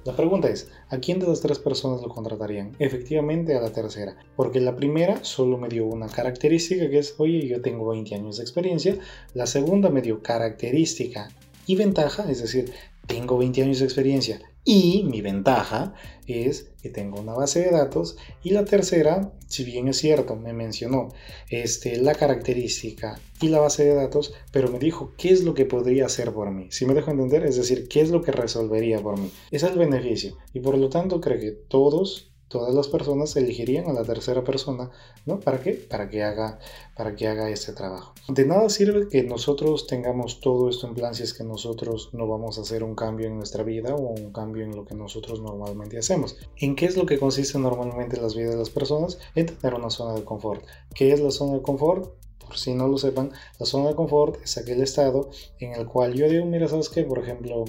La 0.05 0.17
pregunta 0.17 0.49
es, 0.49 0.69
¿a 0.89 0.99
quién 0.99 1.21
de 1.21 1.29
las 1.29 1.41
tres 1.41 1.59
personas 1.59 2.03
lo 2.03 2.09
contratarían? 2.09 2.73
Efectivamente 2.79 3.55
a 3.55 3.61
la 3.61 3.73
tercera, 3.73 4.17
porque 4.37 4.61
la 4.61 4.75
primera 4.75 5.25
solo 5.25 5.57
me 5.57 5.69
dio 5.69 5.87
una 5.87 6.09
característica 6.09 6.91
que 6.91 6.99
es, 6.99 7.15
oye, 7.19 7.47
yo 7.47 7.63
tengo 7.63 7.89
20 7.89 8.15
años 8.15 8.39
de 8.39 8.43
experiencia, 8.43 8.99
la 9.35 9.47
segunda 9.47 9.89
me 9.91 10.03
dio 10.03 10.23
característica 10.23 11.31
y 11.67 11.77
ventaja, 11.77 12.31
es 12.31 12.43
decir, 12.43 12.73
tengo 13.07 13.39
20 13.39 13.63
años 13.63 13.79
de 13.79 13.85
experiencia 13.85 14.41
y 14.65 15.05
mi 15.05 15.21
ventaja 15.21 15.93
es 16.27 16.71
que 16.81 16.89
tengo 16.89 17.21
una 17.21 17.35
base 17.35 17.61
de 17.61 17.71
datos. 17.71 18.17
Y 18.43 18.51
la 18.51 18.65
tercera, 18.65 19.33
si 19.47 19.63
bien 19.65 19.89
es 19.89 19.99
cierto, 19.99 20.37
me 20.37 20.55
mencionó 20.55 21.11
este, 21.51 21.99
la 21.99 22.15
característica 22.15 23.21
y 23.43 23.49
la 23.49 23.61
base 23.61 23.85
de 23.85 23.95
datos, 23.95 24.33
pero 24.53 24.71
me 24.71 24.79
dijo 24.79 25.13
qué 25.19 25.31
es 25.31 25.45
lo 25.45 25.53
que 25.53 25.67
podría 25.67 26.07
hacer 26.07 26.33
por 26.33 26.51
mí. 26.51 26.69
Si 26.71 26.87
me 26.87 26.95
dejo 26.95 27.11
entender, 27.11 27.45
es 27.45 27.57
decir, 27.57 27.89
qué 27.89 28.01
es 28.01 28.11
lo 28.11 28.23
que 28.23 28.33
resolvería 28.33 29.01
por 29.01 29.19
mí. 29.19 29.31
Ese 29.51 29.67
es 29.67 29.73
el 29.73 29.79
beneficio. 29.79 30.37
Y 30.55 30.61
por 30.61 30.79
lo 30.79 30.89
tanto, 30.89 31.21
creo 31.21 31.39
que 31.39 31.53
todos 31.53 32.34
todas 32.49 32.75
las 32.75 32.89
personas 32.89 33.37
elegirían 33.37 33.89
a 33.89 33.93
la 33.93 34.05
tercera 34.05 34.45
persona, 34.45 34.91
¿no? 35.27 35.41
¿Para 35.41 35.61
qué? 35.61 35.73
Para 35.73 36.09
que 36.09 36.23
haga, 36.23 36.59
para 36.97 37.15
que 37.17 37.27
haga 37.27 37.51
este 37.51 37.73
trabajo. 37.73 38.15
De 38.29 38.45
nada 38.45 38.69
sirve 38.69 39.09
que 39.09 39.23
nosotros 39.23 39.87
tengamos 39.87 40.41
todo 40.41 40.69
esto 40.69 40.87
en 40.87 40.95
plan 40.95 41.15
si 41.15 41.23
es 41.23 41.35
que 41.35 41.45
nosotros 41.45 42.11
no 42.13 42.27
vamos 42.27 42.59
a 42.59 42.63
hacer 42.63 42.85
un 42.85 42.95
cambio 42.95 43.27
en 43.27 43.37
nuestra 43.37 43.63
vida 43.63 43.95
o 43.95 44.01
un 44.01 44.33
cambio 44.33 44.65
en 44.65 44.77
lo 44.77 44.85
que 44.85 44.95
nosotros 44.95 45.41
normalmente 45.41 45.99
hacemos. 45.99 46.37
¿En 46.57 46.77
qué 46.77 46.87
es 46.87 46.97
lo 46.97 47.07
que 47.07 47.19
consiste 47.19 47.59
normalmente 47.59 48.21
las 48.21 48.35
vidas 48.35 48.53
de 48.53 48.59
las 48.59 48.71
personas? 48.71 49.19
En 49.35 49.47
tener 49.47 49.75
una 49.75 49.91
zona 49.91 50.15
de 50.15 50.25
confort. 50.25 50.65
¿Qué 50.95 51.13
es 51.13 51.21
la 51.21 51.31
zona 51.31 51.55
de 51.55 51.63
confort? 51.63 52.13
por 52.45 52.59
si 52.59 52.75
no 52.75 52.89
lo 52.89 52.99
sepan, 52.99 53.31
la 53.59 53.65
zona 53.65 53.89
de 53.89 53.95
confort 53.95 54.43
es 54.43 54.59
aquel 54.59 54.83
estado 54.83 55.31
en 55.61 55.73
el 55.73 55.87
cual 55.87 56.13
yo 56.15 56.29
digo, 56.29 56.45
mira, 56.45 56.69
¿sabes 56.69 56.91
qué? 56.91 57.03
Por 57.03 57.19
ejemplo, 57.19 57.65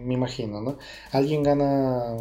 me 0.00 0.14
imagino, 0.14 0.60
¿no? 0.60 0.78
Alguien 1.12 1.42
gana 1.42 2.16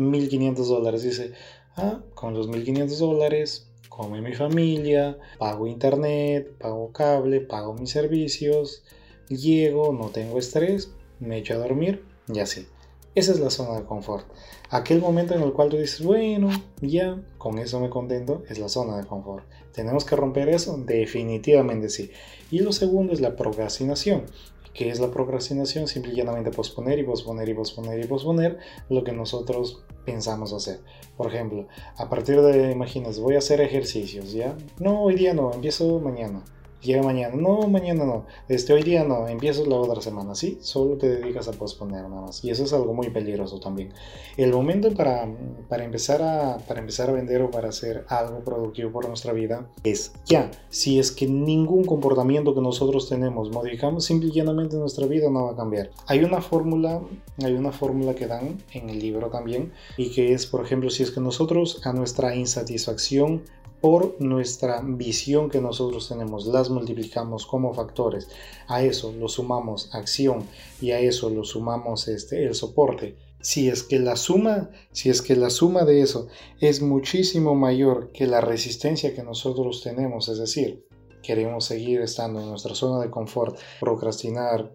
1.500 0.00 0.66
dólares. 0.66 1.02
Dice, 1.02 1.32
ah, 1.76 2.00
con 2.14 2.34
los 2.34 2.48
1.500 2.48 2.98
dólares 2.98 3.70
come 3.88 4.22
mi 4.22 4.34
familia, 4.34 5.18
pago 5.38 5.66
internet, 5.66 6.52
pago 6.58 6.90
cable, 6.92 7.40
pago 7.40 7.74
mis 7.74 7.90
servicios, 7.90 8.82
llego, 9.28 9.92
no 9.92 10.08
tengo 10.08 10.38
estrés, 10.38 10.90
me 11.18 11.38
echo 11.38 11.54
a 11.54 11.58
dormir 11.58 12.02
y 12.32 12.38
así. 12.38 12.66
Esa 13.14 13.32
es 13.32 13.40
la 13.40 13.50
zona 13.50 13.78
de 13.78 13.84
confort. 13.84 14.24
Aquel 14.70 15.00
momento 15.00 15.34
en 15.34 15.42
el 15.42 15.52
cual 15.52 15.68
tú 15.68 15.76
dices, 15.76 16.02
bueno, 16.02 16.48
ya, 16.80 17.20
con 17.38 17.58
eso 17.58 17.80
me 17.80 17.90
contento, 17.90 18.44
es 18.48 18.58
la 18.60 18.68
zona 18.68 18.96
de 18.96 19.06
confort. 19.06 19.44
¿Tenemos 19.72 20.04
que 20.04 20.14
romper 20.14 20.48
eso? 20.48 20.78
Definitivamente 20.78 21.88
sí. 21.88 22.12
Y 22.52 22.60
lo 22.60 22.72
segundo 22.72 23.12
es 23.12 23.20
la 23.20 23.34
procrastinación. 23.34 24.26
¿Qué 24.74 24.88
es 24.90 25.00
la 25.00 25.10
procrastinación? 25.10 25.88
Simple 25.88 26.12
y 26.12 26.16
llanamente 26.16 26.50
posponer 26.50 26.98
y 26.98 27.02
posponer 27.02 27.48
y 27.48 27.54
posponer 27.54 28.04
y 28.04 28.06
posponer 28.06 28.58
lo 28.88 29.02
que 29.02 29.12
nosotros 29.12 29.82
pensamos 30.04 30.52
hacer. 30.52 30.80
Por 31.16 31.26
ejemplo, 31.26 31.66
a 31.96 32.08
partir 32.08 32.40
de, 32.40 32.70
imagínate, 32.70 33.20
voy 33.20 33.34
a 33.34 33.38
hacer 33.38 33.60
ejercicios, 33.60 34.32
¿ya? 34.32 34.56
No, 34.78 35.02
hoy 35.02 35.16
día 35.16 35.34
no, 35.34 35.52
empiezo 35.52 35.98
mañana 36.00 36.44
llega 36.82 37.02
mañana, 37.02 37.34
no, 37.36 37.68
mañana 37.68 38.04
no, 38.04 38.26
este, 38.48 38.72
hoy 38.72 38.82
día 38.82 39.04
no, 39.04 39.28
empiezas 39.28 39.66
la 39.66 39.76
otra 39.76 40.00
semana, 40.00 40.34
¿sí? 40.34 40.58
Solo 40.60 40.96
te 40.96 41.08
dedicas 41.08 41.48
a 41.48 41.52
posponer 41.52 42.02
nada 42.02 42.22
más. 42.22 42.44
Y 42.44 42.50
eso 42.50 42.64
es 42.64 42.72
algo 42.72 42.94
muy 42.94 43.10
peligroso 43.10 43.60
también. 43.60 43.92
El 44.36 44.52
momento 44.52 44.92
para, 44.94 45.28
para, 45.68 45.84
empezar 45.84 46.22
a, 46.22 46.58
para 46.58 46.80
empezar 46.80 47.10
a 47.10 47.12
vender 47.12 47.42
o 47.42 47.50
para 47.50 47.68
hacer 47.68 48.04
algo 48.08 48.40
productivo 48.40 48.90
por 48.90 49.06
nuestra 49.08 49.32
vida 49.32 49.66
es 49.84 50.12
ya. 50.26 50.50
Si 50.68 50.98
es 50.98 51.10
que 51.12 51.26
ningún 51.26 51.84
comportamiento 51.84 52.54
que 52.54 52.60
nosotros 52.60 53.08
tenemos 53.08 53.50
modificamos, 53.50 54.04
simple 54.04 54.28
y 54.28 54.32
llanamente 54.32 54.76
nuestra 54.76 55.06
vida 55.06 55.30
no 55.30 55.46
va 55.46 55.52
a 55.52 55.56
cambiar. 55.56 55.90
Hay 56.06 56.24
una 56.24 56.40
fórmula, 56.40 57.00
hay 57.42 57.52
una 57.52 57.72
fórmula 57.72 58.14
que 58.14 58.26
dan 58.26 58.58
en 58.72 58.90
el 58.90 58.98
libro 58.98 59.28
también 59.28 59.72
y 59.96 60.10
que 60.10 60.32
es, 60.32 60.46
por 60.46 60.64
ejemplo, 60.64 60.90
si 60.90 61.02
es 61.02 61.10
que 61.10 61.20
nosotros 61.20 61.80
a 61.84 61.92
nuestra 61.92 62.34
insatisfacción 62.34 63.42
por 63.80 64.20
nuestra 64.20 64.82
visión 64.82 65.48
que 65.48 65.60
nosotros 65.60 66.08
tenemos, 66.08 66.46
las 66.46 66.70
multiplicamos 66.70 67.46
como 67.46 67.72
factores, 67.72 68.28
a 68.68 68.82
eso 68.82 69.12
lo 69.12 69.28
sumamos 69.28 69.94
acción 69.94 70.46
y 70.80 70.90
a 70.90 71.00
eso 71.00 71.30
lo 71.30 71.44
sumamos 71.44 72.08
este, 72.08 72.44
el 72.44 72.54
soporte. 72.54 73.16
Si 73.40 73.68
es 73.68 73.82
que 73.82 73.98
la 73.98 74.16
suma, 74.16 74.70
si 74.92 75.08
es 75.08 75.22
que 75.22 75.34
la 75.34 75.48
suma 75.48 75.84
de 75.84 76.02
eso 76.02 76.28
es 76.60 76.82
muchísimo 76.82 77.54
mayor 77.54 78.12
que 78.12 78.26
la 78.26 78.42
resistencia 78.42 79.14
que 79.14 79.22
nosotros 79.22 79.82
tenemos, 79.82 80.28
es 80.28 80.38
decir, 80.38 80.84
queremos 81.22 81.64
seguir 81.64 82.02
estando 82.02 82.40
en 82.40 82.50
nuestra 82.50 82.74
zona 82.74 83.02
de 83.02 83.10
confort, 83.10 83.58
procrastinar 83.80 84.74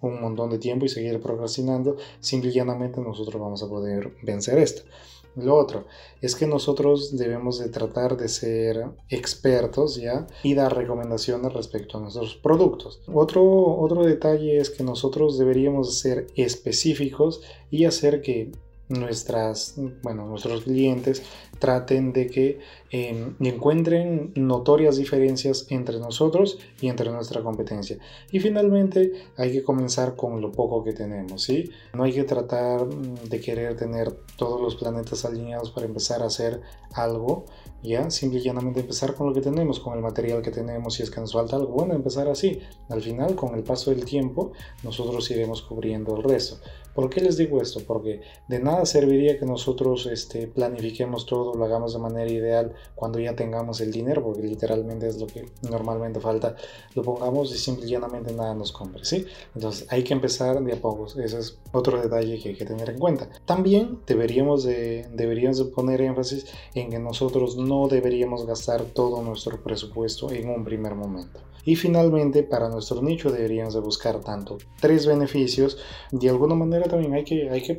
un 0.00 0.20
montón 0.20 0.50
de 0.50 0.58
tiempo 0.58 0.84
y 0.84 0.88
seguir 0.88 1.20
procrastinando, 1.20 1.96
simple 2.20 2.50
y 2.50 2.54
llanamente 2.54 3.00
nosotros 3.00 3.40
vamos 3.40 3.62
a 3.62 3.68
poder 3.68 4.14
vencer 4.22 4.58
esto. 4.58 4.82
Lo 5.36 5.54
otro 5.54 5.84
es 6.22 6.34
que 6.34 6.46
nosotros 6.46 7.16
debemos 7.16 7.58
de 7.58 7.68
tratar 7.68 8.16
de 8.16 8.28
ser 8.28 8.86
expertos 9.10 9.96
ya 9.96 10.26
y 10.42 10.54
dar 10.54 10.74
recomendaciones 10.74 11.52
respecto 11.52 11.98
a 11.98 12.00
nuestros 12.00 12.36
productos. 12.36 13.02
Otro, 13.12 13.44
otro 13.78 14.04
detalle 14.04 14.56
es 14.56 14.70
que 14.70 14.82
nosotros 14.82 15.38
deberíamos 15.38 15.98
ser 16.00 16.28
específicos 16.36 17.42
y 17.70 17.84
hacer 17.84 18.22
que 18.22 18.52
nuestras, 18.88 19.74
bueno, 20.02 20.26
nuestros 20.26 20.62
clientes 20.62 21.22
traten 21.58 22.12
de 22.12 22.26
que 22.28 22.60
em, 22.90 23.34
encuentren 23.40 24.32
notorias 24.36 24.96
diferencias 24.96 25.66
entre 25.70 25.98
nosotros 25.98 26.58
y 26.80 26.88
entre 26.88 27.10
nuestra 27.10 27.42
competencia. 27.42 27.98
Y 28.30 28.40
finalmente 28.40 29.12
hay 29.36 29.52
que 29.52 29.62
comenzar 29.62 30.14
con 30.16 30.40
lo 30.40 30.52
poco 30.52 30.84
que 30.84 30.92
tenemos, 30.92 31.42
¿sí? 31.42 31.70
No 31.94 32.04
hay 32.04 32.12
que 32.12 32.24
tratar 32.24 32.86
de 32.86 33.40
querer 33.40 33.76
tener 33.76 34.12
todos 34.36 34.60
los 34.60 34.76
planetas 34.76 35.24
alineados 35.24 35.70
para 35.70 35.86
empezar 35.86 36.22
a 36.22 36.26
hacer 36.26 36.60
algo, 36.92 37.46
¿ya? 37.82 38.10
Simple 38.10 38.38
y 38.38 38.42
llanamente 38.42 38.80
empezar 38.80 39.14
con 39.14 39.28
lo 39.28 39.34
que 39.34 39.40
tenemos, 39.40 39.80
con 39.80 39.94
el 39.94 40.00
material 40.00 40.42
que 40.42 40.50
tenemos, 40.50 40.94
si 40.94 41.02
es 41.02 41.10
que 41.10 41.20
nos 41.20 41.32
falta 41.32 41.56
algo, 41.56 41.72
bueno, 41.72 41.94
empezar 41.94 42.28
así. 42.28 42.60
Al 42.88 43.02
final, 43.02 43.34
con 43.34 43.54
el 43.54 43.62
paso 43.62 43.90
del 43.90 44.04
tiempo, 44.04 44.52
nosotros 44.82 45.30
iremos 45.30 45.62
cubriendo 45.62 46.16
el 46.16 46.22
resto. 46.22 46.58
¿Por 46.96 47.10
qué 47.10 47.20
les 47.20 47.36
digo 47.36 47.60
esto? 47.60 47.80
Porque 47.86 48.22
de 48.48 48.58
nada 48.58 48.86
serviría 48.86 49.38
que 49.38 49.44
nosotros 49.44 50.06
este, 50.06 50.46
planifiquemos 50.46 51.26
todo, 51.26 51.54
lo 51.54 51.66
hagamos 51.66 51.92
de 51.92 51.98
manera 51.98 52.30
ideal 52.30 52.74
cuando 52.94 53.18
ya 53.18 53.36
tengamos 53.36 53.82
el 53.82 53.92
dinero, 53.92 54.24
porque 54.24 54.40
literalmente 54.40 55.06
es 55.06 55.20
lo 55.20 55.26
que 55.26 55.44
normalmente 55.70 56.20
falta, 56.20 56.56
lo 56.94 57.02
pongamos 57.02 57.54
y 57.54 57.58
simple 57.58 57.84
y 57.84 57.90
llanamente 57.90 58.32
nada 58.32 58.54
nos 58.54 58.72
compre, 58.72 59.04
¿sí? 59.04 59.26
Entonces 59.54 59.86
hay 59.90 60.04
que 60.04 60.14
empezar 60.14 60.58
de 60.64 60.72
a 60.72 60.80
pocos, 60.80 61.18
ese 61.18 61.38
es 61.38 61.58
otro 61.70 62.00
detalle 62.00 62.40
que 62.40 62.48
hay 62.48 62.54
que 62.54 62.64
tener 62.64 62.88
en 62.88 62.98
cuenta. 62.98 63.28
También 63.44 64.00
deberíamos 64.06 64.64
de, 64.64 65.06
deberíamos 65.12 65.58
de 65.58 65.66
poner 65.66 66.00
énfasis 66.00 66.46
en 66.74 66.88
que 66.88 66.98
nosotros 66.98 67.58
no 67.58 67.88
deberíamos 67.88 68.46
gastar 68.46 68.82
todo 68.84 69.22
nuestro 69.22 69.62
presupuesto 69.62 70.32
en 70.32 70.48
un 70.48 70.64
primer 70.64 70.94
momento. 70.94 71.40
Y 71.66 71.74
finalmente, 71.74 72.44
para 72.44 72.68
nuestro 72.68 73.02
nicho 73.02 73.30
deberíamos 73.30 73.74
de 73.74 73.80
buscar 73.80 74.20
tanto 74.20 74.56
tres 74.80 75.04
beneficios. 75.04 75.78
De 76.12 76.28
alguna 76.28 76.54
manera 76.54 76.86
también 76.86 77.12
hay 77.14 77.24
que, 77.24 77.50
hay 77.50 77.60
que, 77.60 77.76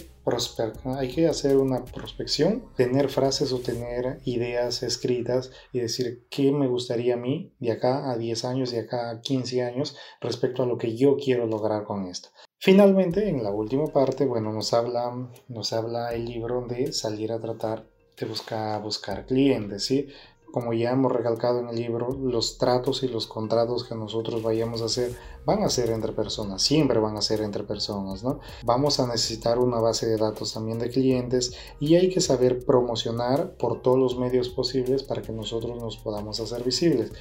hay 0.83 1.07
que 1.07 1.27
hacer 1.27 1.55
una 1.55 1.85
prospección, 1.85 2.65
tener 2.75 3.07
frases 3.07 3.53
o 3.53 3.59
tener 3.59 4.19
ideas 4.25 4.83
escritas 4.83 5.51
y 5.71 5.79
decir 5.79 6.27
qué 6.29 6.51
me 6.51 6.67
gustaría 6.67 7.13
a 7.13 7.17
mí 7.17 7.53
de 7.59 7.71
acá 7.71 8.11
a 8.11 8.17
10 8.17 8.43
años, 8.43 8.71
de 8.71 8.79
acá 8.79 9.09
a 9.09 9.21
15 9.21 9.63
años 9.63 9.95
respecto 10.19 10.63
a 10.63 10.65
lo 10.65 10.77
que 10.77 10.97
yo 10.97 11.15
quiero 11.15 11.47
lograr 11.47 11.85
con 11.85 12.07
esto. 12.07 12.27
Finalmente, 12.59 13.29
en 13.29 13.41
la 13.41 13.51
última 13.51 13.87
parte, 13.87 14.25
bueno, 14.25 14.51
nos 14.51 14.73
habla, 14.73 15.31
nos 15.47 15.71
habla 15.71 16.13
el 16.13 16.25
libro 16.25 16.65
de 16.67 16.91
salir 16.91 17.31
a 17.31 17.39
tratar 17.39 17.87
de 18.19 18.25
buscar, 18.25 18.81
buscar 18.81 19.25
clientes, 19.25 19.85
¿sí? 19.85 20.07
Como 20.51 20.73
ya 20.73 20.91
hemos 20.91 21.11
recalcado 21.11 21.59
en 21.59 21.69
el 21.69 21.75
libro, 21.75 22.09
los 22.21 22.57
tratos 22.57 23.03
y 23.03 23.07
los 23.07 23.27
contratos 23.27 23.83
que 23.83 23.95
nosotros 23.95 24.41
vayamos 24.41 24.81
a 24.81 24.85
hacer 24.85 25.15
van 25.45 25.63
a 25.63 25.69
ser 25.69 25.89
entre 25.91 26.13
personas, 26.13 26.61
siempre 26.61 26.99
van 26.99 27.17
a 27.17 27.21
ser 27.21 27.41
entre 27.41 27.63
personas, 27.63 28.23
¿no? 28.23 28.39
Vamos 28.63 28.99
a 28.99 29.07
necesitar 29.07 29.59
una 29.59 29.79
base 29.79 30.07
de 30.07 30.17
datos 30.17 30.53
también 30.53 30.79
de 30.79 30.89
clientes 30.89 31.53
y 31.79 31.95
hay 31.95 32.09
que 32.09 32.21
saber 32.21 32.65
promocionar 32.65 33.51
por 33.57 33.81
todos 33.81 33.97
los 33.97 34.17
medios 34.17 34.49
posibles 34.49 35.03
para 35.03 35.21
que 35.21 35.31
nosotros 35.31 35.81
nos 35.81 35.97
podamos 35.97 36.39
hacer 36.39 36.63
visibles. 36.63 37.11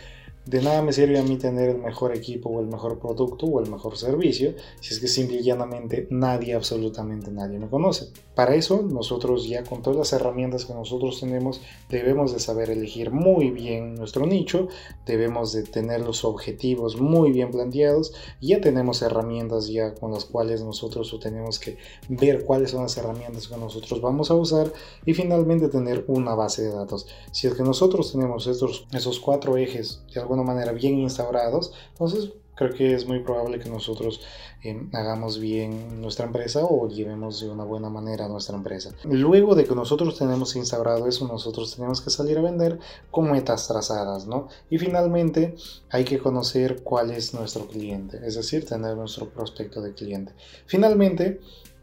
De 0.44 0.62
nada 0.62 0.80
me 0.80 0.92
sirve 0.92 1.18
a 1.18 1.24
mí 1.24 1.36
tener 1.38 1.70
el 1.70 1.78
mejor 1.78 2.14
equipo 2.14 2.48
o 2.50 2.60
el 2.60 2.68
mejor 2.68 3.00
producto 3.00 3.46
o 3.46 3.60
el 3.60 3.68
mejor 3.68 3.96
servicio 3.96 4.54
si 4.80 4.94
es 4.94 5.00
que 5.00 5.08
simple 5.08 5.38
y 5.38 5.42
llanamente 5.42 6.06
nadie, 6.10 6.54
absolutamente 6.54 7.32
nadie 7.32 7.58
me 7.58 7.68
conoce. 7.68 8.12
Para 8.36 8.54
eso 8.54 8.82
nosotros 8.82 9.48
ya 9.48 9.64
con 9.64 9.82
todas 9.82 9.98
las 9.98 10.12
herramientas 10.12 10.64
que 10.66 10.74
nosotros 10.74 11.18
tenemos 11.18 11.60
debemos 11.88 12.32
de 12.32 12.38
saber 12.38 12.70
elegir 12.70 13.10
muy 13.10 13.50
bien 13.50 13.96
nuestro 13.96 14.26
nicho, 14.26 14.68
debemos 15.04 15.52
de 15.52 15.64
tener 15.64 16.02
los 16.02 16.24
objetivos 16.24 17.00
muy 17.00 17.32
bien 17.32 17.50
planteados 17.50 18.12
ya 18.40 18.60
tenemos 18.60 19.02
herramientas 19.02 19.68
ya 19.68 19.94
con 19.94 20.12
las 20.12 20.24
cuales 20.24 20.62
nosotros 20.62 21.14
tenemos 21.20 21.58
que 21.58 21.78
ver 22.08 22.44
cuáles 22.44 22.70
son 22.70 22.82
las 22.82 22.96
herramientas 22.96 23.48
que 23.48 23.56
nosotros 23.56 24.00
vamos 24.00 24.30
a 24.30 24.34
usar 24.34 24.72
y 25.04 25.14
finalmente 25.14 25.68
tener 25.68 26.04
una 26.06 26.34
base 26.34 26.62
de 26.62 26.72
datos. 26.72 27.06
Si 27.32 27.46
es 27.46 27.54
que 27.54 27.62
nosotros 27.62 28.12
tenemos 28.12 28.46
estos, 28.46 28.86
esos 28.92 29.18
cuatro 29.18 29.56
ejes 29.56 30.02
de 30.12 30.20
algo 30.20 30.36
manera 30.36 30.72
bien 30.72 30.98
instaurados, 30.98 31.72
entonces 31.92 32.32
creo 32.56 32.72
que 32.72 32.94
es 32.94 33.06
muy 33.06 33.20
probable 33.20 33.60
que 33.60 33.68
nosotros 33.68 34.20
eh, 34.64 34.88
hagamos 34.92 35.38
bien 35.38 36.00
nuestra 36.00 36.26
empresa 36.26 36.64
o 36.64 36.88
llevemos 36.88 37.40
de 37.40 37.48
una 37.48 37.64
buena 37.64 37.90
manera 37.90 38.26
nuestra 38.26 38.56
empresa. 38.56 38.90
Luego 39.04 39.54
de 39.54 39.64
que 39.64 39.74
nosotros 39.74 40.18
tenemos 40.18 40.56
instaurado 40.56 41.06
eso, 41.06 41.28
nosotros 41.28 41.76
tenemos 41.76 42.00
que 42.00 42.10
salir 42.10 42.38
a 42.38 42.42
vender 42.42 42.78
con 43.10 43.30
metas 43.30 43.68
trazadas, 43.68 44.26
¿no? 44.26 44.48
Y 44.70 44.78
finalmente 44.78 45.54
hay 45.90 46.04
que 46.04 46.18
conocer 46.18 46.82
cuál 46.82 47.10
es 47.10 47.34
nuestro 47.34 47.66
cliente, 47.66 48.18
es 48.26 48.34
decir, 48.34 48.66
tener 48.66 48.96
nuestro 48.96 49.28
prospecto 49.28 49.80
de 49.80 49.92
cliente. 49.92 50.32
Finalmente, 50.66 51.40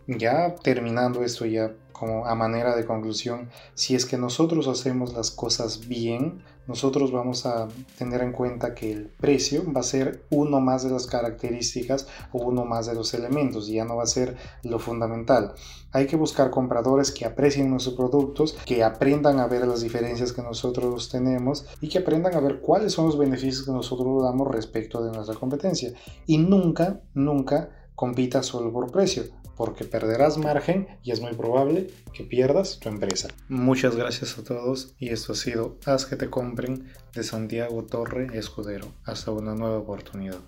ya 0.07 0.55
terminando 0.55 1.23
esto 1.23 1.45
ya 1.45 1.73
como 1.93 2.25
a 2.25 2.35
manera 2.35 2.75
de 2.75 2.85
conclusión, 2.85 3.49
si 3.75 3.95
es 3.95 4.05
que 4.05 4.17
nosotros 4.17 4.67
hacemos 4.67 5.13
las 5.13 5.31
cosas 5.31 5.87
bien, 5.87 6.43
nosotros 6.67 7.11
vamos 7.11 7.45
a 7.45 7.67
tener 7.97 8.21
en 8.21 8.31
cuenta 8.31 8.73
que 8.73 8.91
el 8.91 9.07
precio 9.07 9.63
va 9.75 9.81
a 9.81 9.83
ser 9.83 10.23
uno 10.29 10.61
más 10.61 10.83
de 10.83 10.91
las 10.91 11.07
características 11.07 12.07
o 12.31 12.39
uno 12.39 12.65
más 12.65 12.85
de 12.85 12.95
los 12.95 13.13
elementos, 13.13 13.69
y 13.69 13.73
ya 13.73 13.85
no 13.85 13.97
va 13.97 14.03
a 14.03 14.07
ser 14.07 14.37
lo 14.63 14.79
fundamental. 14.79 15.53
Hay 15.91 16.07
que 16.07 16.15
buscar 16.15 16.49
compradores 16.49 17.11
que 17.11 17.25
aprecien 17.25 17.69
nuestros 17.69 17.95
productos, 17.95 18.57
que 18.65 18.83
aprendan 18.83 19.39
a 19.39 19.47
ver 19.47 19.67
las 19.67 19.81
diferencias 19.81 20.33
que 20.33 20.41
nosotros 20.41 21.09
tenemos 21.09 21.65
y 21.81 21.89
que 21.89 21.99
aprendan 21.99 22.33
a 22.35 22.39
ver 22.39 22.61
cuáles 22.61 22.93
son 22.93 23.05
los 23.05 23.17
beneficios 23.17 23.65
que 23.65 23.71
nosotros 23.71 24.23
damos 24.23 24.47
respecto 24.47 25.03
de 25.03 25.11
nuestra 25.11 25.35
competencia. 25.35 25.93
Y 26.25 26.37
nunca, 26.37 27.01
nunca 27.13 27.69
compita 28.03 28.43
solo 28.43 28.69
por 28.73 28.91
precio 28.91 29.23
porque 29.55 29.85
perderás 29.85 30.37
margen 30.37 30.87
y 31.03 31.11
es 31.11 31.21
muy 31.21 31.33
probable 31.35 31.87
que 32.11 32.25
pierdas 32.25 32.79
tu 32.79 32.89
empresa. 32.89 33.29
Muchas 33.47 33.95
gracias 33.95 34.37
a 34.37 34.43
todos 34.43 34.93
y 34.99 35.07
esto 35.09 35.31
ha 35.31 35.35
sido 35.37 35.77
Haz 35.85 36.05
que 36.05 36.17
te 36.17 36.29
compren 36.29 36.91
de 37.15 37.23
Santiago 37.23 37.85
Torre 37.85 38.27
Escudero. 38.37 38.87
Hasta 39.05 39.31
una 39.31 39.55
nueva 39.55 39.77
oportunidad. 39.77 40.41